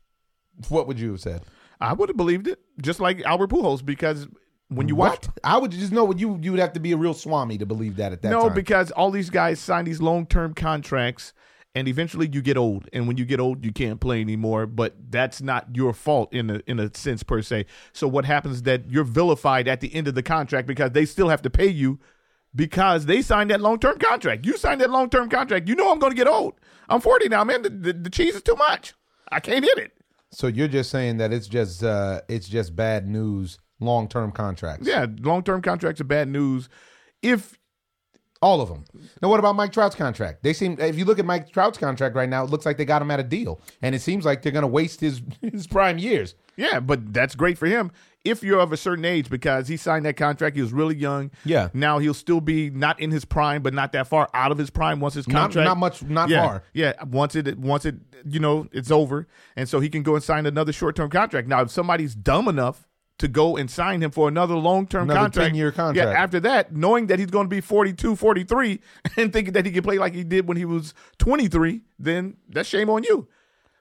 what 0.69 0.87
would 0.87 0.99
you 0.99 1.11
have 1.11 1.21
said? 1.21 1.43
I 1.81 1.91
would 1.91 2.07
have 2.07 2.17
believed 2.17 2.47
it, 2.47 2.59
just 2.81 3.01
like 3.01 3.21
Albert 3.23 3.49
Pujols, 3.49 3.85
because 3.85 4.27
when 4.69 4.87
you 4.87 4.95
watch. 4.95 5.27
What? 5.27 5.39
I 5.43 5.57
would 5.57 5.71
just 5.71 5.91
know 5.91 6.13
you 6.13 6.39
you 6.41 6.51
would 6.51 6.59
have 6.59 6.73
to 6.73 6.79
be 6.79 6.93
a 6.93 6.97
real 6.97 7.13
swami 7.13 7.57
to 7.57 7.65
believe 7.65 7.97
that 7.97 8.13
at 8.13 8.21
that 8.21 8.29
no, 8.29 8.43
time. 8.43 8.53
because 8.53 8.91
all 8.91 9.11
these 9.11 9.29
guys 9.29 9.59
sign 9.59 9.85
these 9.85 10.01
long 10.01 10.25
term 10.25 10.53
contracts, 10.53 11.33
and 11.75 11.87
eventually 11.87 12.29
you 12.31 12.41
get 12.41 12.57
old, 12.57 12.87
and 12.93 13.07
when 13.07 13.17
you 13.17 13.25
get 13.25 13.39
old, 13.39 13.65
you 13.65 13.71
can't 13.71 13.99
play 13.99 14.21
anymore. 14.21 14.65
But 14.67 14.95
that's 15.09 15.41
not 15.41 15.75
your 15.75 15.93
fault 15.93 16.33
in 16.33 16.49
a 16.49 16.61
in 16.67 16.79
a 16.79 16.93
sense 16.95 17.23
per 17.23 17.41
se. 17.41 17.65
So 17.93 18.07
what 18.07 18.25
happens 18.25 18.57
is 18.57 18.63
that 18.63 18.89
you're 18.89 19.03
vilified 19.03 19.67
at 19.67 19.81
the 19.81 19.93
end 19.93 20.07
of 20.07 20.15
the 20.15 20.23
contract 20.23 20.67
because 20.67 20.91
they 20.91 21.05
still 21.05 21.29
have 21.29 21.41
to 21.41 21.49
pay 21.49 21.67
you 21.67 21.99
because 22.55 23.05
they 23.05 23.21
signed 23.21 23.49
that 23.49 23.61
long 23.61 23.79
term 23.79 23.97
contract. 23.97 24.45
You 24.45 24.57
signed 24.57 24.81
that 24.81 24.89
long 24.89 25.09
term 25.09 25.29
contract. 25.29 25.67
You 25.67 25.75
know 25.75 25.91
I'm 25.91 25.99
going 25.99 26.11
to 26.11 26.17
get 26.17 26.27
old. 26.27 26.53
I'm 26.89 27.01
40 27.01 27.29
now, 27.29 27.43
man. 27.43 27.61
The, 27.61 27.69
the, 27.69 27.93
the 27.93 28.09
cheese 28.09 28.35
is 28.35 28.43
too 28.43 28.55
much. 28.55 28.93
I 29.31 29.39
can't 29.39 29.63
hit 29.63 29.77
it. 29.77 29.93
So 30.31 30.47
you're 30.47 30.67
just 30.67 30.89
saying 30.89 31.17
that 31.17 31.31
it's 31.31 31.47
just 31.47 31.83
uh, 31.83 32.21
it's 32.27 32.47
just 32.47 32.75
bad 32.75 33.07
news. 33.07 33.59
Long 33.79 34.07
term 34.07 34.31
contracts. 34.31 34.87
Yeah, 34.87 35.07
long 35.21 35.43
term 35.43 35.61
contracts 35.61 35.99
are 36.01 36.05
bad 36.05 36.27
news. 36.27 36.69
If 37.21 37.57
All 38.43 38.59
of 38.61 38.67
them. 38.69 38.83
Now, 39.21 39.29
what 39.29 39.39
about 39.39 39.55
Mike 39.55 39.71
Trout's 39.71 39.95
contract? 39.95 40.43
They 40.43 40.51
seem, 40.53 40.77
if 40.79 40.97
you 40.97 41.05
look 41.05 41.17
at 41.17 41.25
Mike 41.25 41.49
Trout's 41.51 41.77
contract 41.77 42.13
right 42.15 42.27
now, 42.27 42.43
it 42.43 42.49
looks 42.49 42.65
like 42.65 42.77
they 42.77 42.83
got 42.85 43.01
him 43.01 43.09
at 43.09 43.19
a 43.19 43.23
deal, 43.23 43.61
and 43.81 43.95
it 43.95 44.01
seems 44.01 44.25
like 44.25 44.41
they're 44.41 44.51
going 44.51 44.63
to 44.63 44.67
waste 44.67 44.99
his 44.99 45.21
his 45.41 45.65
prime 45.65 45.97
years. 45.97 46.35
yeah, 46.57 46.79
but 46.81 47.13
that's 47.13 47.35
great 47.35 47.57
for 47.57 47.67
him 47.67 47.91
if 48.25 48.41
you're 48.41 48.59
of 48.59 48.71
a 48.71 48.77
certain 48.77 49.03
age 49.03 49.29
because 49.29 49.67
he 49.67 49.75
signed 49.75 50.05
that 50.05 50.15
contract. 50.15 50.55
He 50.55 50.61
was 50.61 50.71
really 50.71 50.95
young. 50.95 51.29
Yeah. 51.43 51.69
Now 51.73 51.99
he'll 51.99 52.13
still 52.13 52.39
be 52.41 52.69
not 52.69 52.99
in 52.99 53.11
his 53.11 53.25
prime, 53.25 53.61
but 53.61 53.73
not 53.73 53.91
that 53.93 54.07
far 54.07 54.29
out 54.33 54.51
of 54.51 54.57
his 54.57 54.69
prime 54.69 54.99
once 55.01 55.13
his 55.15 55.27
Not- 55.27 55.39
contract. 55.41 55.65
not 55.67 55.77
much- 55.77 56.03
not 56.03 56.29
yeah, 56.29 56.41
far. 56.45 56.63
Yeah. 56.73 56.93
Once 57.05 57.35
it 57.35 57.57
once 57.57 57.85
it 57.85 57.95
you 58.25 58.39
know 58.39 58.67
it's 58.71 58.91
over, 58.91 59.27
and 59.57 59.67
so 59.67 59.79
he 59.79 59.89
can 59.89 60.03
go 60.03 60.15
and 60.15 60.23
sign 60.23 60.45
another 60.45 60.71
short 60.71 60.95
term 60.95 61.09
contract. 61.09 61.47
Now, 61.47 61.61
if 61.63 61.71
somebody's 61.71 62.15
dumb 62.15 62.47
enough 62.47 62.87
to 63.19 63.27
go 63.27 63.55
and 63.57 63.69
sign 63.69 64.01
him 64.01 64.11
for 64.11 64.27
another 64.27 64.55
long 64.55 64.87
term 64.87 65.03
Another 65.09 65.19
contract, 65.21 65.53
10-year 65.53 65.71
contract. 65.71 66.09
Yeah. 66.09 66.17
After 66.19 66.39
that, 66.41 66.73
knowing 66.75 67.07
that 67.07 67.19
he's 67.19 67.29
going 67.29 67.45
to 67.45 67.49
be 67.49 67.61
42, 67.61 68.15
43, 68.15 68.79
and 69.17 69.31
thinking 69.31 69.53
that 69.53 69.65
he 69.65 69.71
can 69.71 69.83
play 69.83 69.97
like 69.97 70.13
he 70.15 70.23
did 70.23 70.47
when 70.47 70.57
he 70.57 70.65
was 70.65 70.93
twenty 71.19 71.47
three, 71.47 71.81
then 71.99 72.37
that's 72.49 72.67
shame 72.67 72.89
on 72.89 73.03
you. 73.03 73.27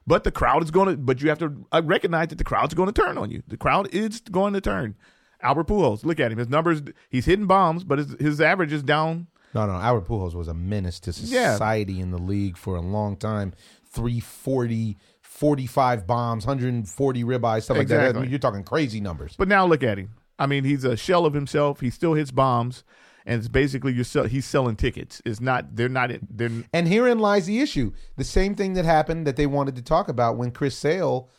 But 0.05 0.23
the 0.23 0.31
crowd 0.31 0.63
is 0.63 0.69
going 0.71 0.89
to, 0.89 0.97
but 0.97 1.21
you 1.21 1.29
have 1.29 1.39
to 1.39 1.65
uh, 1.71 1.81
recognize 1.83 2.27
that 2.27 2.37
the 2.37 2.43
crowd's 2.43 2.73
going 2.73 2.91
to 2.91 3.01
turn 3.01 3.17
on 3.17 3.31
you. 3.31 3.41
The 3.47 3.57
crowd 3.57 3.87
is 3.93 4.19
going 4.19 4.53
to 4.53 4.61
turn. 4.61 4.95
Albert 5.41 5.67
Pujols, 5.67 6.03
look 6.05 6.19
at 6.19 6.31
him. 6.31 6.37
His 6.37 6.49
numbers, 6.49 6.81
he's 7.09 7.25
hitting 7.25 7.47
bombs, 7.47 7.83
but 7.83 7.99
his, 7.99 8.15
his 8.19 8.41
average 8.41 8.71
is 8.73 8.83
down. 8.83 9.27
No, 9.53 9.65
no. 9.65 9.73
Albert 9.73 10.07
Pujols 10.07 10.33
was 10.35 10.47
a 10.47 10.53
menace 10.53 10.99
to 11.01 11.11
Yeah. 11.11 11.53
society 11.53 11.99
in 11.99 12.11
the 12.11 12.17
league 12.17 12.57
for 12.57 12.75
a 12.75 12.81
long 12.81 13.15
time. 13.17 13.53
340, 13.91 14.97
45 15.43 16.07
bombs, 16.07 16.45
140 16.45 17.23
ribeyes, 17.25 17.63
stuff 17.63 17.77
like 17.77 17.89
that. 17.89 18.15
I 18.15 18.19
mean, 18.21 18.29
you're 18.29 18.39
talking 18.39 18.63
crazy 18.63 19.01
numbers. 19.01 19.35
But 19.37 19.49
now 19.49 19.65
look 19.65 19.83
at 19.83 19.97
him. 19.97 20.11
I 20.39 20.45
mean, 20.45 20.63
he's 20.63 20.85
a 20.85 20.95
shell 20.95 21.25
of 21.25 21.33
himself. 21.33 21.81
He 21.81 21.89
still 21.89 22.13
hits 22.13 22.31
bombs, 22.31 22.85
and 23.25 23.39
it's 23.39 23.49
basically 23.49 23.91
you're 23.91 24.05
sell, 24.05 24.23
he's 24.23 24.45
selling 24.45 24.77
tickets. 24.77 25.21
It's 25.25 25.41
not. 25.41 25.75
They're 25.75 25.89
not. 25.89 26.11
They're 26.29 26.49
And 26.71 26.87
herein 26.87 27.19
lies 27.19 27.45
the 27.45 27.59
issue. 27.59 27.91
The 28.15 28.23
same 28.23 28.55
thing 28.55 28.73
that 28.75 28.85
happened 28.85 29.27
that 29.27 29.35
they 29.35 29.45
wanted 29.45 29.75
to 29.75 29.81
talk 29.81 30.07
about 30.07 30.37
when 30.37 30.51
Chris 30.51 30.77
Sale 30.77 31.29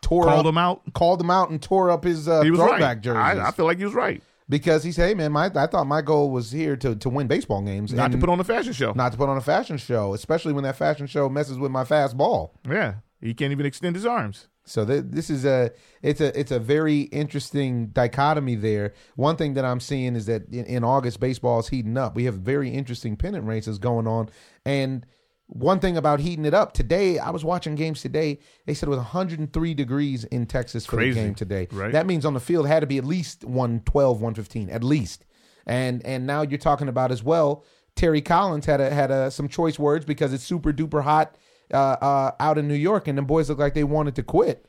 tore 0.00 0.24
Called 0.24 0.40
up, 0.46 0.50
him 0.52 0.58
out? 0.58 0.92
called 0.92 1.20
him 1.20 1.30
out, 1.30 1.50
and 1.50 1.62
tore 1.62 1.90
up 1.90 2.02
his 2.02 2.26
uh, 2.26 2.42
he 2.42 2.50
was 2.50 2.58
throwback 2.58 2.80
right. 2.96 3.00
jerseys 3.00 3.38
I, 3.38 3.48
I 3.48 3.50
feel 3.52 3.66
like 3.66 3.78
he 3.78 3.84
was 3.84 3.94
right. 3.94 4.20
because 4.48 4.82
he 4.84 4.92
said, 4.92 5.08
"Hey 5.08 5.14
man, 5.14 5.30
my 5.32 5.46
I 5.54 5.66
thought 5.68 5.86
my 5.86 6.02
goal 6.02 6.30
was 6.30 6.50
here 6.52 6.76
to 6.76 6.96
to 6.96 7.08
win 7.08 7.28
baseball 7.28 7.62
games, 7.62 7.92
Not 7.94 8.12
to 8.12 8.18
put 8.18 8.28
on 8.28 8.40
a 8.40 8.44
fashion 8.44 8.72
show. 8.72 8.92
not 8.94 9.12
to 9.12 9.18
put 9.18 9.28
on 9.28 9.36
a 9.36 9.40
fashion 9.42 9.78
show, 9.78 10.12
especially 10.12 10.52
when 10.52 10.64
that 10.64 10.76
fashion 10.76 11.06
show 11.06 11.28
messes 11.28 11.56
with 11.58 11.70
my 11.70 11.84
fast 11.84 12.16
ball." 12.16 12.52
yeah, 12.68 12.94
he 13.22 13.34
can't 13.34 13.52
even 13.52 13.66
extend 13.66 13.96
his 13.96 14.04
arms. 14.04 14.48
So 14.64 14.84
th- 14.84 15.04
this 15.08 15.30
is 15.30 15.44
a 15.44 15.70
it's 16.02 16.20
a 16.20 16.38
it's 16.38 16.50
a 16.50 16.58
very 16.58 17.02
interesting 17.02 17.88
dichotomy 17.88 18.54
there. 18.54 18.94
One 19.16 19.36
thing 19.36 19.54
that 19.54 19.64
I'm 19.64 19.80
seeing 19.80 20.14
is 20.14 20.26
that 20.26 20.48
in, 20.52 20.64
in 20.66 20.84
August 20.84 21.20
baseball 21.20 21.60
is 21.60 21.68
heating 21.68 21.96
up. 21.96 22.14
We 22.14 22.24
have 22.24 22.34
very 22.34 22.70
interesting 22.70 23.16
pennant 23.16 23.46
races 23.46 23.78
going 23.78 24.06
on, 24.06 24.28
and 24.64 25.06
one 25.46 25.80
thing 25.80 25.96
about 25.96 26.20
heating 26.20 26.46
it 26.46 26.54
up 26.54 26.72
today, 26.72 27.18
I 27.18 27.30
was 27.30 27.44
watching 27.44 27.74
games 27.74 28.00
today. 28.00 28.38
They 28.64 28.72
said 28.72 28.86
it 28.86 28.90
was 28.90 28.98
103 28.98 29.74
degrees 29.74 30.24
in 30.24 30.46
Texas 30.46 30.86
for 30.86 30.96
Crazy, 30.96 31.20
the 31.20 31.26
game 31.26 31.34
today. 31.34 31.68
right? 31.72 31.92
That 31.92 32.06
means 32.06 32.24
on 32.24 32.32
the 32.32 32.40
field 32.40 32.66
had 32.66 32.80
to 32.80 32.86
be 32.86 32.96
at 32.96 33.04
least 33.04 33.44
112, 33.44 34.16
115, 34.20 34.70
at 34.70 34.82
least. 34.82 35.26
And 35.66 36.04
and 36.06 36.26
now 36.26 36.42
you're 36.42 36.58
talking 36.58 36.88
about 36.88 37.10
as 37.12 37.22
well. 37.22 37.64
Terry 37.94 38.22
Collins 38.22 38.64
had 38.64 38.80
a, 38.80 38.90
had 38.90 39.10
a, 39.10 39.30
some 39.30 39.48
choice 39.48 39.78
words 39.78 40.04
because 40.04 40.32
it's 40.32 40.44
super 40.44 40.72
duper 40.72 41.02
hot 41.02 41.36
uh, 41.72 41.96
uh, 42.00 42.30
out 42.40 42.58
in 42.58 42.68
New 42.68 42.74
York, 42.74 43.08
and 43.08 43.16
the 43.18 43.22
boys 43.22 43.48
look 43.48 43.58
like 43.58 43.74
they 43.74 43.84
wanted 43.84 44.16
to 44.16 44.22
quit. 44.22 44.66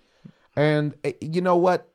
And 0.56 0.94
uh, 1.04 1.12
you 1.22 1.42
know 1.42 1.58
what? 1.58 1.90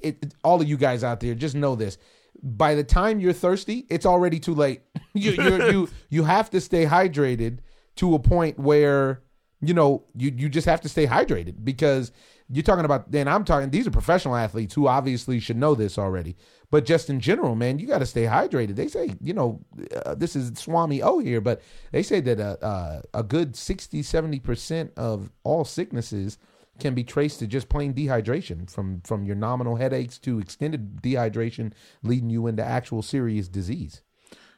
It, 0.00 0.18
it- 0.22 0.34
all 0.44 0.60
of 0.60 0.68
you 0.68 0.76
guys 0.76 1.04
out 1.04 1.20
there, 1.20 1.34
just 1.34 1.54
know 1.54 1.74
this: 1.76 1.98
by 2.42 2.74
the 2.74 2.84
time 2.84 3.20
you're 3.20 3.32
thirsty, 3.32 3.86
it's 3.90 4.06
already 4.06 4.40
too 4.40 4.54
late. 4.54 4.82
you 5.14 5.32
you 5.32 5.64
you 5.70 5.88
you 6.10 6.24
have 6.24 6.50
to 6.50 6.60
stay 6.60 6.86
hydrated 6.86 7.58
to 7.96 8.14
a 8.14 8.18
point 8.18 8.58
where 8.58 9.22
you 9.60 9.74
know 9.74 10.04
you 10.16 10.32
you 10.36 10.48
just 10.48 10.66
have 10.66 10.80
to 10.82 10.88
stay 10.88 11.06
hydrated 11.06 11.64
because 11.64 12.12
you're 12.52 12.62
talking 12.62 12.84
about. 12.84 13.10
then 13.10 13.28
I'm 13.28 13.44
talking; 13.44 13.70
these 13.70 13.86
are 13.86 13.92
professional 13.92 14.34
athletes 14.34 14.74
who 14.74 14.88
obviously 14.88 15.38
should 15.40 15.56
know 15.56 15.74
this 15.74 15.98
already. 15.98 16.36
But 16.70 16.84
just 16.84 17.10
in 17.10 17.20
general, 17.20 17.54
man, 17.54 17.78
you 17.78 17.86
got 17.86 17.98
to 17.98 18.06
stay 18.06 18.24
hydrated. 18.24 18.76
They 18.76 18.88
say, 18.88 19.14
you 19.20 19.34
know, 19.34 19.60
uh, 20.04 20.14
this 20.14 20.36
is 20.36 20.56
Swami 20.58 21.02
O 21.02 21.18
here, 21.18 21.40
but 21.40 21.62
they 21.92 22.02
say 22.02 22.20
that 22.20 22.40
uh, 22.40 22.64
uh, 22.64 23.02
a 23.12 23.22
good 23.22 23.56
60, 23.56 24.02
70% 24.02 24.90
of 24.96 25.30
all 25.42 25.64
sicknesses 25.64 26.38
can 26.78 26.94
be 26.94 27.04
traced 27.04 27.38
to 27.40 27.46
just 27.46 27.68
plain 27.68 27.92
dehydration 27.92 28.70
from 28.70 29.00
from 29.02 29.24
your 29.24 29.36
nominal 29.36 29.76
headaches 29.76 30.18
to 30.18 30.38
extended 30.38 31.02
dehydration 31.02 31.72
leading 32.02 32.30
you 32.30 32.46
into 32.46 32.64
actual 32.64 33.02
serious 33.02 33.48
disease. 33.48 34.02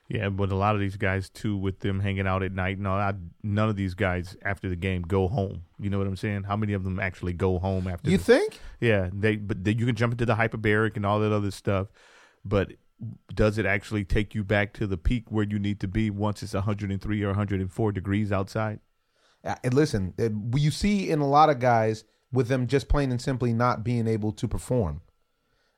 Yeah, 0.09 0.29
but 0.29 0.53
a 0.53 0.57
lot 0.57 0.75
of 0.75 0.81
these 0.81 0.97
guys 0.97 1.31
too, 1.31 1.57
with 1.57 1.81
them 1.81 2.01
hanging 2.01 2.27
out 2.27 2.43
at 2.43 2.53
night, 2.53 2.79
no, 2.79 2.91
I, 2.93 3.15
none 3.43 3.69
of 3.69 3.77
these 3.77 3.95
guys 3.95 4.37
after 4.43 4.69
the 4.69 4.77
game 4.77 5.03
go 5.03 5.29
home. 5.29 5.63
You 5.79 5.91
know 5.91 5.99
what 5.99 6.07
I'm 6.07 6.17
saying? 6.17 6.43
How 6.43 6.57
many 6.57 6.75
of 6.75 6.85
them 6.85 7.01
actually 7.01 7.33
go 7.33 7.59
home 7.59 7.87
after? 7.87 8.11
You 8.11 8.19
the, 8.19 8.25
think? 8.25 8.61
Yeah, 8.81 9.09
they 9.13 9.37
but 9.37 9.65
they, 9.65 9.73
you 9.73 9.87
can 9.87 9.95
jump 9.95 10.13
into 10.13 10.27
the 10.27 10.35
hyperbaric 10.35 10.97
and 10.97 11.07
all 11.07 11.21
that 11.21 11.33
other 11.33 11.51
stuff, 11.51 11.89
but 12.45 12.73
does 13.35 13.59
it 13.59 13.67
actually 13.67 14.05
take 14.05 14.35
you 14.35 14.45
back 14.45 14.73
to 14.75 14.87
the 14.87 14.97
peak 14.97 15.25
where 15.31 15.45
you 15.45 15.59
need 15.59 15.81
to 15.81 15.89
be 15.89 16.11
once 16.11 16.43
it's 16.43 16.55
103 16.55 17.23
or 17.23 17.29
104 17.29 17.93
degrees 17.93 18.31
outside? 18.31 18.81
Uh, 19.45 19.57
and 19.65 19.75
listen, 19.75 20.15
uh, 20.19 20.29
you 20.57 20.71
see 20.71 21.11
in 21.11 21.19
a 21.19 21.29
lot 21.29 21.51
of 21.51 21.59
guys 21.59 22.05
with 22.33 22.49
them 22.49 22.67
just 22.67 22.89
plain 22.89 23.11
and 23.11 23.21
simply 23.21 23.53
not 23.53 23.83
being 23.83 24.07
able 24.07 24.33
to 24.33 24.47
perform, 24.47 25.01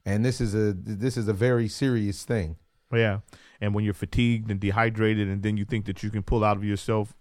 and 0.04 0.24
this 0.24 0.40
is 0.40 0.54
a 0.54 0.72
this 0.74 1.16
is 1.16 1.28
a 1.28 1.32
very 1.32 1.68
serious 1.68 2.24
thing. 2.24 2.56
Yeah, 2.92 3.20
and 3.64 3.74
when 3.74 3.84
you're 3.84 3.94
fatigued 3.94 4.50
and 4.50 4.60
dehydrated, 4.60 5.28
and 5.28 5.42
then 5.42 5.56
you 5.56 5.64
think 5.64 5.86
that 5.86 6.02
you 6.02 6.10
can 6.10 6.22
pull 6.22 6.44
out 6.44 6.56
of 6.56 6.64
yourself 6.64 7.16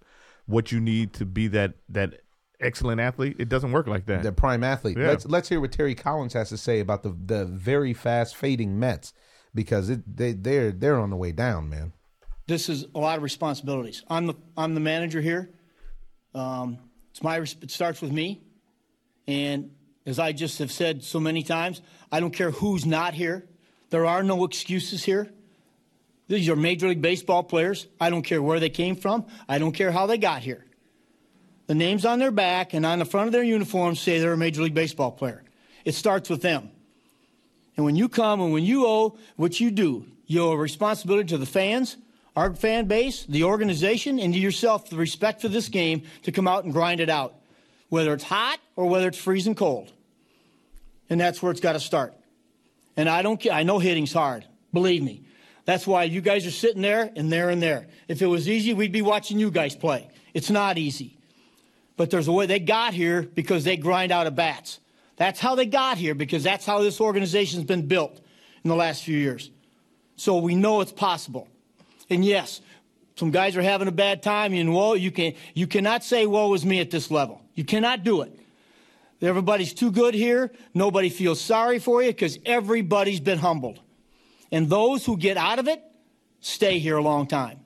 what 0.45 0.71
you 0.71 0.79
need 0.79 1.13
to 1.13 1.25
be 1.25 1.47
that 1.47 1.73
that 1.89 2.19
excellent 2.59 2.99
athlete, 2.99 3.35
it 3.39 3.49
doesn't 3.49 3.71
work 3.71 3.87
like 3.87 4.05
that. 4.07 4.23
the 4.23 4.31
prime 4.31 4.63
athlete. 4.63 4.97
Yeah. 4.97 5.07
Let's 5.07 5.25
let's 5.25 5.49
hear 5.49 5.61
what 5.61 5.71
Terry 5.71 5.95
Collins 5.95 6.33
has 6.33 6.49
to 6.49 6.57
say 6.57 6.79
about 6.79 7.03
the 7.03 7.15
the 7.25 7.45
very 7.45 7.93
fast 7.93 8.35
fading 8.35 8.77
Mets 8.77 9.13
because 9.55 9.89
it 9.89 10.01
they 10.17 10.33
they're 10.33 10.71
they're 10.71 10.99
on 10.99 11.09
the 11.09 11.15
way 11.15 11.31
down, 11.31 11.69
man. 11.69 11.93
this 12.47 12.67
is 12.67 12.85
a 12.93 12.99
lot 12.99 13.17
of 13.17 13.23
responsibilities. 13.23 14.03
I'm 14.09 14.27
the 14.27 14.35
I'm 14.57 14.73
the 14.73 14.81
manager 14.81 15.21
here. 15.21 15.49
Um, 16.35 16.79
it's 17.11 17.23
my 17.23 17.37
res- 17.37 17.55
it 17.61 17.71
starts 17.71 18.01
with 18.01 18.11
me, 18.11 18.43
and 19.27 19.71
as 20.05 20.19
I 20.19 20.33
just 20.33 20.59
have 20.59 20.71
said 20.71 21.03
so 21.03 21.19
many 21.19 21.43
times, 21.43 21.81
I 22.11 22.19
don't 22.19 22.33
care 22.33 22.51
who's 22.51 22.85
not 22.85 23.13
here. 23.13 23.47
There 23.91 24.05
are 24.05 24.23
no 24.23 24.43
excuses 24.43 25.03
here. 25.05 25.31
These 26.27 26.49
are 26.49 26.55
Major 26.55 26.87
League 26.87 27.01
Baseball 27.01 27.43
players. 27.43 27.87
I 27.99 28.09
don't 28.09 28.23
care 28.23 28.41
where 28.41 28.59
they 28.59 28.69
came 28.69 28.95
from. 28.95 29.25
I 29.47 29.59
don't 29.59 29.73
care 29.73 29.91
how 29.91 30.05
they 30.05 30.17
got 30.17 30.41
here. 30.41 30.65
The 31.67 31.75
names 31.75 32.05
on 32.05 32.19
their 32.19 32.31
back 32.31 32.73
and 32.73 32.85
on 32.85 32.99
the 32.99 33.05
front 33.05 33.27
of 33.27 33.33
their 33.33 33.43
uniforms 33.43 33.99
say 33.99 34.19
they're 34.19 34.33
a 34.33 34.37
Major 34.37 34.61
League 34.61 34.73
Baseball 34.73 35.11
player. 35.11 35.43
It 35.85 35.95
starts 35.95 36.29
with 36.29 36.41
them. 36.41 36.69
And 37.75 37.85
when 37.85 37.95
you 37.95 38.09
come 38.09 38.41
and 38.41 38.53
when 38.53 38.63
you 38.63 38.85
owe 38.85 39.17
what 39.35 39.59
you 39.59 39.71
do, 39.71 40.05
you 40.25 40.43
owe 40.43 40.51
a 40.51 40.57
responsibility 40.57 41.29
to 41.29 41.37
the 41.37 41.45
fans, 41.45 41.97
our 42.35 42.53
fan 42.53 42.85
base, 42.85 43.25
the 43.25 43.43
organization, 43.43 44.19
and 44.19 44.33
to 44.33 44.39
yourself 44.39 44.89
the 44.89 44.95
respect 44.95 45.41
for 45.41 45.47
this 45.47 45.69
game 45.69 46.03
to 46.23 46.31
come 46.31 46.47
out 46.47 46.63
and 46.63 46.73
grind 46.73 46.99
it 46.99 47.09
out, 47.09 47.35
whether 47.89 48.13
it's 48.13 48.23
hot 48.23 48.59
or 48.75 48.87
whether 48.87 49.07
it's 49.07 49.17
freezing 49.17 49.55
cold. 49.55 49.91
And 51.09 51.19
that's 51.19 51.41
where 51.41 51.51
it's 51.51 51.61
got 51.61 51.73
to 51.73 51.79
start. 51.79 52.13
And 52.95 53.09
I 53.09 53.21
don't. 53.21 53.45
I 53.51 53.63
know 53.63 53.79
hitting's 53.79 54.13
hard. 54.13 54.45
Believe 54.71 55.03
me. 55.03 55.23
That's 55.65 55.87
why 55.87 56.03
you 56.03 56.21
guys 56.21 56.45
are 56.45 56.51
sitting 56.51 56.81
there 56.81 57.11
and 57.15 57.31
there 57.31 57.49
and 57.49 57.61
there. 57.61 57.87
If 58.07 58.21
it 58.21 58.27
was 58.27 58.49
easy, 58.49 58.73
we'd 58.73 58.91
be 58.91 59.01
watching 59.01 59.39
you 59.39 59.49
guys 59.49 59.75
play. 59.75 60.09
It's 60.33 60.49
not 60.49 60.77
easy. 60.77 61.17
But 61.95 62.09
there's 62.09 62.27
a 62.27 62.31
way 62.31 62.45
they 62.45 62.59
got 62.59 62.93
here 62.93 63.21
because 63.21 63.63
they 63.63 63.77
grind 63.77 64.11
out 64.11 64.27
at 64.27 64.35
bats. 64.35 64.79
That's 65.15 65.39
how 65.39 65.55
they 65.55 65.65
got 65.65 65.97
here 65.97 66.15
because 66.15 66.43
that's 66.43 66.65
how 66.65 66.81
this 66.81 66.99
organization's 66.99 67.65
been 67.65 67.87
built 67.87 68.19
in 68.63 68.69
the 68.69 68.75
last 68.75 69.03
few 69.03 69.17
years. 69.17 69.51
So 70.15 70.37
we 70.37 70.55
know 70.55 70.81
it's 70.81 70.91
possible. 70.91 71.47
And 72.09 72.25
yes, 72.25 72.61
some 73.15 73.31
guys 73.31 73.55
are 73.55 73.61
having 73.61 73.87
a 73.87 73.91
bad 73.91 74.23
time, 74.23 74.53
and 74.53 74.73
whoa, 74.73 74.93
you 74.93 75.11
can 75.11 75.33
you 75.53 75.67
cannot 75.67 76.03
say 76.03 76.25
woe 76.25 76.53
is 76.53 76.65
me 76.65 76.79
at 76.79 76.91
this 76.91 77.11
level. 77.11 77.41
You 77.53 77.63
cannot 77.63 78.03
do 78.03 78.21
it. 78.21 78.37
Everybody's 79.21 79.73
too 79.73 79.91
good 79.91 80.13
here. 80.13 80.51
Nobody 80.73 81.09
feels 81.09 81.39
sorry 81.39 81.79
for 81.79 82.01
you 82.01 82.09
because 82.09 82.39
everybody's 82.45 83.21
been 83.21 83.37
humbled. 83.37 83.79
And 84.53 84.69
those 84.69 85.03
who 85.03 85.17
get 85.17 85.35
out 85.35 85.57
of 85.57 85.67
it 85.67 85.83
stay 86.39 86.77
here 86.77 86.95
a 86.95 87.01
long 87.01 87.25
time. 87.25 87.59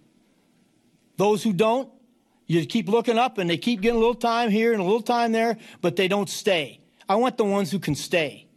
Those 1.18 1.44
who 1.44 1.52
don't, 1.52 1.90
you 2.46 2.66
keep 2.66 2.88
looking 2.88 3.18
up 3.18 3.38
and 3.40 3.50
they 3.50 3.58
keep 3.58 3.82
getting 3.82 3.98
a 3.98 4.00
little 4.00 4.16
time 4.16 4.50
here 4.50 4.72
and 4.72 4.80
a 4.80 4.86
little 4.86 5.02
time 5.02 5.34
there, 5.34 5.58
but 5.82 5.98
they 5.98 6.08
don't 6.08 6.30
stay. 6.30 6.80
I 7.10 7.18
want 7.18 7.36
the 7.36 7.44
ones 7.44 7.72
who 7.72 7.80
can 7.80 7.94
stay. 7.94 8.48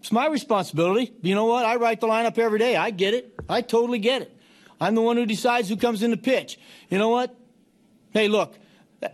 It's 0.00 0.10
my 0.10 0.26
responsibility. 0.26 1.12
You 1.20 1.34
know 1.34 1.44
what? 1.44 1.66
I 1.66 1.76
write 1.76 2.00
the 2.00 2.06
lineup 2.06 2.38
every 2.38 2.58
day. 2.58 2.76
I 2.76 2.90
get 2.90 3.12
it. 3.12 3.34
I 3.46 3.60
totally 3.60 3.98
get 3.98 4.22
it. 4.22 4.34
I'm 4.80 4.94
the 4.94 5.02
one 5.02 5.18
who 5.18 5.26
decides 5.26 5.68
who 5.68 5.76
comes 5.76 6.02
in 6.02 6.12
the 6.12 6.16
pitch. 6.16 6.58
You 6.88 6.96
know 6.96 7.10
what? 7.10 7.36
Hey, 8.12 8.28
look, 8.28 8.54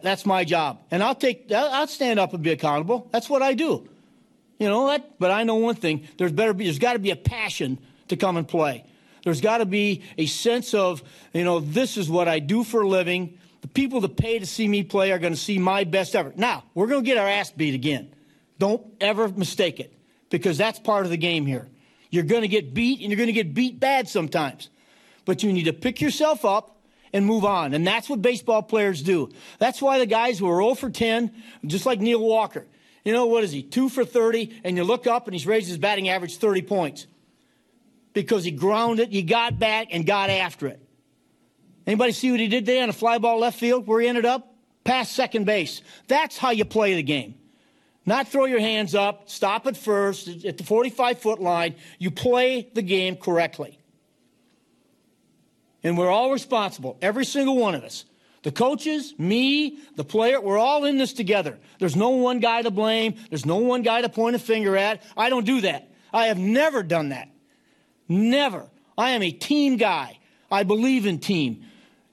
that's 0.02 0.24
my 0.24 0.44
job, 0.44 0.80
and 0.90 1.02
I'll 1.02 1.14
take. 1.14 1.50
I'll 1.50 1.86
stand 1.88 2.20
up 2.20 2.32
and 2.32 2.42
be 2.42 2.50
accountable. 2.50 3.08
That's 3.12 3.28
what 3.28 3.42
I 3.42 3.54
do. 3.54 3.88
You 4.58 4.68
know 4.68 4.82
what? 4.82 5.18
But 5.18 5.30
I 5.30 5.42
know 5.42 5.56
one 5.56 5.74
thing: 5.74 6.06
there's 6.16 6.32
better 6.32 6.52
be. 6.52 6.64
There's 6.64 6.78
got 6.78 6.92
to 6.94 6.98
be 6.98 7.10
a 7.10 7.16
passion 7.16 7.78
to 8.10 8.16
come 8.16 8.36
and 8.36 8.46
play. 8.46 8.84
There's 9.24 9.40
got 9.40 9.58
to 9.58 9.66
be 9.66 10.02
a 10.16 10.26
sense 10.26 10.72
of, 10.74 11.02
you 11.32 11.44
know, 11.44 11.60
this 11.60 11.96
is 11.96 12.08
what 12.08 12.28
I 12.28 12.38
do 12.38 12.64
for 12.64 12.82
a 12.82 12.88
living. 12.88 13.38
The 13.60 13.68
people 13.68 14.00
that 14.02 14.16
pay 14.16 14.38
to 14.38 14.46
see 14.46 14.66
me 14.68 14.82
play 14.82 15.12
are 15.12 15.18
going 15.18 15.34
to 15.34 15.38
see 15.38 15.58
my 15.58 15.84
best 15.84 16.14
effort. 16.14 16.36
Now 16.36 16.64
we're 16.74 16.86
going 16.86 17.02
to 17.04 17.06
get 17.06 17.18
our 17.18 17.28
ass 17.28 17.50
beat 17.50 17.74
again. 17.74 18.14
Don't 18.58 18.84
ever 19.00 19.28
mistake 19.28 19.80
it, 19.80 19.92
because 20.28 20.58
that's 20.58 20.78
part 20.78 21.04
of 21.04 21.10
the 21.10 21.16
game 21.16 21.46
here. 21.46 21.68
You're 22.10 22.24
going 22.24 22.42
to 22.42 22.48
get 22.48 22.74
beat, 22.74 23.00
and 23.00 23.10
you're 23.10 23.16
going 23.16 23.28
to 23.28 23.32
get 23.32 23.54
beat 23.54 23.78
bad 23.78 24.08
sometimes. 24.08 24.68
But 25.24 25.42
you 25.42 25.52
need 25.52 25.64
to 25.64 25.72
pick 25.72 26.00
yourself 26.00 26.44
up 26.44 26.78
and 27.12 27.24
move 27.24 27.44
on. 27.44 27.72
And 27.74 27.86
that's 27.86 28.08
what 28.08 28.20
baseball 28.20 28.62
players 28.62 29.02
do. 29.02 29.30
That's 29.58 29.80
why 29.80 29.98
the 29.98 30.06
guys 30.06 30.38
who 30.38 30.48
are 30.50 30.60
0 30.60 30.74
for 30.74 30.90
10, 30.90 31.30
just 31.66 31.86
like 31.86 32.00
Neil 32.00 32.20
Walker, 32.20 32.66
you 33.04 33.12
know, 33.12 33.26
what 33.26 33.44
is 33.44 33.52
he? 33.52 33.62
2 33.62 33.88
for 33.88 34.04
30, 34.04 34.60
and 34.64 34.76
you 34.76 34.84
look 34.84 35.06
up 35.06 35.26
and 35.26 35.34
he's 35.34 35.46
raised 35.46 35.68
his 35.68 35.78
batting 35.78 36.08
average 36.08 36.36
30 36.36 36.62
points. 36.62 37.06
Because 38.12 38.44
he 38.44 38.50
grounded, 38.50 39.10
he 39.10 39.22
got 39.22 39.58
back 39.58 39.88
and 39.92 40.04
got 40.04 40.30
after 40.30 40.66
it. 40.66 40.80
Anybody 41.86 42.12
see 42.12 42.30
what 42.30 42.40
he 42.40 42.48
did 42.48 42.66
there 42.66 42.82
on 42.82 42.88
a 42.88 42.92
fly 42.92 43.18
ball 43.18 43.38
left 43.38 43.58
field 43.58 43.86
where 43.86 44.00
he 44.00 44.08
ended 44.08 44.26
up? 44.26 44.54
Past 44.84 45.12
second 45.12 45.44
base. 45.44 45.82
That's 46.08 46.36
how 46.36 46.50
you 46.50 46.64
play 46.64 46.94
the 46.94 47.02
game. 47.02 47.34
Not 48.06 48.28
throw 48.28 48.46
your 48.46 48.60
hands 48.60 48.94
up, 48.94 49.28
stop 49.28 49.66
at 49.66 49.76
first, 49.76 50.44
at 50.44 50.56
the 50.56 50.64
45 50.64 51.18
foot 51.18 51.40
line. 51.40 51.74
You 51.98 52.10
play 52.10 52.68
the 52.74 52.82
game 52.82 53.16
correctly. 53.16 53.78
And 55.82 55.96
we're 55.96 56.10
all 56.10 56.30
responsible, 56.30 56.98
every 57.00 57.24
single 57.24 57.56
one 57.56 57.74
of 57.74 57.84
us. 57.84 58.04
The 58.42 58.52
coaches, 58.52 59.14
me, 59.18 59.78
the 59.96 60.04
player, 60.04 60.40
we're 60.40 60.58
all 60.58 60.84
in 60.86 60.96
this 60.96 61.12
together. 61.12 61.58
There's 61.78 61.96
no 61.96 62.10
one 62.10 62.40
guy 62.40 62.62
to 62.62 62.70
blame. 62.70 63.16
There's 63.28 63.44
no 63.44 63.56
one 63.56 63.82
guy 63.82 64.00
to 64.00 64.08
point 64.08 64.34
a 64.34 64.38
finger 64.38 64.76
at. 64.76 65.02
I 65.16 65.28
don't 65.28 65.44
do 65.44 65.60
that. 65.62 65.90
I 66.12 66.26
have 66.26 66.38
never 66.38 66.82
done 66.82 67.10
that. 67.10 67.28
Never. 68.10 68.66
I 68.98 69.10
am 69.10 69.22
a 69.22 69.30
team 69.30 69.76
guy. 69.76 70.18
I 70.50 70.64
believe 70.64 71.06
in 71.06 71.20
team, 71.20 71.64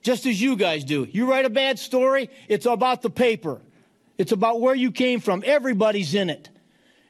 just 0.04 0.28
as 0.28 0.40
you 0.40 0.56
guys 0.56 0.84
do. 0.84 1.08
You 1.12 1.30
write 1.30 1.46
a 1.46 1.50
bad 1.50 1.80
story, 1.80 2.30
it's 2.48 2.68
about 2.68 3.02
the 3.02 3.10
paper, 3.10 3.60
it's 4.18 4.32
about 4.32 4.62
where 4.62 4.76
you 4.76 4.92
came 4.92 5.20
from. 5.20 5.44
Everybody's 5.46 6.14
in 6.14 6.30
it. 6.30 6.50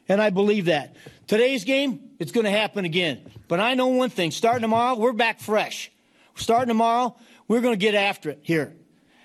And 0.10 0.22
I 0.22 0.30
believe 0.30 0.66
that. 0.66 0.96
Today's 1.28 1.66
game, 1.66 2.12
it's 2.18 2.32
going 2.32 2.46
to 2.46 2.52
happen 2.52 2.86
again. 2.86 3.30
But 3.50 3.60
I 3.60 3.74
know 3.74 3.88
one 3.88 4.10
thing 4.10 4.32
starting 4.32 4.62
tomorrow, 4.62 4.98
we're 4.98 5.12
back 5.12 5.42
fresh. 5.42 5.92
Starting 6.36 6.70
tomorrow, 6.70 7.18
we're 7.50 7.60
going 7.60 7.74
to 7.74 7.78
get 7.78 7.94
after 7.94 8.30
it 8.30 8.40
here. 8.42 8.74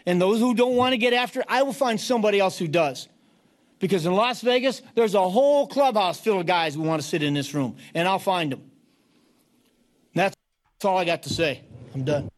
And 0.06 0.20
those 0.20 0.40
who 0.40 0.54
don't 0.54 0.74
want 0.74 0.92
to 0.92 0.96
get 0.96 1.12
after 1.12 1.40
it, 1.40 1.46
I 1.48 1.62
will 1.62 1.72
find 1.72 2.00
somebody 2.00 2.40
else 2.40 2.58
who 2.58 2.66
does. 2.66 3.08
Because 3.78 4.06
in 4.06 4.12
Las 4.12 4.40
Vegas, 4.40 4.82
there's 4.96 5.14
a 5.14 5.28
whole 5.28 5.68
clubhouse 5.68 6.20
full 6.20 6.40
of 6.40 6.46
guys 6.46 6.74
who 6.74 6.82
want 6.82 7.00
to 7.00 7.06
sit 7.06 7.22
in 7.22 7.34
this 7.34 7.54
room, 7.54 7.76
and 7.94 8.08
I'll 8.08 8.18
find 8.18 8.50
them. 8.50 8.71
That's 10.82 10.90
all 10.90 10.98
I 10.98 11.04
got 11.04 11.22
to 11.22 11.28
say. 11.32 11.60
I'm 11.94 12.02
done. 12.02 12.28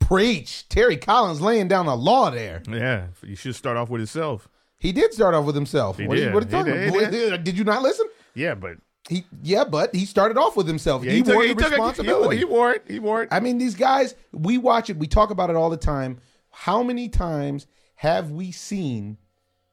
Preach. 0.00 0.66
Terry 0.70 0.96
Collins 0.96 1.42
laying 1.42 1.68
down 1.68 1.84
a 1.86 1.94
law 1.94 2.30
there. 2.30 2.62
Yeah, 2.66 3.08
you 3.22 3.36
should 3.36 3.54
start 3.54 3.76
off 3.76 3.90
with 3.90 4.00
himself. 4.00 4.48
He 4.78 4.90
did 4.90 5.12
start 5.12 5.34
off 5.34 5.44
with 5.44 5.54
himself. 5.54 5.98
He 5.98 6.06
what, 6.06 6.16
Are 6.16 6.20
you, 6.20 6.24
did. 6.26 6.34
what 6.34 6.44
are 6.44 6.46
you 6.46 6.50
He 6.56 6.62
talking 6.64 6.72
did. 6.72 6.88
about? 6.88 7.12
He 7.12 7.18
Did. 7.30 7.44
did 7.44 7.58
you 7.58 7.64
not 7.64 7.82
listen? 7.82 8.06
Yeah, 8.34 8.54
but 8.54 8.78
He 9.10 9.26
yeah, 9.42 9.64
but 9.64 9.94
he 9.94 10.06
started 10.06 10.38
off 10.38 10.56
with 10.56 10.66
himself. 10.66 11.04
yeah, 11.04 11.12
he, 11.12 11.22
took 11.22 11.34
wore 11.34 11.44
it- 11.44 11.48
the 11.48 11.48
he 11.48 11.54
took 11.56 11.66
it- 11.66 11.74
he 11.74 11.78
wore- 11.78 11.88
responsibility. 11.90 12.36
He 12.38 12.44
wore 12.46 12.72
it. 12.72 12.84
He 12.88 12.98
wore 13.00 13.22
it. 13.24 13.28
I 13.30 13.40
mean, 13.40 13.58
these 13.58 13.74
guys, 13.74 14.14
we 14.32 14.56
watch 14.56 14.88
it, 14.88 14.96
we 14.96 15.06
talk 15.06 15.28
about 15.28 15.50
it 15.50 15.56
all 15.56 15.68
the 15.68 15.76
time. 15.76 16.20
How 16.52 16.82
many 16.82 17.10
times 17.10 17.66
have 17.96 18.30
we 18.30 18.50
seen 18.50 19.18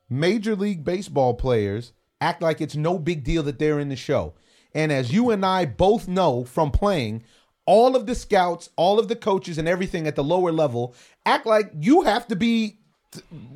Major 0.10 0.58
League 0.58 0.84
Baseball 0.84 1.34
players 1.36 1.94
act 2.20 2.42
like 2.42 2.60
it's 2.60 2.76
no 2.76 3.00
big 3.00 3.24
deal 3.24 3.42
that 3.44 3.58
they're 3.58 3.80
in 3.80 3.88
the 3.88 3.96
show? 3.96 4.34
And 4.74 4.92
as 4.92 5.14
you 5.14 5.32
and 5.32 5.46
I 5.46 5.66
both 5.66 6.08
know 6.10 6.44
from 6.46 6.72
playing, 6.72 7.24
all 7.66 7.96
of 7.96 8.06
the 8.06 8.16
scouts, 8.16 8.70
all 8.76 9.00
of 9.00 9.08
the 9.08 9.16
coaches, 9.16 9.58
and 9.58 9.68
everything 9.68 10.08
at 10.08 10.16
the 10.16 10.24
lower 10.24 10.52
level 10.52 10.96
act 11.26 11.46
like 11.46 11.72
you 11.80 12.02
have 12.02 12.28
to 12.28 12.36
be 12.36 12.78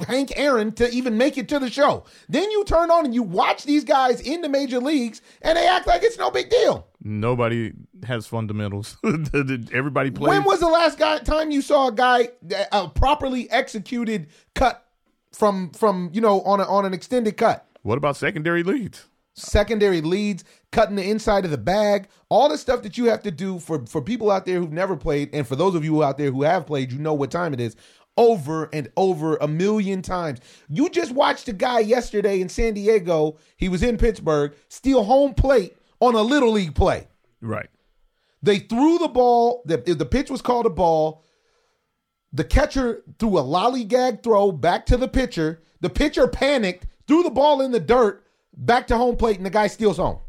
Hank 0.08 0.34
Aaron 0.36 0.74
to 0.74 0.90
even 0.90 1.18
make 1.18 1.38
it 1.38 1.48
to 1.50 1.60
the 1.60 1.70
show. 1.70 2.04
Then 2.28 2.50
you 2.52 2.64
turn 2.66 2.92
on 2.92 3.06
and 3.06 3.16
you 3.16 3.24
watch 3.24 3.64
these 3.64 3.84
guys 3.84 4.20
in 4.20 4.42
the 4.42 4.50
major 4.50 4.80
leagues 4.80 5.22
and 5.42 5.58
they 5.58 5.68
act 5.68 5.88
like 5.88 6.04
it's 6.04 6.18
no 6.18 6.30
big 6.30 6.50
deal. 6.50 6.88
Nobody 7.02 7.72
has 8.06 8.28
fundamentals. 8.28 8.98
Everybody 9.04 10.12
plays. 10.12 10.30
When 10.30 10.44
was 10.44 10.60
the 10.60 10.68
last 10.68 10.98
guy, 10.98 11.20
time 11.20 11.52
you 11.52 11.62
saw 11.62 11.88
a 11.88 11.92
guy 11.92 12.30
a 12.72 12.90
properly 12.90 13.50
executed 13.50 14.28
cut 14.56 14.86
from 15.32 15.72
from 15.72 16.10
you 16.14 16.22
know 16.22 16.42
on 16.42 16.60
a, 16.60 16.64
on 16.64 16.86
an 16.86 16.94
extended 16.94 17.38
cut? 17.38 17.66
what 17.84 17.98
about 17.98 18.18
secondary 18.18 18.64
leads? 18.64 19.06
Secondary 19.38 20.00
leads, 20.00 20.46
cutting 20.72 20.96
the 20.96 21.10
inside 21.10 21.44
of 21.44 21.52
the 21.52 21.58
bag, 21.58 22.08
all 22.30 22.48
the 22.48 22.58
stuff 22.58 22.82
that 22.84 22.98
you 22.98 23.06
have 23.06 23.22
to 23.24 23.32
do 23.32 23.60
for 23.60 23.86
for 23.86 24.02
people 24.02 24.32
out 24.32 24.46
there 24.46 24.60
who've 24.60 24.72
never 24.72 24.96
played, 24.96 25.30
and 25.34 25.46
for 25.46 25.58
those 25.58 25.76
of 25.76 25.84
you 25.84 26.04
out 26.04 26.18
there 26.18 26.32
who 26.32 26.44
have 26.44 26.66
played, 26.66 26.92
you 26.92 27.00
know 27.00 27.14
what 27.14 27.32
time 27.32 27.54
it 27.54 27.60
is. 27.60 27.76
Over 28.18 28.70
and 28.72 28.90
over 28.96 29.36
a 29.38 29.48
million 29.48 30.02
times. 30.02 30.40
You 30.70 30.90
just 30.90 31.12
watched 31.12 31.50
a 31.50 31.54
guy 31.54 31.80
yesterday 31.80 32.40
in 32.40 32.48
San 32.48 32.74
Diego. 32.74 33.38
He 33.58 33.68
was 33.68 33.84
in 33.84 33.98
Pittsburgh, 33.98 34.54
steal 34.70 35.04
home 35.04 35.34
plate 35.34 35.76
on 36.00 36.16
a 36.16 36.22
little 36.22 36.52
league 36.52 36.76
play. 36.76 37.10
Right. 37.42 37.70
They 38.42 38.60
threw 38.60 39.00
the 39.00 39.10
ball. 39.10 39.64
The, 39.66 39.78
the 39.78 40.06
pitch 40.06 40.30
was 40.30 40.42
called 40.42 40.66
a 40.66 40.70
ball. 40.70 41.26
The 42.32 42.46
catcher 42.46 43.04
threw 43.20 43.38
a 43.38 43.44
lollygag 43.44 44.24
throw 44.24 44.54
back 44.54 44.86
to 44.86 44.98
the 44.98 45.08
pitcher. 45.10 45.62
The 45.82 45.90
pitcher 45.90 46.28
panicked, 46.28 46.88
threw 47.08 47.24
the 47.24 47.30
ball 47.30 47.60
in 47.62 47.72
the 47.72 47.80
dirt, 47.80 48.25
back 48.56 48.88
to 48.88 48.98
home 48.98 49.16
plate, 49.16 49.38
and 49.38 49.46
the 49.46 49.50
guy 49.50 49.68
steals 49.68 49.98
home. 49.98 50.20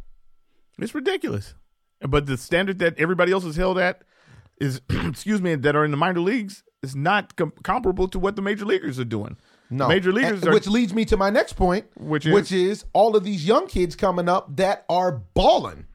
It's 0.79 0.95
ridiculous. 0.95 1.55
But 2.01 2.27
the 2.27 2.37
standard 2.37 2.79
that 2.81 2.99
everybody 2.99 3.33
else 3.33 3.45
is 3.45 3.57
held 3.57 3.79
at 3.79 4.03
is, 4.61 4.81
excuse 4.91 5.41
me, 5.41 5.55
that 5.55 5.75
are 5.77 5.85
in 5.85 5.91
the 5.91 5.97
minor 5.97 6.21
leagues 6.21 6.63
is 6.83 6.95
not 6.95 7.35
com- 7.37 7.53
comparable 7.63 8.09
to 8.09 8.19
what 8.19 8.37
the 8.37 8.43
major 8.43 8.65
leaguers 8.67 8.99
are 9.01 9.05
doing. 9.05 9.37
No, 9.71 9.89
major 9.89 10.13
leaguers 10.13 10.43
And- 10.43 10.49
are. 10.51 10.53
which 10.55 10.69
leads 10.69 10.95
me 10.95 11.05
to 11.07 11.17
my 11.17 11.31
next 11.31 11.55
point, 11.55 11.87
Which 11.97 12.27
is? 12.27 12.33
which 12.35 12.53
is 12.53 12.85
all 12.93 13.17
of 13.17 13.25
these 13.25 13.47
young 13.47 13.67
kids 13.67 13.97
coming 13.97 14.29
up 14.29 14.55
that 14.57 14.85
are 14.89 15.13
balling. 15.35 15.87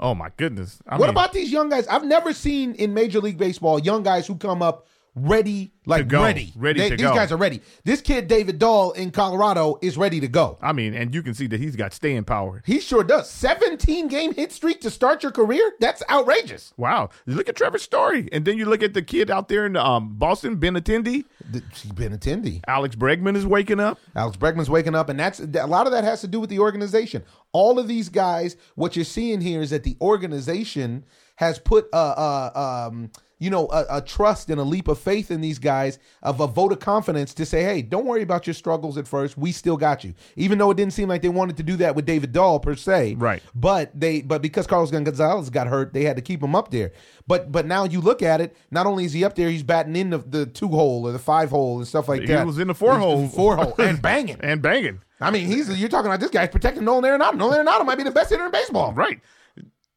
oh 0.00 0.14
my 0.14 0.30
goodness! 0.36 0.80
I 0.86 0.94
What 0.96 1.06
mean, 1.06 1.10
about 1.10 1.32
these 1.32 1.50
young 1.52 1.68
guys? 1.68 1.86
I've 1.88 2.04
never 2.04 2.32
seen 2.32 2.74
in 2.76 2.94
Major 2.94 3.20
League 3.20 3.36
Baseball 3.36 3.78
young 3.80 4.02
guys 4.02 4.26
who 4.26 4.36
come 4.36 4.62
up 4.62 4.86
ready, 5.26 5.72
like 5.86 6.08
go. 6.08 6.22
ready. 6.22 6.52
Ready 6.56 6.80
They- 6.80 6.90
to 6.90 6.96
these 6.96 7.06
go. 7.06 7.14
guys 7.14 7.32
are 7.32 7.36
ready. 7.36 7.60
This 7.84 8.00
kid 8.00 8.28
David 8.28 8.58
Dahl 8.58 8.92
in 8.92 9.10
Colorado 9.10 9.78
is 9.82 9.96
ready 9.96 10.20
to 10.20 10.28
go. 10.28 10.58
I 10.62 10.72
mean, 10.72 10.94
and 10.94 11.14
you 11.14 11.22
can 11.22 11.34
see 11.34 11.46
that 11.48 11.60
he's 11.60 11.76
got 11.76 11.92
staying 11.92 12.24
power. 12.24 12.62
He 12.66 12.80
sure 12.80 13.04
does. 13.04 13.28
17 13.30 14.08
game 14.08 14.34
hit 14.34 14.52
streak 14.52 14.80
to 14.82 14.90
start 14.90 15.22
your 15.22 15.32
career? 15.32 15.72
That's 15.80 16.02
outrageous. 16.10 16.72
Wow! 16.76 17.10
You 17.26 17.34
look 17.34 17.48
at 17.48 17.56
Trevor 17.56 17.78
Story, 17.78 18.28
and 18.32 18.44
then 18.44 18.58
you 18.58 18.64
look 18.66 18.82
at 18.82 18.94
the 18.94 19.02
kid 19.02 19.30
out 19.30 19.48
there 19.48 19.66
in 19.66 19.76
um, 19.76 20.14
Boston, 20.16 20.56
Benintendi. 20.58 21.24
He's 21.52 21.92
Benintendi. 21.92 22.60
Alex 22.66 22.94
Bregman 22.96 23.36
is 23.36 23.46
waking 23.46 23.80
up. 23.80 23.98
Alex 24.14 24.36
Bregman's 24.36 24.70
waking 24.70 24.94
up, 24.94 25.08
and 25.08 25.18
that's 25.18 25.40
a 25.40 25.66
lot 25.66 25.86
of 25.86 25.92
that 25.92 26.04
has 26.04 26.20
to 26.20 26.28
do 26.28 26.40
with 26.40 26.50
the 26.50 26.58
organization. 26.58 27.24
All 27.52 27.78
of 27.78 27.88
these 27.88 28.08
guys, 28.10 28.56
what 28.74 28.94
you're 28.96 29.04
seeing 29.06 29.40
here 29.40 29.62
is 29.62 29.70
that 29.70 29.82
the 29.82 29.96
organization 30.00 31.04
has 31.36 31.58
put 31.58 31.88
a, 31.92 31.96
a 31.96 32.88
um, 32.88 33.10
you 33.38 33.50
know, 33.50 33.68
a, 33.68 33.98
a 33.98 34.00
trust 34.02 34.50
and 34.50 34.60
a 34.60 34.64
leap 34.64 34.88
of 34.88 34.98
faith 34.98 35.30
in 35.30 35.40
these 35.40 35.58
guys, 35.58 35.98
of 36.22 36.40
a 36.40 36.46
vote 36.46 36.72
of 36.72 36.80
confidence 36.80 37.32
to 37.34 37.46
say, 37.46 37.62
hey, 37.62 37.82
don't 37.82 38.04
worry 38.06 38.22
about 38.22 38.46
your 38.46 38.54
struggles 38.54 38.98
at 38.98 39.06
first. 39.06 39.38
We 39.38 39.52
still 39.52 39.76
got 39.76 40.02
you. 40.04 40.14
Even 40.36 40.58
though 40.58 40.70
it 40.70 40.76
didn't 40.76 40.92
seem 40.92 41.08
like 41.08 41.22
they 41.22 41.28
wanted 41.28 41.56
to 41.58 41.62
do 41.62 41.76
that 41.76 41.94
with 41.94 42.04
David 42.04 42.32
Dahl 42.32 42.58
per 42.60 42.74
se, 42.74 43.14
Right. 43.14 43.42
But 43.54 43.98
they, 43.98 44.22
but 44.22 44.42
because 44.42 44.66
Carlos 44.66 44.90
Gonzalez 44.90 45.50
got 45.50 45.66
hurt, 45.68 45.92
they 45.92 46.04
had 46.04 46.16
to 46.16 46.22
keep 46.22 46.42
him 46.42 46.54
up 46.56 46.70
there. 46.70 46.92
But 47.26 47.52
but 47.52 47.66
now 47.66 47.84
you 47.84 48.00
look 48.00 48.22
at 48.22 48.40
it, 48.40 48.56
not 48.70 48.86
only 48.86 49.04
is 49.04 49.12
he 49.12 49.24
up 49.24 49.34
there, 49.34 49.50
he's 49.50 49.62
batting 49.62 49.94
in 49.96 50.10
the, 50.10 50.18
the 50.18 50.46
two 50.46 50.68
hole 50.68 51.06
or 51.06 51.12
the 51.12 51.18
five 51.18 51.50
hole 51.50 51.78
and 51.78 51.86
stuff 51.86 52.08
like 52.08 52.22
He 52.22 52.26
that. 52.28 52.40
He 52.40 52.44
was 52.46 52.58
in 52.58 52.68
the 52.68 52.74
four 52.74 52.92
He's- 52.92 53.02
hole. 53.02 53.28
four 53.28 53.56
hole, 53.56 53.74
and 53.78 54.00
banging. 54.02 54.38
and 54.40 54.60
banging. 54.62 55.00
I 55.20 55.30
mean, 55.30 55.46
he's 55.46 55.68
you're 55.78 55.88
talking 55.88 56.06
about 56.06 56.20
this 56.20 56.30
guy's 56.30 56.48
protecting 56.48 56.84
Nolan 56.84 57.04
Arenado. 57.04 57.34
Nolan 57.36 57.66
Arenado 57.66 57.84
might 57.84 57.96
be 57.98 58.04
the 58.04 58.10
best 58.10 58.30
hitter 58.30 58.44
in 58.46 58.50
baseball. 58.50 58.92
Right. 58.94 59.20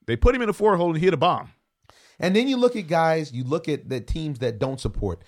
They 0.07 0.15
put 0.15 0.35
him 0.35 0.41
in 0.41 0.49
a 0.49 0.53
four 0.53 0.75
hole 0.77 0.89
and 0.89 0.97
he 0.97 1.05
hit 1.05 1.13
a 1.13 1.17
bomb. 1.17 1.49
And 2.21 2.33
then 2.35 2.47
you 2.47 2.55
look 2.55 2.75
at 2.77 2.87
guys, 2.87 3.33
you 3.33 3.43
look 3.43 3.67
at 3.67 3.89
the 3.89 3.99
teams 3.99 4.39
that 4.39 4.59
don't 4.59 4.79
support. 4.79 5.23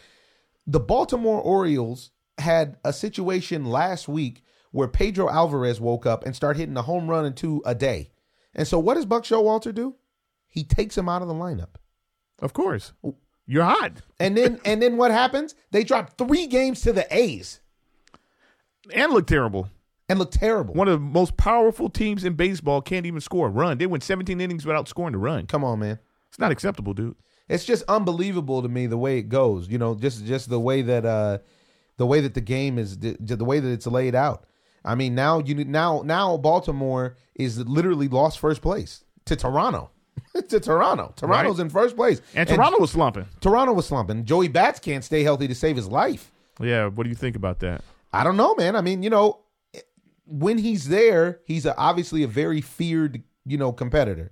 The 0.65 0.79
Baltimore 0.79 1.41
Orioles 1.41 2.11
had 2.37 2.77
a 2.85 2.93
situation 2.93 3.65
last 3.65 4.07
week 4.07 4.43
where 4.71 4.87
Pedro 4.87 5.29
Alvarez 5.29 5.81
woke 5.81 6.05
up 6.05 6.25
and 6.25 6.35
started 6.35 6.59
hitting 6.59 6.77
a 6.77 6.81
home 6.81 7.09
run 7.09 7.25
and 7.25 7.35
two 7.35 7.61
a 7.65 7.75
day. 7.75 8.11
And 8.55 8.67
so 8.67 8.79
what 8.79 8.93
does 8.93 9.05
Buck 9.05 9.23
Showalter 9.23 9.73
do? 9.73 9.95
He 10.47 10.63
takes 10.63 10.97
him 10.97 11.09
out 11.09 11.21
of 11.21 11.27
the 11.27 11.33
lineup. 11.33 11.75
Of 12.39 12.53
course. 12.53 12.93
You're 13.45 13.63
hot. 13.65 13.93
And 14.19 14.37
then 14.37 14.59
and 14.63 14.81
then 14.81 14.95
what 14.97 15.11
happens? 15.11 15.55
They 15.71 15.83
drop 15.83 16.17
three 16.17 16.47
games 16.47 16.81
to 16.81 16.93
the 16.93 17.05
A's 17.13 17.59
And 18.93 19.11
look 19.11 19.27
terrible. 19.27 19.69
and 20.07 20.19
look 20.19 20.31
terrible. 20.31 20.73
One 20.75 20.87
of 20.87 20.93
the 20.93 20.99
most 21.05 21.37
powerful 21.37 21.89
teams 21.89 22.23
in 22.23 22.33
baseball 22.33 22.81
can't 22.81 23.05
even 23.05 23.21
score 23.21 23.47
a 23.47 23.49
run. 23.49 23.77
They 23.79 23.85
went 23.87 24.03
17 24.03 24.39
innings 24.39 24.65
without 24.65 24.87
scoring 24.87 25.15
a 25.15 25.17
run. 25.17 25.45
Come 25.47 25.63
on, 25.63 25.79
man. 25.79 25.99
It's 26.33 26.39
not 26.39 26.51
acceptable, 26.51 26.95
dude. 26.95 27.15
It's 27.47 27.63
just 27.63 27.83
unbelievable 27.87 28.63
to 28.63 28.67
me 28.67 28.87
the 28.87 28.97
way 28.97 29.19
it 29.19 29.29
goes. 29.29 29.69
You 29.69 29.77
know, 29.77 29.93
just 29.93 30.25
just 30.25 30.49
the 30.49 30.59
way 30.59 30.81
that 30.81 31.05
uh 31.05 31.37
the 31.97 32.07
way 32.07 32.21
that 32.21 32.33
the 32.33 32.41
game 32.41 32.79
is 32.79 32.97
the, 32.97 33.15
the 33.19 33.45
way 33.45 33.59
that 33.59 33.69
it's 33.71 33.85
laid 33.85 34.15
out. 34.15 34.47
I 34.83 34.95
mean, 34.95 35.13
now 35.13 35.37
you 35.37 35.63
now 35.63 36.01
now 36.03 36.37
Baltimore 36.37 37.15
is 37.35 37.59
literally 37.59 38.07
lost 38.07 38.39
first 38.39 38.63
place 38.63 39.03
to 39.25 39.35
Toronto. 39.35 39.91
to 40.49 40.59
Toronto. 40.59 41.13
Toronto's 41.15 41.59
Right. 41.59 41.65
in 41.65 41.69
first 41.69 41.95
place. 41.95 42.19
And 42.33 42.49
Toronto 42.49 42.79
was 42.79 42.89
slumping. 42.89 43.27
Toronto 43.39 43.73
was 43.73 43.85
slumping. 43.85 44.25
Joey 44.25 44.47
Bats 44.47 44.79
can't 44.79 45.03
stay 45.03 45.21
healthy 45.21 45.47
to 45.47 45.53
save 45.55 45.75
his 45.75 45.87
life. 45.87 46.31
Yeah. 46.59 46.87
What 46.87 47.03
do 47.03 47.09
you 47.09 47.15
think 47.15 47.35
about 47.35 47.59
that? 47.59 47.83
I 48.11 48.23
don't 48.23 48.37
know, 48.37 48.55
man. 48.55 48.75
I 48.75 48.81
mean, 48.81 49.03
you 49.03 49.11
know, 49.11 49.41
when 50.25 50.57
he's 50.57 50.87
there, 50.89 51.41
he's 51.45 51.65
a, 51.67 51.75
obviously 51.77 52.23
a 52.23 52.27
very 52.27 52.61
feared, 52.61 53.21
you 53.45 53.57
know, 53.57 53.71
competitor. 53.71 54.31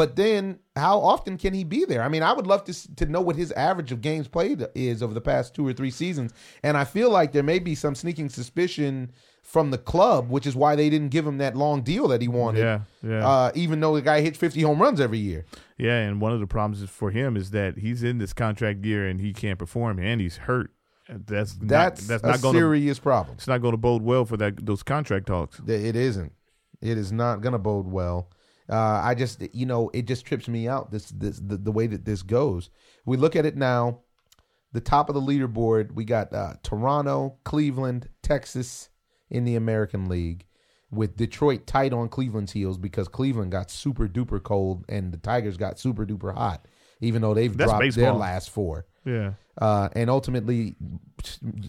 But 0.00 0.16
then, 0.16 0.60
how 0.76 0.98
often 0.98 1.36
can 1.36 1.52
he 1.52 1.62
be 1.62 1.84
there? 1.84 2.00
I 2.00 2.08
mean, 2.08 2.22
I 2.22 2.32
would 2.32 2.46
love 2.46 2.64
to 2.64 2.96
to 2.96 3.04
know 3.04 3.20
what 3.20 3.36
his 3.36 3.52
average 3.52 3.92
of 3.92 4.00
games 4.00 4.28
played 4.28 4.66
is 4.74 5.02
over 5.02 5.12
the 5.12 5.20
past 5.20 5.54
two 5.54 5.66
or 5.66 5.74
three 5.74 5.90
seasons, 5.90 6.32
and 6.62 6.74
I 6.78 6.84
feel 6.84 7.10
like 7.10 7.32
there 7.32 7.42
may 7.42 7.58
be 7.58 7.74
some 7.74 7.94
sneaking 7.94 8.30
suspicion 8.30 9.12
from 9.42 9.70
the 9.70 9.76
club, 9.76 10.30
which 10.30 10.46
is 10.46 10.56
why 10.56 10.74
they 10.74 10.88
didn't 10.88 11.10
give 11.10 11.26
him 11.26 11.36
that 11.36 11.54
long 11.54 11.82
deal 11.82 12.08
that 12.08 12.22
he 12.22 12.28
wanted. 12.28 12.60
Yeah, 12.60 12.80
yeah. 13.02 13.28
Uh, 13.28 13.52
even 13.54 13.80
though 13.80 13.94
the 13.94 14.00
guy 14.00 14.22
hits 14.22 14.38
fifty 14.38 14.62
home 14.62 14.80
runs 14.80 15.02
every 15.02 15.18
year. 15.18 15.44
Yeah, 15.76 15.98
and 15.98 16.18
one 16.18 16.32
of 16.32 16.40
the 16.40 16.46
problems 16.46 16.88
for 16.88 17.10
him 17.10 17.36
is 17.36 17.50
that 17.50 17.76
he's 17.76 18.02
in 18.02 18.16
this 18.16 18.32
contract 18.32 18.82
year 18.86 19.06
and 19.06 19.20
he 19.20 19.34
can't 19.34 19.58
perform 19.58 19.98
and 19.98 20.18
he's 20.18 20.38
hurt. 20.38 20.70
That's 21.10 21.52
That's, 21.60 22.08
not, 22.08 22.08
that's 22.08 22.24
a 22.24 22.26
not 22.26 22.40
going 22.40 22.54
serious 22.54 22.98
problem. 22.98 23.34
it's 23.36 23.46
not 23.46 23.60
going 23.60 23.72
to 23.74 23.76
bode 23.76 24.00
well 24.00 24.24
for 24.24 24.38
that 24.38 24.64
those 24.64 24.82
contract 24.82 25.26
talks. 25.26 25.60
It 25.66 25.94
isn't. 25.94 26.32
It 26.80 26.96
is 26.96 27.12
not 27.12 27.42
going 27.42 27.52
to 27.52 27.58
bode 27.58 27.86
well. 27.86 28.30
Uh, 28.70 29.00
I 29.02 29.14
just, 29.14 29.42
you 29.52 29.66
know, 29.66 29.90
it 29.92 30.06
just 30.06 30.24
trips 30.24 30.46
me 30.46 30.68
out. 30.68 30.92
This, 30.92 31.10
this, 31.10 31.38
the, 31.38 31.56
the 31.56 31.72
way 31.72 31.86
that 31.88 32.04
this 32.04 32.22
goes. 32.22 32.70
We 33.04 33.16
look 33.16 33.34
at 33.34 33.44
it 33.44 33.56
now. 33.56 34.00
The 34.72 34.80
top 34.80 35.08
of 35.08 35.16
the 35.16 35.20
leaderboard, 35.20 35.92
we 35.92 36.04
got 36.04 36.32
uh, 36.32 36.54
Toronto, 36.62 37.38
Cleveland, 37.42 38.08
Texas 38.22 38.88
in 39.28 39.44
the 39.44 39.56
American 39.56 40.08
League, 40.08 40.46
with 40.92 41.16
Detroit 41.16 41.66
tight 41.66 41.92
on 41.92 42.08
Cleveland's 42.08 42.52
heels 42.52 42.78
because 42.78 43.08
Cleveland 43.08 43.50
got 43.50 43.70
super 43.70 44.06
duper 44.06 44.40
cold 44.40 44.84
and 44.88 45.12
the 45.12 45.18
Tigers 45.18 45.56
got 45.56 45.78
super 45.80 46.06
duper 46.06 46.32
hot, 46.34 46.66
even 47.00 47.20
though 47.22 47.34
they've 47.34 47.56
That's 47.56 47.70
dropped 47.70 47.94
their 47.96 48.12
last 48.12 48.50
four. 48.50 48.86
Yeah. 49.04 49.32
Uh, 49.58 49.88
and 49.94 50.08
ultimately, 50.08 50.76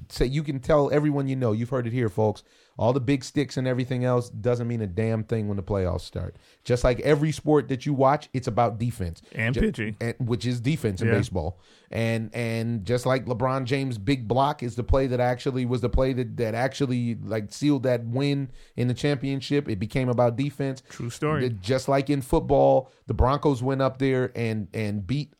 say 0.09 0.25
you 0.25 0.43
can 0.43 0.59
tell 0.59 0.91
everyone 0.91 1.27
you 1.27 1.35
know. 1.35 1.51
You've 1.51 1.69
heard 1.69 1.87
it 1.87 1.93
here, 1.93 2.09
folks. 2.09 2.43
All 2.77 2.93
the 2.93 2.99
big 2.99 3.23
sticks 3.23 3.57
and 3.57 3.67
everything 3.67 4.05
else 4.05 4.29
doesn't 4.29 4.67
mean 4.67 4.81
a 4.81 4.87
damn 4.87 5.23
thing 5.23 5.47
when 5.47 5.57
the 5.57 5.63
playoffs 5.63 6.01
start. 6.01 6.35
Just 6.63 6.83
like 6.83 6.99
every 7.01 7.31
sport 7.31 7.67
that 7.67 7.85
you 7.85 7.93
watch, 7.93 8.29
it's 8.33 8.47
about 8.47 8.79
defense 8.79 9.21
And 9.35 9.53
Ju- 9.53 9.61
pitching. 9.61 9.95
and, 10.01 10.15
which 10.19 10.45
is 10.45 10.59
defense 10.61 11.01
in 11.01 11.07
Yeah. 11.09 11.15
baseball. 11.15 11.59
And 11.91 12.33
and 12.33 12.85
just 12.85 13.05
like 13.05 13.25
LeBron 13.25 13.65
James' 13.65 13.97
big 13.97 14.27
block 14.27 14.63
is 14.63 14.75
the 14.75 14.83
play 14.83 15.07
that 15.07 15.19
actually 15.19 15.65
was 15.65 15.81
the 15.81 15.89
play 15.89 16.13
that 16.13 16.37
that 16.37 16.55
actually 16.55 17.15
like 17.23 17.51
sealed 17.53 17.83
that 17.83 18.05
win 18.05 18.49
in 18.77 18.87
the 18.87 18.93
championship. 18.93 19.67
It 19.69 19.77
became 19.77 20.07
about 20.07 20.37
defense. 20.37 20.81
True 20.89 21.09
story. 21.09 21.49
Just 21.61 21.89
like 21.89 22.09
in 22.09 22.21
football, 22.21 22.89
the 23.07 23.13
Broncos 23.13 23.61
went 23.61 23.81
up 23.81 23.97
there 23.97 24.31
and 24.35 24.67
and 24.73 25.05
beat. 25.05 25.33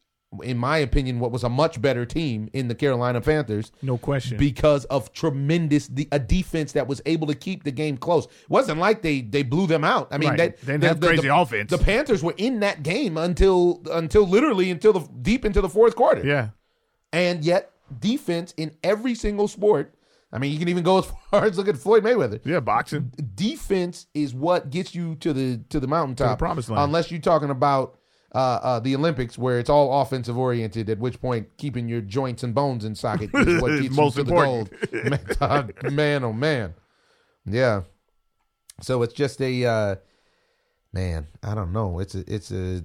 In 0.43 0.57
my 0.57 0.77
opinion, 0.77 1.19
what 1.19 1.32
was 1.34 1.43
a 1.43 1.49
much 1.49 1.82
better 1.82 2.05
team 2.05 2.49
in 2.53 2.69
the 2.69 2.75
Carolina 2.75 3.19
Panthers, 3.19 3.71
No 3.82 3.97
question. 3.97 4.38
because 4.38 4.86
of 4.86 5.11
tremendous 5.11 5.88
the 5.89 6.07
a 6.13 6.19
defense 6.19 6.71
that 6.71 6.88
was 6.88 7.01
able 7.05 7.27
to 7.27 7.36
keep 7.36 7.63
the 7.65 7.71
game 7.71 7.97
close. 7.97 8.25
It 8.27 8.49
wasn't 8.49 8.79
like 8.79 9.01
they 9.01 9.19
they 9.21 9.43
blew 9.43 9.67
them 9.67 9.84
out. 9.84 10.07
I 10.09 10.17
mean, 10.17 10.29
Right. 10.29 10.38
that, 10.38 10.61
They 10.61 10.73
didn't 10.73 10.84
have 10.86 10.99
crazy 11.01 11.27
offense. 11.27 11.69
The 11.69 11.77
Panthers 11.77 12.23
were 12.23 12.34
in 12.38 12.61
that 12.61 12.82
game 12.82 13.17
until 13.17 13.82
until 13.91 14.25
literally 14.25 14.71
until 14.71 14.93
the 14.93 15.01
deep 15.21 15.43
into 15.43 15.59
the 15.59 15.67
fourth 15.69 15.97
quarter. 15.97 16.25
yeah. 16.25 16.49
And 17.11 17.43
yet, 17.43 17.71
defense 17.99 18.53
in 18.55 18.71
every 18.86 19.15
single 19.15 19.49
sport. 19.49 19.93
I 20.32 20.38
mean, 20.38 20.53
you 20.53 20.59
can 20.59 20.69
even 20.69 20.84
go 20.86 20.99
as 20.99 21.05
far 21.29 21.43
as 21.43 21.57
look 21.57 21.67
at 21.67 21.75
Floyd 21.77 22.05
Mayweather. 22.05 22.39
Yeah, 22.45 22.61
boxing. 22.61 23.11
Defense 23.36 24.07
is 24.13 24.34
what 24.34 24.69
gets 24.69 24.95
you 24.95 25.15
to 25.15 25.34
the 25.34 25.57
to 25.71 25.82
the 25.82 25.88
mountaintop, 25.88 26.38
the 26.39 26.41
promised 26.45 26.69
land. 26.69 26.84
Unless 26.86 27.11
you're 27.11 27.19
talking 27.19 27.49
about 27.49 27.97
uh, 28.34 28.59
uh, 28.63 28.79
the 28.79 28.95
Olympics, 28.95 29.38
where 29.38 29.59
it's 29.59 29.69
all 29.69 30.01
offensive 30.01 30.38
oriented. 30.38 30.89
At 30.89 30.99
which 30.99 31.19
point, 31.21 31.49
keeping 31.57 31.88
your 31.89 32.01
joints 32.01 32.43
and 32.43 32.55
bones 32.55 32.86
in 32.86 32.95
socket 32.95 33.29
is 33.34 33.61
what 33.61 33.69
gets 33.82 33.95
most 33.95 34.17
you 34.17 34.23
to 34.23 34.29
important. 34.29 34.69
the 34.91 35.09
gold. 35.09 35.71
man, 35.84 35.95
man, 35.95 36.23
oh 36.23 36.34
man, 36.34 36.73
yeah. 37.45 37.82
So 38.82 39.01
it's 39.03 39.13
just 39.13 39.41
a 39.41 39.65
uh, 39.65 39.95
man. 40.93 41.27
I 41.43 41.55
don't 41.55 41.73
know. 41.73 41.99
It's 41.99 42.15
a 42.15 42.34
it's 42.34 42.51
a 42.51 42.84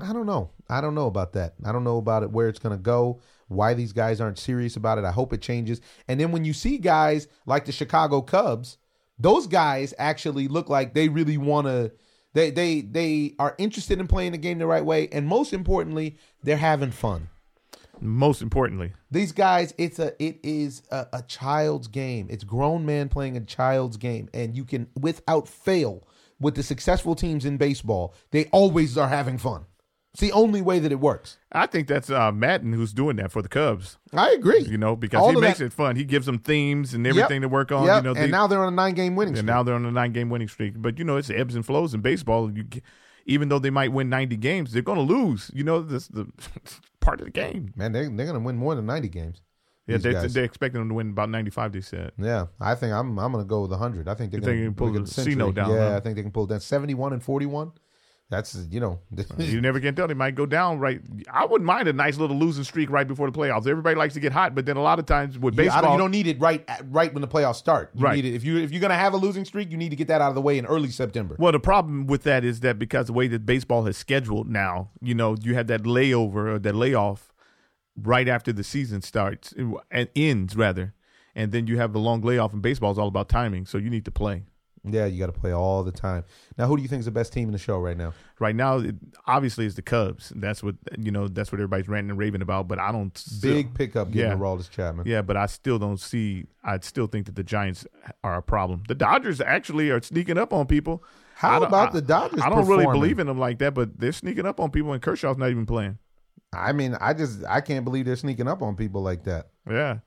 I 0.00 0.12
don't 0.12 0.26
know. 0.26 0.50
I 0.68 0.80
don't 0.80 0.94
know 0.94 1.06
about 1.06 1.32
that. 1.34 1.54
I 1.64 1.72
don't 1.72 1.84
know 1.84 1.98
about 1.98 2.22
it 2.22 2.30
where 2.30 2.48
it's 2.48 2.58
going 2.58 2.76
to 2.76 2.82
go. 2.82 3.20
Why 3.48 3.74
these 3.74 3.92
guys 3.92 4.20
aren't 4.20 4.38
serious 4.38 4.76
about 4.76 4.98
it. 4.98 5.04
I 5.04 5.12
hope 5.12 5.32
it 5.32 5.40
changes. 5.40 5.80
And 6.08 6.18
then 6.18 6.32
when 6.32 6.44
you 6.44 6.52
see 6.52 6.78
guys 6.78 7.28
like 7.46 7.64
the 7.64 7.72
Chicago 7.72 8.20
Cubs, 8.20 8.78
those 9.18 9.46
guys 9.46 9.94
actually 9.98 10.48
look 10.48 10.68
like 10.68 10.94
they 10.94 11.08
really 11.08 11.38
want 11.38 11.66
to. 11.66 11.92
They 12.36 12.50
they 12.50 12.82
they 12.82 13.34
are 13.38 13.54
interested 13.56 13.98
in 13.98 14.08
playing 14.08 14.32
the 14.32 14.38
game 14.38 14.58
the 14.58 14.66
right 14.66 14.84
way, 14.84 15.08
and 15.10 15.26
most 15.26 15.54
importantly, 15.54 16.18
they're 16.42 16.58
having 16.58 16.90
fun. 16.90 17.30
Most 17.98 18.42
importantly. 18.42 18.92
These 19.10 19.32
guys, 19.32 19.72
it's 19.78 19.98
a 19.98 20.12
it 20.22 20.40
is 20.42 20.82
a, 20.90 21.06
a 21.14 21.22
child's 21.22 21.88
game. 21.88 22.26
It's 22.28 22.44
grown 22.44 22.84
man 22.84 23.08
playing 23.08 23.38
a 23.38 23.40
child's 23.40 23.96
game, 23.96 24.28
and 24.34 24.54
you 24.54 24.66
can 24.66 24.86
without 25.00 25.48
fail 25.48 26.06
with 26.38 26.56
the 26.56 26.62
successful 26.62 27.14
teams 27.14 27.46
in 27.46 27.56
baseball, 27.56 28.14
they 28.32 28.44
always 28.52 28.98
are 28.98 29.08
having 29.08 29.38
fun. 29.38 29.64
It's 30.16 30.20
the 30.22 30.32
only 30.32 30.62
way 30.62 30.78
that 30.78 30.90
it 30.90 30.98
works. 30.98 31.36
I 31.52 31.66
think 31.66 31.88
that's 31.88 32.08
uh, 32.08 32.32
Maddon 32.32 32.72
who's 32.72 32.94
doing 32.94 33.16
that 33.16 33.30
for 33.30 33.42
the 33.42 33.50
Cubs. 33.50 33.98
I 34.14 34.30
agree. 34.30 34.60
You 34.62 34.78
know, 34.78 34.96
because 34.96 35.20
All 35.20 35.28
he 35.30 35.38
makes 35.38 35.58
that- 35.58 35.66
it 35.66 35.72
fun. 35.74 35.94
He 35.96 36.04
gives 36.04 36.24
them 36.24 36.38
themes 36.38 36.94
and 36.94 37.04
Yep. 37.04 37.16
everything 37.16 37.42
to 37.42 37.48
work 37.48 37.70
on. 37.70 37.84
Yep. 37.84 37.96
You 37.96 38.02
know, 38.02 38.14
and 38.14 38.24
they- 38.24 38.30
now 38.30 38.46
they're 38.46 38.62
on 38.64 38.72
a 38.72 38.74
nine 38.74 38.94
game 38.94 39.14
winning 39.14 39.32
and 39.34 39.38
streak. 39.40 39.46
now 39.46 39.62
they're 39.62 39.74
on 39.74 39.84
a 39.84 39.90
nine 39.90 40.12
game 40.12 40.30
winning 40.30 40.48
streak. 40.48 40.80
But 40.80 40.98
you 40.98 41.04
know, 41.04 41.18
it's 41.18 41.28
ebbs 41.28 41.54
and 41.54 41.66
flows 41.66 41.92
in 41.92 42.00
baseball. 42.00 42.50
You, 42.50 42.64
even 43.26 43.50
though 43.50 43.58
they 43.58 43.68
might 43.68 43.92
win 43.92 44.08
ninety 44.08 44.38
games, 44.38 44.72
they're 44.72 44.80
going 44.80 45.06
to 45.06 45.14
lose. 45.14 45.50
You 45.52 45.64
know, 45.64 45.82
this 45.82 46.08
the 46.08 46.26
part 47.00 47.20
of 47.20 47.26
the 47.26 47.30
game. 47.32 47.74
Man, 47.76 47.92
they, 47.92 48.04
they're 48.04 48.24
going 48.24 48.32
to 48.32 48.40
win 48.40 48.56
more 48.56 48.74
than 48.74 48.86
ninety 48.86 49.10
games. 49.10 49.42
Yeah, 49.86 49.98
they, 49.98 50.14
they're 50.28 50.44
expecting 50.44 50.80
them 50.80 50.88
to 50.88 50.94
win 50.94 51.10
about 51.10 51.28
ninety 51.28 51.50
five. 51.50 51.72
They 51.72 51.82
said. 51.82 52.12
Yeah, 52.18 52.46
I 52.58 52.74
think 52.74 52.94
I'm 52.94 53.18
I'm 53.18 53.32
going 53.32 53.44
to 53.44 53.48
go 53.48 53.66
with 53.66 53.78
hundred. 53.78 54.08
I 54.08 54.14
think 54.14 54.32
they're 54.32 54.40
going 54.40 54.56
to 54.58 54.64
can 54.64 54.74
pull 54.74 54.92
the 54.92 55.06
C-note 55.06 55.54
down, 55.56 55.70
Yeah, 55.72 55.90
huh? 55.90 55.96
I 55.96 56.00
think 56.00 56.16
they 56.16 56.22
can 56.22 56.32
pull 56.32 56.46
down. 56.46 56.60
Seventy 56.60 56.94
one 56.94 57.12
and 57.12 57.22
forty 57.22 57.44
one. 57.46 57.72
That's 58.28 58.56
you 58.70 58.80
know. 58.80 58.98
You 59.38 59.60
never 59.60 59.78
can 59.78 59.94
tell. 59.94 60.08
They 60.08 60.14
might 60.14 60.34
go 60.34 60.46
down 60.46 60.80
right. 60.80 61.00
I 61.30 61.44
wouldn't 61.44 61.64
mind 61.66 61.86
a 61.86 61.92
nice 61.92 62.16
little 62.18 62.36
losing 62.36 62.64
streak 62.64 62.90
right 62.90 63.06
before 63.06 63.30
the 63.30 63.38
playoffs. 63.38 63.68
Everybody 63.68 63.94
likes 63.96 64.14
to 64.14 64.20
get 64.20 64.32
hot, 64.32 64.54
but 64.54 64.66
then 64.66 64.76
a 64.76 64.82
lot 64.82 64.98
of 64.98 65.06
times 65.06 65.38
with 65.38 65.54
baseball, 65.54 65.82
don't, 65.82 65.92
you 65.92 65.98
don't 65.98 66.10
need 66.10 66.26
it 66.26 66.40
right 66.40 66.64
at- 66.66 66.84
right 66.90 67.14
when 67.14 67.20
the 67.20 67.28
playoffs 67.28 67.54
start. 67.56 67.90
You 67.94 68.04
Right. 68.04 68.16
need 68.16 68.24
it 68.24 68.34
if 68.34 68.42
you 68.42 68.58
if 68.58 68.72
you're 68.72 68.80
gonna 68.80 68.94
have 68.94 69.12
a 69.14 69.16
losing 69.16 69.44
streak, 69.44 69.70
you 69.70 69.76
need 69.76 69.90
to 69.90 69.96
get 69.96 70.08
that 70.08 70.20
out 70.20 70.30
of 70.30 70.34
the 70.34 70.42
way 70.42 70.58
in 70.58 70.66
early 70.66 70.90
September. 70.90 71.36
Well, 71.38 71.52
the 71.52 71.60
problem 71.60 72.06
with 72.08 72.24
that 72.24 72.44
is 72.44 72.60
that 72.60 72.78
because 72.80 73.06
the 73.06 73.12
way 73.12 73.28
that 73.28 73.46
baseball 73.46 73.86
is 73.86 73.96
scheduled 73.96 74.48
now, 74.48 74.90
you 75.00 75.14
know, 75.14 75.36
you 75.40 75.54
have 75.54 75.68
that 75.68 75.84
layover 75.84 76.54
or 76.54 76.58
that 76.58 76.74
layoff 76.74 77.32
right 77.96 78.26
after 78.28 78.52
the 78.52 78.64
season 78.64 79.02
starts 79.02 79.54
and 79.90 80.08
ends 80.16 80.56
rather, 80.56 80.94
and 81.36 81.52
then 81.52 81.66
you 81.68 81.78
have 81.78 81.92
the 81.92 82.00
long 82.00 82.22
layoff. 82.22 82.52
And 82.52 82.60
baseball 82.60 82.90
is 82.90 82.98
all 82.98 83.08
about 83.08 83.28
timing, 83.28 83.66
so 83.66 83.78
you 83.78 83.88
need 83.88 84.04
to 84.04 84.10
play. 84.10 84.44
Yeah, 84.88 85.06
you 85.06 85.18
got 85.18 85.26
to 85.26 85.38
play 85.38 85.52
all 85.52 85.82
the 85.82 85.92
time. 85.92 86.24
Now, 86.56 86.66
who 86.66 86.76
do 86.76 86.82
you 86.82 86.88
think 86.88 87.00
is 87.00 87.06
the 87.06 87.10
best 87.10 87.32
team 87.32 87.48
in 87.48 87.52
the 87.52 87.58
show 87.58 87.78
right 87.78 87.96
now? 87.96 88.12
Right 88.38 88.54
now, 88.54 88.78
it, 88.78 88.94
obviously, 89.26 89.66
it's 89.66 89.74
the 89.74 89.82
Cubs. 89.82 90.32
That's 90.36 90.62
what 90.62 90.76
you 90.98 91.10
know. 91.10 91.28
That's 91.28 91.50
what 91.50 91.58
everybody's 91.60 91.88
ranting 91.88 92.10
and 92.10 92.18
raving 92.18 92.42
about. 92.42 92.68
But 92.68 92.78
I 92.78 92.92
don't 92.92 93.16
still- 93.18 93.52
Big 93.54 93.74
pickup 93.74 94.10
getting 94.10 94.30
Yeah. 94.30 94.36
Aroldis 94.36 94.70
Chapman. 94.70 95.06
Yeah, 95.06 95.22
but 95.22 95.36
I 95.36 95.46
still 95.46 95.78
don't 95.78 95.98
see. 96.00 96.46
I 96.62 96.78
still 96.80 97.06
think 97.06 97.26
that 97.26 97.34
the 97.36 97.42
Giants 97.44 97.86
are 98.22 98.36
a 98.36 98.42
problem. 98.42 98.82
The 98.88 98.94
Dodgers 98.94 99.40
actually 99.40 99.90
are 99.90 100.00
sneaking 100.02 100.38
up 100.38 100.52
on 100.52 100.66
people. 100.66 101.02
How 101.34 101.62
about 101.62 101.90
I- 101.90 101.92
the 101.92 102.02
Dodgers 102.02 102.40
I 102.40 102.48
don't 102.48 102.66
really 102.66 102.86
believe 102.86 103.18
in 103.18 103.26
them 103.26 103.38
like 103.38 103.58
that, 103.58 103.74
but 103.74 103.98
they're 103.98 104.12
sneaking 104.12 104.46
up 104.46 104.58
on 104.60 104.70
people, 104.70 104.92
and 104.92 105.02
Kershaw's 105.02 105.36
not 105.36 105.50
even 105.50 105.66
playing. 105.66 105.98
I 106.52 106.72
mean, 106.72 106.96
I 107.00 107.12
just 107.12 107.44
I 107.44 107.60
can't 107.60 107.84
believe 107.84 108.06
they're 108.06 108.16
sneaking 108.16 108.48
up 108.48 108.62
on 108.62 108.76
people 108.76 109.02
like 109.02 109.24
that. 109.24 109.48
Yeah, 109.68 109.98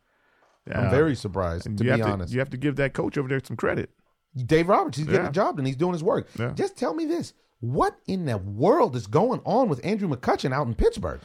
I'm 0.71 0.89
very 0.89 1.15
surprised, 1.15 1.63
to 1.65 1.71
you 1.71 1.77
be 1.77 1.88
have 1.88 1.99
to, 1.99 2.05
honest. 2.07 2.34
you 2.34 2.39
have 2.39 2.49
to 2.51 2.57
give 2.57 2.75
that 2.77 2.93
coach 2.93 3.17
over 3.17 3.27
there 3.27 3.41
some 3.43 3.57
credit. 3.57 3.89
Dave 4.36 4.67
Roberts, 4.69 4.97
he's 4.97 5.05
getting 5.07 5.21
Yeah. 5.21 5.27
the 5.27 5.34
job 5.34 5.57
and 5.57 5.67
He's 5.67 5.75
doing 5.75 5.93
his 5.93 6.03
work. 6.03 6.30
Yeah. 6.38 6.51
Just 6.53 6.77
tell 6.77 6.93
me 6.93 7.05
this: 7.05 7.34
what 7.59 7.97
in 8.07 8.25
the 8.25 8.38
world 8.38 8.95
is 8.95 9.07
going 9.07 9.41
on 9.45 9.69
with 9.69 9.84
Andrew 9.86 10.07
McCutchen 10.09 10.53
out 10.53 10.67
in 10.67 10.75
Pittsburgh? 10.75 11.21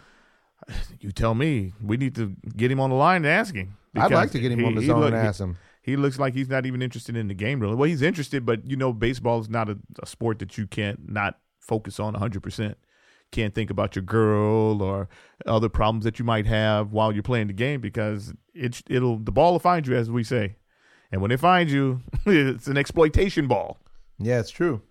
You 1.00 1.12
tell 1.12 1.34
me. 1.34 1.72
We 1.82 1.96
need 1.98 2.14
to 2.14 2.34
get 2.56 2.70
him 2.70 2.80
on 2.80 2.88
the 2.90 2.96
line 2.96 3.16
and 3.16 3.26
ask 3.26 3.54
him. 3.54 3.76
I'd 3.94 4.10
like 4.10 4.30
to 4.30 4.38
get 4.40 4.50
him 4.52 4.60
he- 4.60 4.64
on 4.64 4.74
the 4.74 4.80
he 4.80 4.88
look- 4.92 5.06
and 5.06 5.14
ask 5.16 5.38
him. 5.40 5.58
He 5.82 5.96
looks 5.96 6.18
like 6.18 6.32
he's 6.32 6.48
not 6.48 6.64
even 6.64 6.80
interested 6.80 7.14
in 7.14 7.28
the 7.28 7.34
game, 7.34 7.60
really. 7.60 7.74
Well, 7.74 7.86
he's 7.88 8.00
interested, 8.00 8.46
but 8.46 8.66
you 8.66 8.74
know, 8.74 8.90
baseball 8.94 9.38
is 9.40 9.50
not 9.50 9.68
a, 9.68 9.76
a 10.02 10.06
sport 10.06 10.38
that 10.38 10.56
you 10.56 10.66
can't 10.66 11.10
not 11.10 11.38
focus 11.60 12.00
on 12.00 12.14
100%. 12.14 12.74
Can't 13.30 13.54
think 13.54 13.68
about 13.68 13.94
your 13.94 14.02
girl 14.02 14.80
or 14.80 15.10
other 15.44 15.68
problems 15.68 16.04
that 16.04 16.18
you 16.18 16.24
might 16.24 16.46
have 16.46 16.92
while 16.92 17.12
you're 17.12 17.22
playing 17.22 17.48
the 17.48 17.52
game 17.52 17.82
because 17.82 18.32
it, 18.54 18.80
it'll 18.88 19.18
the 19.18 19.30
ball 19.32 19.52
will 19.52 19.58
find 19.58 19.86
you, 19.86 19.94
as 19.94 20.10
we 20.10 20.24
say. 20.24 20.56
And 21.14 21.20
when 21.22 21.28
they 21.28 21.36
find 21.36 21.70
you, 21.70 22.02
it's 22.26 22.66
an 22.66 22.76
exploitation 22.76 23.46
ball. 23.46 23.78
Yeah, 24.18 24.40
it's 24.40 24.50
true. 24.50 24.82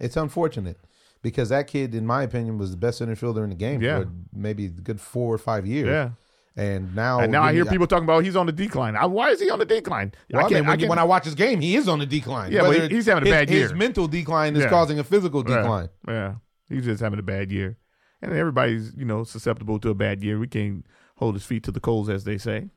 It's 0.00 0.16
unfortunate 0.16 0.78
because 1.20 1.50
that 1.50 1.66
kid, 1.66 1.94
in 1.94 2.06
my 2.06 2.22
opinion, 2.22 2.56
was 2.56 2.70
the 2.70 2.78
best 2.78 2.96
center 2.96 3.14
fielder 3.14 3.44
in 3.44 3.50
the 3.50 3.56
game 3.56 3.82
Yeah. 3.82 4.00
for 4.00 4.08
maybe 4.32 4.64
a 4.64 4.68
good 4.70 5.02
four 5.02 5.34
or 5.34 5.38
five 5.38 5.66
years. 5.66 5.88
Yeah. 5.88 6.10
And 6.56 6.94
now, 6.96 7.18
And 7.20 7.30
now 7.30 7.42
I 7.42 7.52
hear 7.52 7.66
people 7.66 7.86
talking 7.86 8.04
about 8.04 8.14
oh, 8.16 8.20
he's 8.20 8.36
on 8.36 8.46
the 8.46 8.52
decline. 8.52 8.96
I, 8.96 9.04
why 9.04 9.28
is 9.28 9.40
he 9.42 9.50
on 9.50 9.58
the 9.58 9.66
decline? 9.66 10.12
Well, 10.32 10.46
I 10.46 10.48
mean, 10.48 10.66
when, 10.66 10.78
can't- 10.78 10.88
when 10.88 10.98
I 10.98 11.04
watch 11.04 11.26
his 11.26 11.34
game, 11.34 11.60
he 11.60 11.76
is 11.76 11.88
on 11.88 11.98
the 11.98 12.06
decline. 12.06 12.52
Yeah, 12.52 12.62
but 12.62 12.70
Whether 12.70 12.88
he's 12.88 13.04
having 13.04 13.28
a 13.28 13.30
bad 13.30 13.50
His 13.50 13.54
year. 13.58 13.62
His 13.68 13.74
mental 13.74 14.08
decline 14.08 14.56
is 14.56 14.62
Yeah. 14.62 14.70
causing 14.70 14.98
a 14.98 15.04
physical 15.04 15.42
decline. 15.42 15.90
Yeah, 16.08 16.36
he's 16.70 16.86
just 16.86 17.02
having 17.02 17.18
a 17.18 17.22
bad 17.22 17.52
year, 17.52 17.76
and 18.22 18.32
everybody's 18.32 18.94
you 18.96 19.04
know 19.04 19.24
susceptible 19.24 19.78
to 19.80 19.90
a 19.90 19.94
bad 19.94 20.24
year. 20.24 20.38
We 20.38 20.46
can't 20.48 20.86
hold 21.18 21.34
his 21.34 21.44
feet 21.44 21.62
to 21.64 21.70
the 21.72 21.80
coals, 21.80 22.08
as 22.08 22.24
they 22.24 22.38
say. 22.38 22.70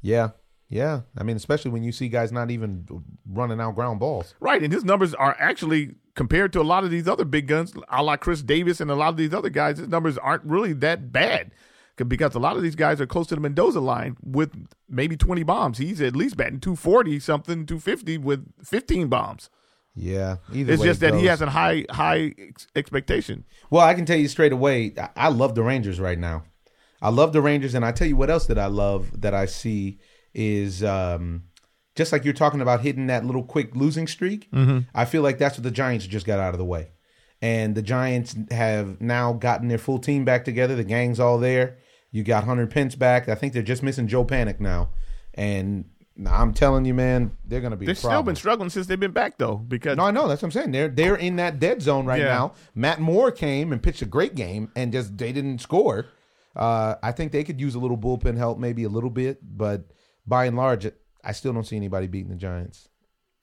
Yeah, 0.00 0.30
yeah. 0.68 1.02
I 1.16 1.22
mean, 1.22 1.36
especially 1.36 1.70
when 1.70 1.82
you 1.82 1.92
see 1.92 2.08
guys 2.08 2.32
not 2.32 2.50
even 2.50 2.86
running 3.28 3.60
out 3.60 3.74
ground 3.74 4.00
balls. 4.00 4.34
Right, 4.40 4.62
and 4.62 4.72
his 4.72 4.84
numbers 4.84 5.14
are 5.14 5.36
actually 5.38 5.94
compared 6.14 6.52
to 6.54 6.60
a 6.60 6.62
lot 6.64 6.82
of 6.84 6.90
these 6.90 7.06
other 7.06 7.24
big 7.24 7.46
guns, 7.46 7.74
a 7.88 8.02
la 8.02 8.16
Chris 8.16 8.42
Davis 8.42 8.80
and 8.80 8.90
a 8.90 8.94
lot 8.94 9.08
of 9.10 9.16
these 9.16 9.34
other 9.34 9.50
guys. 9.50 9.78
His 9.78 9.88
numbers 9.88 10.18
aren't 10.18 10.44
really 10.44 10.72
that 10.74 11.12
bad 11.12 11.52
because 11.96 12.34
a 12.34 12.38
lot 12.38 12.56
of 12.56 12.62
these 12.62 12.74
guys 12.74 13.00
are 13.00 13.06
close 13.06 13.26
to 13.28 13.34
the 13.34 13.40
Mendoza 13.40 13.80
line 13.80 14.16
with 14.22 14.52
maybe 14.88 15.16
twenty 15.16 15.42
bombs. 15.42 15.78
He's 15.78 16.00
at 16.00 16.16
least 16.16 16.36
batting 16.36 16.60
two 16.60 16.76
forty 16.76 17.18
something, 17.20 17.64
two 17.66 17.78
fifty 17.78 18.18
with 18.18 18.46
fifteen 18.64 19.08
bombs. 19.08 19.50
Yeah, 19.94 20.36
either 20.52 20.74
It's 20.74 20.82
just 20.82 21.02
it 21.02 21.12
that 21.12 21.18
he 21.18 21.24
has 21.26 21.40
a 21.40 21.48
high 21.48 21.86
high 21.88 22.34
ex- 22.38 22.66
expectation. 22.76 23.44
Well, 23.70 23.82
I 23.82 23.94
can 23.94 24.04
tell 24.04 24.18
you 24.18 24.28
straight 24.28 24.52
away, 24.52 24.92
I- 25.00 25.08
I 25.16 25.28
love 25.28 25.54
the 25.54 25.62
Rangers 25.62 25.98
right 25.98 26.18
now. 26.18 26.44
I 27.00 27.08
love 27.10 27.32
the 27.32 27.40
Rangers, 27.40 27.74
and 27.74 27.84
I 27.84 27.92
tell 27.92 28.06
you 28.08 28.16
what 28.16 28.28
else 28.30 28.46
that 28.46 28.58
I 28.58 28.66
love 28.66 29.20
that 29.22 29.32
I 29.32 29.46
see 29.46 29.98
is 30.36 30.84
um, 30.84 31.44
just 31.96 32.12
like 32.12 32.24
you're 32.24 32.34
talking 32.34 32.60
about 32.60 32.82
hitting 32.82 33.06
that 33.06 33.24
little 33.24 33.42
quick 33.42 33.74
losing 33.74 34.06
streak. 34.06 34.50
Mm-hmm. 34.52 34.80
I 34.94 35.06
feel 35.06 35.22
like 35.22 35.38
that's 35.38 35.56
what 35.56 35.64
the 35.64 35.70
Giants 35.70 36.06
just 36.06 36.26
got 36.26 36.38
out 36.38 36.52
of 36.54 36.58
the 36.58 36.64
way, 36.64 36.90
and 37.40 37.74
the 37.74 37.82
Giants 37.82 38.36
have 38.50 39.00
now 39.00 39.32
gotten 39.32 39.68
their 39.68 39.78
full 39.78 39.98
team 39.98 40.24
back 40.24 40.44
together. 40.44 40.76
The 40.76 40.84
gang's 40.84 41.18
all 41.18 41.38
there. 41.38 41.78
You 42.12 42.22
got 42.22 42.44
Hunter 42.44 42.66
Pence 42.66 42.94
back. 42.94 43.28
I 43.28 43.34
think 43.34 43.52
they're 43.54 43.62
just 43.62 43.82
missing 43.82 44.06
Joe 44.08 44.24
Panik 44.24 44.60
now, 44.60 44.90
and 45.34 45.86
I'm 46.26 46.52
telling 46.54 46.84
you, 46.84 46.92
man, 46.94 47.32
they're 47.46 47.60
going 47.60 47.72
to 47.72 47.76
be. 47.76 47.86
They've 47.86 47.96
still 47.98 48.22
been 48.22 48.36
struggling 48.36 48.70
since 48.70 48.86
they've 48.86 49.00
been 49.00 49.12
back 49.12 49.38
though, 49.38 49.56
because 49.56 49.96
No, 49.96 50.04
I 50.04 50.10
know. 50.10 50.28
That's 50.28 50.42
what 50.42 50.48
I'm 50.48 50.52
saying. 50.52 50.72
They're 50.72 50.88
they're 50.88 51.16
in 51.16 51.36
that 51.36 51.58
dead 51.58 51.80
zone 51.80 52.04
right 52.04 52.20
Yeah. 52.20 52.26
now. 52.28 52.52
Matt 52.74 53.00
Moore 53.00 53.30
came 53.30 53.72
and 53.72 53.82
pitched 53.82 54.02
a 54.02 54.06
great 54.06 54.34
game, 54.34 54.70
and 54.76 54.92
just 54.92 55.16
they 55.16 55.32
didn't 55.32 55.60
score. 55.60 56.06
Uh, 56.54 56.94
I 57.02 57.12
think 57.12 57.32
they 57.32 57.44
could 57.44 57.60
use 57.60 57.74
a 57.74 57.78
little 57.78 57.98
bullpen 57.98 58.36
help, 58.36 58.58
maybe 58.58 58.84
a 58.84 58.88
little 58.88 59.10
bit, 59.10 59.38
but 59.42 59.84
by 60.26 60.46
and 60.46 60.56
large, 60.56 60.86
I 61.24 61.32
still 61.32 61.52
don't 61.52 61.64
see 61.64 61.76
anybody 61.76 62.06
beating 62.06 62.30
the 62.30 62.36
Giants. 62.36 62.88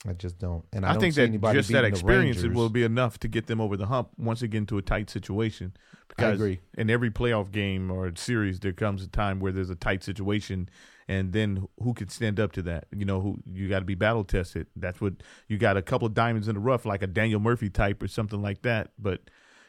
I 0.07 0.13
just 0.13 0.37
don't, 0.37 0.65
and 0.73 0.85
I, 0.85 0.89
I, 0.89 0.91
don't 0.93 1.01
think 1.01 1.13
see 1.13 1.21
that 1.21 1.27
anybody 1.27 1.59
just 1.59 1.71
that 1.71 1.85
experience 1.85 2.43
will 2.43 2.67
be 2.67 2.83
enough 2.83 3.19
to 3.19 3.29
get 3.29 3.47
them 3.47 3.61
over 3.61 3.77
the 3.77 3.85
hump 3.85 4.09
once 4.17 4.41
again 4.41 4.65
to 4.65 4.77
a 4.77 4.81
tight 4.81 5.09
situation. 5.09 5.73
Because 6.09 6.35
agree. 6.35 6.59
in 6.77 6.89
every 6.89 7.09
playoff 7.09 7.51
game 7.51 7.89
or 7.89 8.11
series, 8.15 8.59
there 8.59 8.73
comes 8.73 9.01
a 9.01 9.07
time 9.07 9.39
where 9.39 9.53
there's 9.53 9.69
a 9.69 9.75
tight 9.75 10.03
situation, 10.03 10.69
and 11.07 11.31
then 11.31 11.67
who 11.81 11.93
can 11.93 12.09
stand 12.09 12.37
up 12.37 12.51
to 12.53 12.61
that? 12.63 12.87
You 12.93 13.05
know, 13.05 13.21
who 13.21 13.37
you 13.45 13.69
got 13.69 13.79
to 13.79 13.85
be 13.85 13.95
battle 13.95 14.25
tested. 14.25 14.67
That's 14.75 14.99
what 14.99 15.13
you 15.47 15.57
got 15.57 15.77
a 15.77 15.81
couple 15.81 16.05
of 16.05 16.13
diamonds 16.13 16.49
in 16.49 16.55
the 16.55 16.61
rough, 16.61 16.85
like 16.85 17.01
a 17.01 17.07
Daniel 17.07 17.39
Murphy 17.39 17.69
type 17.69 18.03
or 18.03 18.09
something 18.09 18.41
like 18.41 18.61
that. 18.63 18.91
But 18.99 19.21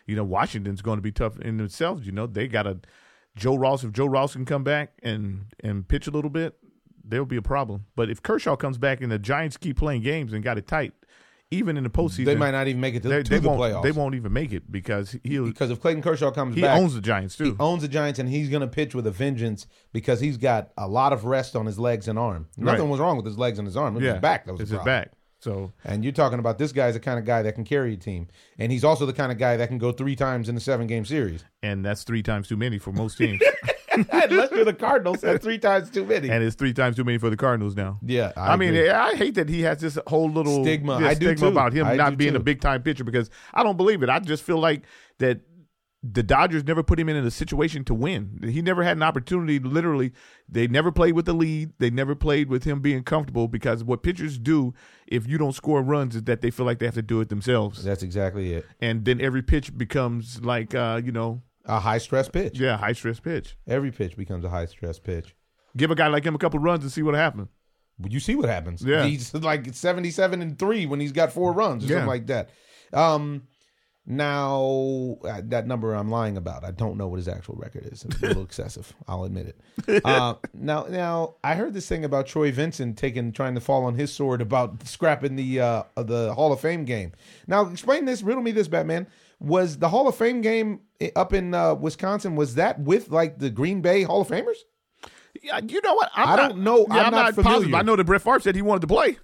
you 0.06 0.16
know, 0.16 0.24
Washington's 0.24 0.82
going 0.82 0.98
to 0.98 1.02
be 1.02 1.12
tough 1.12 1.38
in 1.38 1.58
themselves. 1.58 2.06
You 2.06 2.12
know, 2.12 2.26
they 2.26 2.48
got 2.48 2.66
a 2.66 2.80
Joe 3.36 3.54
Ross. 3.54 3.84
If 3.84 3.92
Joe 3.92 4.06
Ross 4.06 4.32
can 4.32 4.44
come 4.44 4.64
back 4.64 4.98
and 5.02 5.46
and 5.60 5.86
pitch 5.86 6.08
a 6.08 6.10
little 6.10 6.30
bit, 6.30 6.58
there'll 7.06 7.26
be 7.26 7.36
a 7.36 7.42
problem. 7.42 7.86
But 7.96 8.10
if 8.10 8.22
Kershaw 8.22 8.56
comes 8.56 8.78
back 8.78 9.00
and 9.00 9.10
the 9.12 9.18
Giants 9.18 9.56
keep 9.56 9.76
playing 9.76 10.02
games 10.02 10.32
and 10.32 10.42
got 10.42 10.58
it 10.58 10.66
tight, 10.66 10.92
even 11.50 11.76
in 11.76 11.84
the 11.84 11.90
postseason, 11.90 12.24
They 12.24 12.34
might 12.34 12.50
not 12.50 12.66
even 12.66 12.80
make 12.80 12.94
it 12.94 13.02
to, 13.02 13.08
they, 13.08 13.22
to 13.22 13.30
they 13.30 13.38
the 13.38 13.48
won't, 13.48 13.60
playoffs. 13.60 13.82
They 13.82 13.92
won't 13.92 14.14
even 14.14 14.32
make 14.32 14.52
it 14.52 14.72
because 14.72 15.16
he'll 15.22 15.44
because 15.46 15.70
if 15.70 15.80
Clayton 15.80 16.02
Kershaw 16.02 16.30
comes 16.32 16.54
he 16.56 16.62
back, 16.62 16.78
owns 16.80 16.94
the 16.94 17.00
Giants 17.00 17.36
he 17.38 17.44
too. 17.44 17.56
owns 17.60 17.82
the 17.82 17.88
Giants, 17.88 18.18
and 18.18 18.28
he's 18.28 18.48
going 18.48 18.62
to 18.62 18.66
pitch 18.66 18.94
with 18.94 19.06
a 19.06 19.10
vengeance 19.12 19.66
because 19.92 20.20
he's 20.20 20.36
got 20.36 20.70
a 20.78 20.88
lot 20.88 21.12
of 21.12 21.24
rest 21.26 21.54
on 21.54 21.66
his 21.66 21.78
legs 21.78 22.08
and 22.08 22.18
arm. 22.18 22.48
Nothing 22.56 22.80
Right. 22.84 22.88
was 22.90 22.98
wrong 23.00 23.16
with 23.16 23.26
his 23.26 23.38
legs 23.38 23.58
and 23.58 23.66
his 23.68 23.76
arm. 23.76 23.94
It 23.94 23.98
was 23.98 24.04
yeah, 24.04 24.12
his 24.14 24.20
back 24.22 24.46
that 24.46 24.52
was 24.52 24.62
it's 24.62 24.70
his 24.70 24.80
back. 24.80 25.12
So 25.40 25.72
And 25.84 26.02
you're 26.02 26.12
talking 26.14 26.38
about 26.38 26.56
this 26.58 26.72
guy's 26.72 26.94
the 26.94 27.00
kind 27.00 27.18
of 27.18 27.26
guy 27.26 27.42
that 27.42 27.54
can 27.54 27.64
carry 27.64 27.92
a 27.92 27.96
team, 27.98 28.28
and 28.58 28.72
he's 28.72 28.82
also 28.82 29.04
the 29.04 29.12
kind 29.12 29.30
of 29.30 29.36
guy 29.36 29.58
that 29.58 29.68
can 29.68 29.76
go 29.78 29.92
three 29.92 30.16
times 30.16 30.48
in 30.48 30.56
a 30.56 30.60
seven 30.60 30.86
game 30.86 31.04
series. 31.04 31.44
and 31.62 31.84
that's 31.84 32.02
three 32.02 32.22
times 32.22 32.48
too 32.48 32.56
many 32.56 32.78
for 32.78 32.90
most 32.92 33.18
teams, 33.18 33.40
Unless 34.12 34.50
you're 34.50 34.64
the 34.64 34.74
Cardinals, 34.74 35.20
that's 35.20 35.42
three 35.42 35.58
times 35.58 35.90
too 35.90 36.04
many. 36.04 36.30
and 36.30 36.42
it's 36.42 36.56
three 36.56 36.72
times 36.72 36.96
too 36.96 37.04
many 37.04 37.18
for 37.18 37.30
the 37.30 37.36
Cardinals 37.36 37.76
now. 37.76 37.98
yeah, 38.02 38.32
I, 38.36 38.52
I, 38.52 38.56
mean, 38.56 38.70
agree. 38.70 38.90
I 38.90 39.14
hate 39.14 39.34
that 39.34 39.48
he 39.48 39.62
has 39.62 39.80
this 39.80 39.98
whole 40.06 40.30
little 40.30 40.62
Stigma. 40.64 40.94
I 40.94 41.14
do 41.14 41.26
stigma 41.26 41.46
too. 41.46 41.48
about 41.48 41.72
him 41.72 41.86
I 41.86 41.96
not 41.96 42.10
do 42.10 42.16
being 42.16 42.36
a 42.36 42.40
big 42.40 42.60
time 42.60 42.82
pitcher 42.82 43.04
because 43.04 43.30
I 43.52 43.62
don't 43.62 43.76
believe 43.76 44.02
it. 44.02 44.08
I 44.08 44.18
just 44.18 44.42
feel 44.42 44.58
like 44.58 44.82
that 45.18 45.40
the 46.12 46.22
Dodgers 46.22 46.64
never 46.64 46.82
put 46.82 47.00
him 47.00 47.08
in 47.08 47.16
a 47.16 47.30
situation 47.30 47.82
to 47.84 47.94
win. 47.94 48.40
He 48.44 48.60
never 48.60 48.82
had 48.82 48.96
an 48.98 49.02
opportunity. 49.02 49.58
Literally, 49.58 50.12
they 50.46 50.66
never 50.66 50.92
played 50.92 51.14
with 51.14 51.24
the 51.24 51.32
lead. 51.32 51.72
They 51.78 51.88
never 51.88 52.14
played 52.14 52.48
with 52.50 52.64
him 52.64 52.80
being 52.80 53.04
comfortable 53.04 53.48
because 53.48 53.82
what 53.82 54.02
pitchers 54.02 54.38
do 54.38 54.74
if 55.06 55.26
you 55.26 55.38
don't 55.38 55.54
score 55.54 55.82
runs 55.82 56.14
is 56.14 56.24
that 56.24 56.42
they 56.42 56.50
feel 56.50 56.66
like 56.66 56.78
they 56.78 56.86
have 56.86 56.94
to 56.96 57.02
do 57.02 57.20
it 57.20 57.30
themselves, 57.30 57.82
that's 57.82 58.02
exactly 58.02 58.52
it. 58.52 58.66
and 58.80 59.04
then 59.04 59.20
every 59.20 59.42
pitch 59.42 59.76
becomes 59.76 60.42
like 60.42 60.74
uh, 60.74 61.00
you 61.02 61.12
know, 61.12 61.42
A 61.66 61.80
high 61.80 61.98
stress 61.98 62.28
pitch. 62.28 62.58
yeah, 62.60 62.76
high 62.76 62.92
stress 62.92 63.20
pitch. 63.20 63.56
Every 63.66 63.90
pitch 63.90 64.16
becomes 64.16 64.44
a 64.44 64.50
high 64.50 64.66
stress 64.66 64.98
pitch. 64.98 65.34
Give 65.76 65.90
a 65.90 65.94
guy 65.94 66.08
like 66.08 66.24
him 66.24 66.34
a 66.34 66.38
couple 66.38 66.60
runs 66.60 66.82
and 66.84 66.92
see 66.92 67.02
what 67.02 67.14
happens. 67.14 67.48
But 67.98 68.12
you 68.12 68.20
see 68.20 68.34
what 68.34 68.48
happens. 68.48 68.82
Yeah. 68.82 69.04
He's 69.04 69.32
like 69.34 69.72
77 69.74 70.42
and 70.42 70.58
3 70.58 70.86
when 70.86 71.00
he's 71.00 71.12
got 71.12 71.32
four 71.32 71.52
runs 71.52 71.84
or 71.84 71.86
Yeah. 71.88 71.92
something 71.94 72.08
like 72.08 72.26
that. 72.26 72.50
Um 72.92 73.44
now 74.06 75.16
uh, 75.24 75.40
that 75.44 75.66
number 75.66 75.94
I'm 75.94 76.10
lying 76.10 76.36
about. 76.36 76.62
I 76.64 76.70
don't 76.72 76.98
know 76.98 77.08
what 77.08 77.16
his 77.16 77.28
actual 77.28 77.54
record 77.56 77.86
is. 77.90 78.04
It's 78.04 78.18
a 78.22 78.26
little 78.26 78.42
excessive. 78.50 78.92
I'll 79.08 79.24
admit 79.24 79.56
it. 79.86 80.04
Uh, 80.04 80.34
now 80.54 80.86
now 80.90 81.36
I 81.42 81.54
heard 81.54 81.72
this 81.72 81.88
thing 81.88 82.04
about 82.04 82.26
Troy 82.26 82.52
Vincent 82.52 82.98
taking 82.98 83.32
trying 83.32 83.54
to 83.54 83.60
fall 83.60 83.84
on 83.84 83.94
his 83.94 84.12
sword 84.12 84.42
about 84.42 84.86
scrapping 84.86 85.36
the 85.36 85.60
uh 85.60 85.82
the 85.96 86.34
Hall 86.34 86.52
of 86.52 86.60
Fame 86.60 86.84
game. 86.84 87.12
Now 87.46 87.62
explain 87.66 88.04
this, 88.04 88.22
riddle 88.22 88.42
me 88.42 88.50
this 88.52 88.68
Batman. 88.68 89.06
Was 89.44 89.78
the 89.78 89.88
Hall 89.88 90.08
of 90.08 90.16
Fame 90.16 90.40
game 90.40 90.80
up 91.16 91.32
in 91.32 91.54
uh, 91.54 91.74
Wisconsin 91.74 92.36
was 92.36 92.54
that 92.54 92.80
with 92.80 93.10
like 93.10 93.38
the 93.38 93.50
Green 93.50 93.80
Bay 93.80 94.02
Hall 94.02 94.22
of 94.22 94.28
Famers? 94.28 94.56
Yeah, 95.42 95.60
you 95.66 95.80
know 95.82 95.94
what? 95.94 96.10
I'm 96.14 96.28
I 96.28 96.36
don't 96.36 96.58
know. 96.58 96.86
Yeah, 96.88 97.02
I'm 97.02 97.12
not 97.12 97.34
familiar. 97.34 97.54
positive. 97.56 97.74
I 97.74 97.82
know 97.82 97.96
that 97.96 98.04
Brett 98.04 98.22
Favre 98.22 98.40
said 98.40 98.54
he 98.54 98.62
wanted 98.62 98.82
to 98.82 98.86
play. 98.86 99.18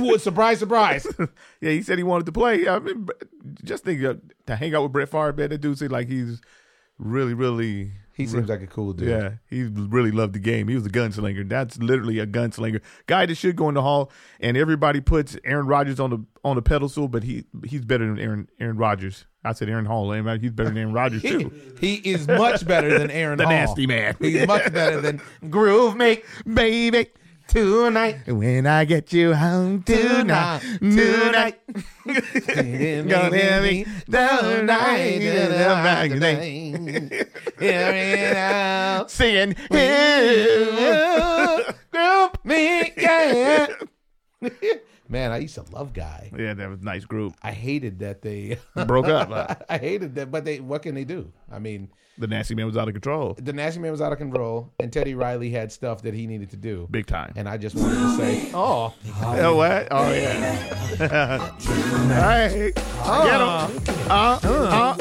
What 0.00 0.20
surprise 0.20 0.58
surprise. 0.58 1.06
yeah, 1.60 1.70
he 1.70 1.82
said 1.82 1.98
he 1.98 2.04
wanted 2.04 2.26
to 2.26 2.32
play. 2.32 2.66
I 2.68 2.78
mean, 2.78 3.08
just 3.62 3.84
think 3.84 4.02
uh, 4.02 4.14
to 4.46 4.56
hang 4.56 4.74
out 4.74 4.82
with 4.82 4.92
Brett 4.92 5.08
Favre, 5.08 5.32
man, 5.32 5.50
that 5.50 5.58
dude 5.58 5.78
seems 5.78 5.90
like 5.90 6.08
he's 6.08 6.40
really, 6.98 7.34
really. 7.34 7.92
He 8.20 8.26
seems 8.26 8.48
like 8.48 8.62
a 8.62 8.66
cool 8.66 8.92
dude. 8.92 9.08
Yeah, 9.08 9.30
he 9.48 9.64
really 9.64 10.10
loved 10.10 10.32
the 10.34 10.38
game. 10.38 10.68
He 10.68 10.74
was 10.74 10.86
a 10.86 10.90
gunslinger. 10.90 11.48
That's 11.48 11.78
literally 11.78 12.18
a 12.18 12.26
gunslinger. 12.26 12.80
Guy 13.06 13.26
that 13.26 13.34
should 13.36 13.56
go 13.56 13.68
in 13.68 13.74
the 13.74 13.82
hall. 13.82 14.10
And 14.40 14.56
everybody 14.56 15.00
puts 15.00 15.36
Aaron 15.44 15.66
Rodgers 15.66 15.98
on 16.00 16.10
the 16.10 16.24
on 16.44 16.56
the 16.56 16.62
pedestal, 16.62 17.08
but 17.08 17.22
he 17.24 17.44
he's 17.64 17.84
better 17.84 18.06
than 18.06 18.18
Aaron 18.18 18.48
Aaron 18.58 18.76
Rodgers. 18.76 19.26
I 19.44 19.52
said 19.54 19.68
Aaron 19.70 19.86
Hall. 19.86 20.12
and 20.12 20.40
He's 20.42 20.52
better 20.52 20.68
than 20.68 20.78
Aaron 20.78 20.92
Rodgers 20.92 21.22
too. 21.32 21.50
he 21.80 21.94
is 21.96 22.28
much 22.28 22.66
better 22.66 22.98
than 22.98 23.10
Aaron 23.10 23.38
The 23.38 23.44
Hall. 23.44 23.52
nasty 23.52 23.86
man. 23.86 24.14
He's 24.20 24.46
much 24.46 24.70
better 24.72 25.00
than 25.00 25.20
Groove 25.48 25.96
Make 25.96 26.26
Baby, 26.54 27.06
Tonight. 27.50 28.28
when 28.28 28.64
I 28.64 28.84
get 28.84 29.12
you 29.12 29.34
home 29.34 29.82
tonight, 29.82 30.60
tonight. 30.78 31.58
Gonna 32.06 33.60
be 33.60 33.84
the 34.06 34.62
night 34.62 35.16
of 35.16 35.50
Hear 37.58 37.90
it 37.90 38.36
out. 38.36 39.10
Singing, 39.10 39.56
Groove 41.90 42.32
Me, 42.44 42.92
yeah. 42.96 43.66
Man, 45.10 45.32
I 45.32 45.38
used 45.38 45.56
to 45.56 45.64
love 45.72 45.92
Guy. 45.92 46.30
yeah, 46.38 46.54
that 46.54 46.70
was 46.70 46.80
a 46.80 46.84
nice 46.84 47.04
group. 47.04 47.34
I 47.42 47.50
hated 47.50 47.98
that 47.98 48.22
they 48.22 48.58
Broke 48.86 49.08
up. 49.08 49.28
huh? 49.28 49.56
I 49.68 49.76
hated 49.78 50.14
that, 50.14 50.30
but 50.30 50.44
they 50.44 50.60
what 50.60 50.82
can 50.82 50.94
they 50.94 51.02
do? 51.02 51.32
I 51.50 51.58
mean, 51.58 51.90
The 52.16 52.28
nasty 52.28 52.54
man 52.54 52.66
was 52.66 52.76
out 52.76 52.86
of 52.86 52.94
control, 52.94 53.34
the 53.42 53.52
Nasty 53.52 53.80
Man 53.80 53.90
was 53.90 54.00
out 54.00 54.12
of 54.12 54.18
control, 54.18 54.72
and 54.78 54.92
Teddy 54.92 55.14
Riley 55.16 55.50
had 55.50 55.72
stuff 55.72 56.02
that 56.02 56.14
he 56.14 56.28
needed 56.28 56.50
to 56.50 56.56
do. 56.56 56.86
big 56.92 57.06
time. 57.06 57.32
And 57.34 57.48
I 57.48 57.56
just 57.56 57.74
wanted 57.74 57.96
to 57.98 58.16
say, 58.18 58.50
oh, 58.54 58.94
Oh, 59.20 59.56
what? 59.56 59.88
Oh, 59.90 60.12
yeah. 60.12 61.50
hey, 62.46 62.72
get 62.72 62.78
him. 63.40 63.48
Uh, 63.48 63.70
uh, 64.10 64.38
uh, 64.44 64.96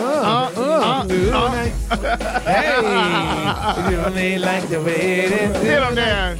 uh, 0.57 1.05
uh, 1.91 2.39
hey, 2.49 3.91
you 3.91 3.97
really 4.01 4.39
like 4.39 4.67
the 4.69 4.81
way 4.81 5.19
it 5.25 5.31
is. 5.31 5.63
Get 5.63 5.83
him 5.83 5.93
there. 5.95 6.37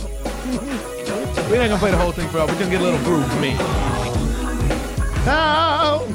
We're 1.50 1.58
not 1.58 1.68
gonna 1.68 1.80
play 1.80 1.92
the 1.92 1.98
whole 1.98 2.12
thing 2.12 2.30
for 2.30 2.38
y'all. 2.38 2.48
We're 2.48 2.60
gonna 2.60 2.70
get 2.70 2.80
a 2.80 2.84
little 2.84 3.00
groove 3.00 3.26
for 3.32 3.40
me. 3.40 3.52
How? 5.26 6.06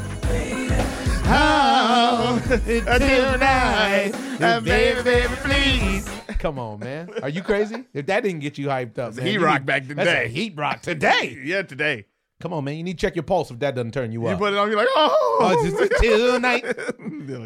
How? 1.25 2.39
Tonight. 2.39 4.11
Uh, 4.41 4.59
baby, 4.61 5.03
baby, 5.03 5.33
please. 5.43 6.09
Come 6.39 6.57
on, 6.57 6.79
man. 6.79 7.09
Are 7.21 7.27
you 7.29 7.41
crazy? 7.41 7.83
If 7.93 8.05
that 8.05 8.23
didn't 8.23 8.39
get 8.39 8.57
you 8.57 8.67
hyped 8.67 8.97
up, 8.97 9.15
man, 9.15 9.25
heat 9.25 9.37
rock 9.39 9.65
back 9.65 9.85
That's 9.87 9.99
today. 9.99 10.25
a 10.25 10.27
heat 10.29 10.53
rock 10.55 10.81
today. 10.81 11.37
Yeah, 11.43 11.63
today. 11.63 12.05
Come 12.41 12.51
on, 12.53 12.63
man. 12.65 12.75
You 12.75 12.83
need 12.83 12.97
to 12.99 13.01
check 13.07 13.15
your 13.15 13.23
pulse 13.23 13.49
if 13.49 13.59
that 13.59 13.75
doesn't 13.75 13.93
turn 13.93 14.11
you 14.11 14.21
You 14.23 14.27
up. 14.27 14.31
You 14.33 14.37
put 14.45 14.53
it 14.53 14.57
on, 14.57 14.67
you're 14.69 14.77
like, 14.77 14.87
oh, 14.95 15.37
Oh, 15.41 15.63
it's 15.65 15.77
just 15.77 16.03
tonight. 16.03 16.63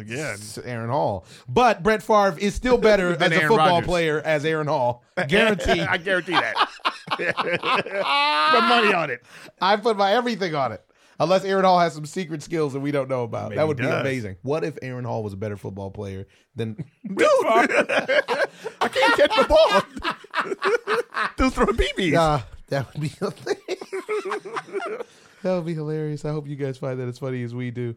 Yeah. 0.06 0.34
It's 0.34 0.58
Aaron 0.58 0.90
Hall. 0.90 1.24
But 1.48 1.82
Brett 1.82 2.02
Favre 2.02 2.36
is 2.38 2.54
still 2.54 2.76
better 2.76 3.10
as 3.20 3.20
a 3.20 3.34
Aaron 3.34 3.48
football 3.48 3.68
Rodgers. 3.76 3.86
player 3.86 4.20
as 4.20 4.44
Aaron 4.44 4.66
Hall. 4.66 5.04
Guaranteed. 5.28 5.80
I 5.80 5.96
guarantee 5.96 6.32
that. 6.32 6.54
Put 7.16 8.62
money 8.68 8.92
on 8.94 9.10
it. 9.10 9.22
I 9.60 9.76
put 9.76 9.96
my 9.96 10.12
everything 10.12 10.54
on 10.54 10.72
it. 10.72 10.84
Unless 11.18 11.44
Aaron 11.44 11.64
Hall 11.64 11.78
has 11.78 11.92
some 11.94 12.06
secret 12.06 12.42
skills 12.42 12.72
that 12.72 12.80
we 12.80 12.90
don't 12.92 13.08
know 13.08 13.24
about. 13.24 13.50
Maybe 13.50 13.56
that 13.56 13.68
would 13.68 13.76
be 13.76 13.86
amazing. 13.86 14.36
What 14.42 14.64
if 14.64 14.78
Aaron 14.82 15.04
Hall 15.04 15.22
was 15.22 15.32
a 15.34 15.36
better 15.36 15.56
football 15.56 15.90
player 15.90 16.26
than 16.56 16.74
Dude, 17.06 17.18
I 17.20 18.88
can't 18.88 19.16
catch 19.16 19.36
the 19.36 19.46
ball. 19.48 19.82
Dude 21.36 21.52
throwing 21.52 21.76
BBs. 21.76 22.16
Ah, 22.16 22.46
that 22.70 22.92
would 22.92 23.00
be 23.00 23.08
that 25.42 25.54
would 25.54 25.66
be 25.66 25.74
hilarious. 25.74 26.24
I 26.24 26.30
hope 26.30 26.48
you 26.48 26.56
guys 26.56 26.78
find 26.78 26.98
that 26.98 27.08
as 27.08 27.18
funny 27.18 27.42
as 27.42 27.54
we 27.54 27.70
do. 27.70 27.94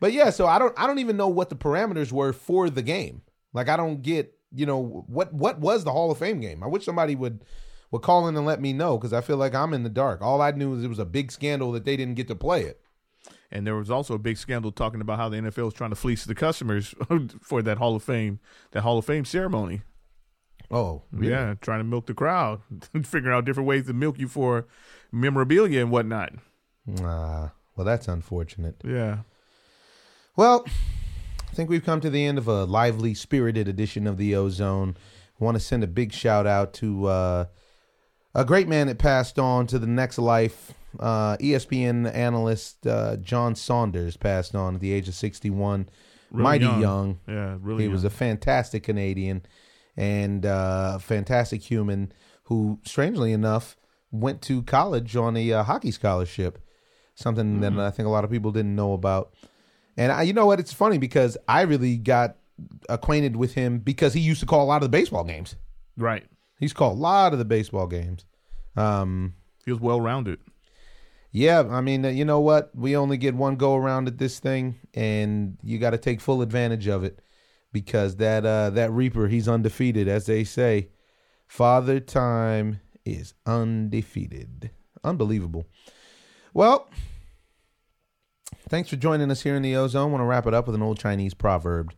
But 0.00 0.12
yeah, 0.12 0.30
so 0.30 0.46
I 0.46 0.58
don't 0.58 0.78
I 0.78 0.86
don't 0.86 0.98
even 0.98 1.16
know 1.16 1.28
what 1.28 1.48
the 1.48 1.56
parameters 1.56 2.12
were 2.12 2.32
for 2.32 2.70
the 2.70 2.82
game. 2.82 3.22
Like 3.52 3.68
I 3.68 3.76
don't 3.76 4.02
get, 4.02 4.34
you 4.54 4.66
know, 4.66 5.04
what 5.06 5.32
what 5.32 5.58
was 5.58 5.84
the 5.84 5.92
Hall 5.92 6.10
of 6.10 6.18
Fame 6.18 6.40
game? 6.40 6.62
I 6.62 6.66
wish 6.66 6.84
somebody 6.84 7.14
would 7.14 7.44
would 7.90 8.02
call 8.02 8.26
in 8.28 8.36
and 8.36 8.46
let 8.46 8.60
me 8.60 8.72
know 8.72 8.96
because 8.96 9.12
I 9.12 9.20
feel 9.20 9.36
like 9.36 9.54
I'm 9.54 9.74
in 9.74 9.82
the 9.82 9.90
dark. 9.90 10.22
All 10.22 10.40
I 10.40 10.50
knew 10.52 10.74
is 10.74 10.84
it 10.84 10.88
was 10.88 10.98
a 10.98 11.04
big 11.04 11.30
scandal 11.30 11.72
that 11.72 11.84
they 11.84 11.96
didn't 11.96 12.14
get 12.14 12.28
to 12.28 12.34
play 12.34 12.62
it. 12.62 12.80
And 13.50 13.66
there 13.66 13.76
was 13.76 13.90
also 13.90 14.14
a 14.14 14.18
big 14.18 14.38
scandal 14.38 14.72
talking 14.72 15.02
about 15.02 15.18
how 15.18 15.28
the 15.28 15.36
NFL 15.36 15.68
is 15.68 15.74
trying 15.74 15.90
to 15.90 15.96
fleece 15.96 16.24
the 16.24 16.34
customers 16.34 16.94
for 17.42 17.60
that 17.62 17.76
Hall 17.76 17.94
of 17.94 18.02
Fame, 18.02 18.40
that 18.70 18.80
Hall 18.80 18.96
of 18.96 19.04
Fame 19.04 19.26
ceremony. 19.26 19.82
Oh, 20.72 21.02
really? 21.12 21.30
Yeah, 21.32 21.54
trying 21.60 21.80
to 21.80 21.84
milk 21.84 22.06
the 22.06 22.14
crowd, 22.14 22.62
figuring 23.04 23.36
out 23.36 23.44
different 23.44 23.68
ways 23.68 23.86
to 23.86 23.92
milk 23.92 24.18
you 24.18 24.26
for 24.26 24.66
memorabilia 25.12 25.82
and 25.82 25.90
whatnot. 25.90 26.32
Ah, 27.02 27.52
well, 27.76 27.84
that's 27.84 28.08
unfortunate. 28.08 28.80
Yeah. 28.82 29.18
Well, 30.34 30.64
I 30.66 31.54
think 31.54 31.68
we've 31.68 31.84
come 31.84 32.00
to 32.00 32.08
the 32.08 32.24
end 32.24 32.38
of 32.38 32.48
a 32.48 32.64
lively, 32.64 33.12
spirited 33.12 33.68
edition 33.68 34.06
of 34.06 34.16
the 34.16 34.34
Ozone. 34.34 34.96
I 35.38 35.44
want 35.44 35.56
to 35.56 35.60
send 35.60 35.84
a 35.84 35.88
big 35.88 36.12
shout 36.12 36.46
out 36.46 36.72
to 36.74 37.06
uh, 37.06 37.44
a 38.34 38.44
great 38.44 38.66
man 38.66 38.86
that 38.86 38.98
passed 38.98 39.38
on 39.38 39.66
to 39.66 39.78
the 39.78 39.86
next 39.86 40.18
life. 40.18 40.72
Uh, 40.98 41.36
ESPN 41.38 42.12
analyst 42.14 42.86
uh, 42.86 43.16
John 43.16 43.54
Saunders 43.54 44.16
passed 44.16 44.54
on 44.54 44.74
at 44.76 44.80
the 44.80 44.92
age 44.92 45.08
of 45.08 45.14
61. 45.14 45.88
Really 46.30 46.42
Mighty 46.42 46.64
young. 46.64 46.80
young. 46.80 47.20
Yeah, 47.28 47.56
really 47.60 47.84
He 47.84 47.88
was 47.88 48.04
a 48.04 48.10
fantastic 48.10 48.84
Canadian 48.84 49.44
and 49.96 50.46
uh, 50.46 50.98
fantastic 50.98 51.62
human 51.62 52.12
who, 52.44 52.78
strangely 52.84 53.32
enough, 53.32 53.76
went 54.10 54.42
to 54.42 54.62
college 54.62 55.16
on 55.16 55.36
a 55.36 55.52
uh, 55.52 55.62
hockey 55.62 55.90
scholarship. 55.90 56.58
Something 57.14 57.60
that 57.60 57.78
I 57.78 57.90
think 57.90 58.06
a 58.06 58.10
lot 58.10 58.24
of 58.24 58.30
people 58.30 58.52
didn't 58.52 58.74
know 58.74 58.94
about. 58.94 59.34
And 59.96 60.10
I, 60.10 60.22
you 60.22 60.32
know 60.32 60.46
what? 60.46 60.60
It's 60.60 60.72
funny 60.72 60.96
because 60.98 61.36
I 61.46 61.62
really 61.62 61.96
got 61.98 62.36
acquainted 62.88 63.36
with 63.36 63.54
him 63.54 63.78
because 63.78 64.14
he 64.14 64.20
used 64.20 64.40
to 64.40 64.46
call 64.46 64.64
a 64.64 64.66
lot 64.66 64.76
of 64.76 64.82
the 64.90 64.96
baseball 64.96 65.24
games. 65.24 65.56
right. 65.96 66.24
He's 66.58 66.72
called 66.72 66.96
a 66.96 67.00
lot 67.00 67.32
of 67.32 67.40
the 67.40 67.44
baseball 67.44 67.88
games. 67.88 68.24
Um, 68.76 69.34
He 69.64 69.72
was 69.72 69.80
well 69.80 70.00
rounded. 70.00 70.38
yeah, 71.32 71.64
I 71.68 71.80
mean, 71.80 72.04
uh, 72.04 72.08
you 72.08 72.24
know 72.24 72.38
what? 72.40 72.70
We 72.74 72.96
only 72.96 73.16
get 73.16 73.34
one 73.34 73.56
go 73.56 73.74
around 73.74 74.06
at 74.06 74.18
this 74.18 74.38
thing, 74.38 74.76
and 74.94 75.58
you 75.64 75.78
got 75.78 75.90
to 75.90 75.98
take 75.98 76.20
full 76.20 76.40
advantage 76.40 76.86
of 76.86 77.02
it 77.02 77.20
because 77.72 78.16
that 78.16 78.44
uh, 78.44 78.70
that 78.70 78.92
Reaper, 78.92 79.28
he's 79.28 79.48
undefeated, 79.48 80.08
as 80.08 80.26
they 80.26 80.44
say. 80.44 80.88
Father 81.46 82.00
Time 82.00 82.80
is 83.04 83.34
undefeated. 83.44 84.70
Unbelievable. 85.04 85.66
Well, 86.54 86.88
thanks 88.68 88.88
for 88.88 88.96
joining 88.96 89.30
us 89.30 89.42
here 89.42 89.56
in 89.56 89.62
the 89.62 89.76
Ozone. 89.76 90.12
want 90.12 90.22
to 90.22 90.26
wrap 90.26 90.46
it 90.46 90.54
up 90.54 90.66
with 90.66 90.74
an 90.74 90.82
old 90.82 90.98
Chinese 90.98 91.34
proverb, 91.34 91.92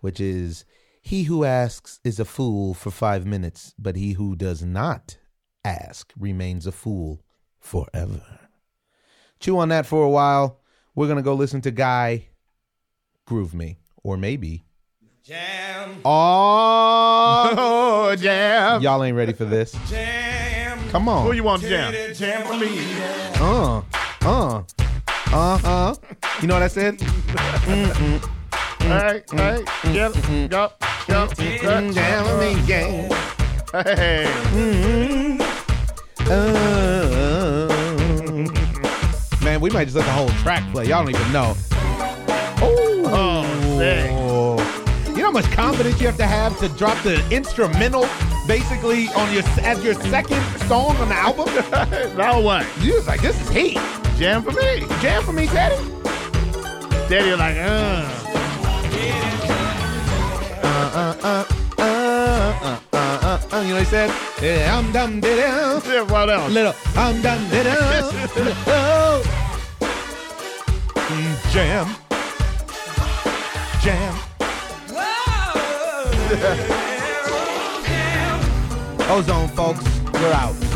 which 0.00 0.20
is 0.20 0.64
He 1.00 1.24
who 1.24 1.44
asks 1.44 1.98
is 2.04 2.20
a 2.20 2.24
fool 2.24 2.74
for 2.74 2.92
five 2.92 3.26
minutes, 3.26 3.74
but 3.76 3.96
he 3.96 4.12
who 4.12 4.36
does 4.36 4.62
not 4.62 5.18
ask 5.64 6.12
remains 6.16 6.66
a 6.66 6.72
fool 6.72 7.24
forever. 7.58 8.22
Chew 9.40 9.58
on 9.58 9.68
that 9.70 9.86
for 9.86 10.04
a 10.04 10.10
while. 10.10 10.60
We're 10.94 11.06
going 11.06 11.16
to 11.16 11.22
go 11.22 11.34
listen 11.34 11.60
to 11.62 11.72
Guy 11.72 12.28
Groove 13.26 13.54
Me, 13.54 13.78
or 14.04 14.16
maybe. 14.16 14.64
Jam. 15.24 16.00
Oh, 16.04 17.54
Oh, 17.56 18.16
jam. 18.16 18.82
y'all 18.82 19.04
ain't 19.04 19.16
ready 19.16 19.32
for 19.32 19.44
this. 19.44 19.70
Jam. 19.88 20.80
Come 20.88 21.08
on. 21.08 21.24
Who 21.24 21.32
you 21.32 21.44
want, 21.44 21.62
jam? 21.62 21.94
Jam 22.12 22.44
for 22.44 22.56
me. 22.56 22.80
Uh, 23.36 23.82
uh, 24.22 24.62
uh, 25.32 25.60
uh. 25.64 25.94
You 26.40 26.48
know 26.48 26.54
what 26.54 26.64
I 26.64 26.66
said? 26.66 27.00
All 28.80 28.88
right, 28.88 29.22
all 29.32 29.38
right. 29.38 29.64
Get 29.84 30.10
it. 30.16 30.50
Go, 30.50 30.72
go. 31.06 31.28
Mm, 31.28 31.94
Jam 31.94 32.24
with 32.24 32.40
me, 32.40 32.66
jam. 32.66 33.08
Hey. 33.72 34.26
Uh, 36.28 37.68
man, 39.44 39.60
we 39.60 39.70
might 39.70 39.84
just 39.84 39.94
let 39.96 40.04
the 40.04 40.10
whole 40.10 40.28
track 40.42 40.68
play. 40.72 40.86
Y'all 40.86 41.04
don't 41.04 41.14
even 41.14 41.32
know. 41.32 41.54
Oh, 42.64 43.44
sick. 43.78 44.10
Oh. 44.10 44.12
You 44.12 44.16
know 44.16 44.21
how 45.32 45.40
much 45.40 45.50
confidence 45.52 45.98
you 45.98 46.06
have 46.06 46.16
to 46.18 46.26
have 46.26 46.58
to 46.58 46.68
drop 46.76 47.02
the 47.02 47.16
instrumental 47.34 48.06
basically 48.46 49.08
on 49.16 49.32
your 49.32 49.42
as 49.62 49.82
your 49.82 49.94
second 49.94 50.42
song 50.68 50.94
on 50.98 51.08
the 51.08 51.14
album? 51.14 51.46
Now 52.18 52.38
what? 52.38 52.66
You 52.80 52.96
was 52.96 53.06
like, 53.06 53.22
this 53.22 53.40
is 53.40 53.48
heat. 53.48 53.78
Jam 54.18 54.42
for 54.42 54.50
me. 54.52 54.80
Jam 55.00 55.22
for 55.22 55.32
me, 55.32 55.46
Teddy. 55.46 55.76
Daddy 57.08 57.34
like, 57.34 57.56
uh. 57.56 58.04
Uh, 60.62 60.90
uh, 60.94 61.16
uh, 61.22 61.44
uh, 61.78 61.82
uh, 62.62 62.80
uh, 62.92 63.38
uh. 63.52 63.60
You 63.62 63.68
know 63.68 63.74
what 63.74 63.78
he 63.78 63.84
said? 63.86 64.10
Yeah, 64.42 64.78
I'm 64.78 64.92
dum 64.92 65.20
did 65.20 65.38
Yeah, 65.38 66.02
what 66.02 66.28
else? 66.28 66.52
Little 66.52 66.74
I'm 66.94 67.22
dum 67.22 67.48
did 67.48 67.68
oh. 68.68 69.22
Mm, 70.92 71.52
Jam. 71.52 71.88
Jam. 73.80 74.31
Ozone, 79.10 79.48
folks. 79.48 79.84
We're 80.14 80.32
out. 80.32 80.71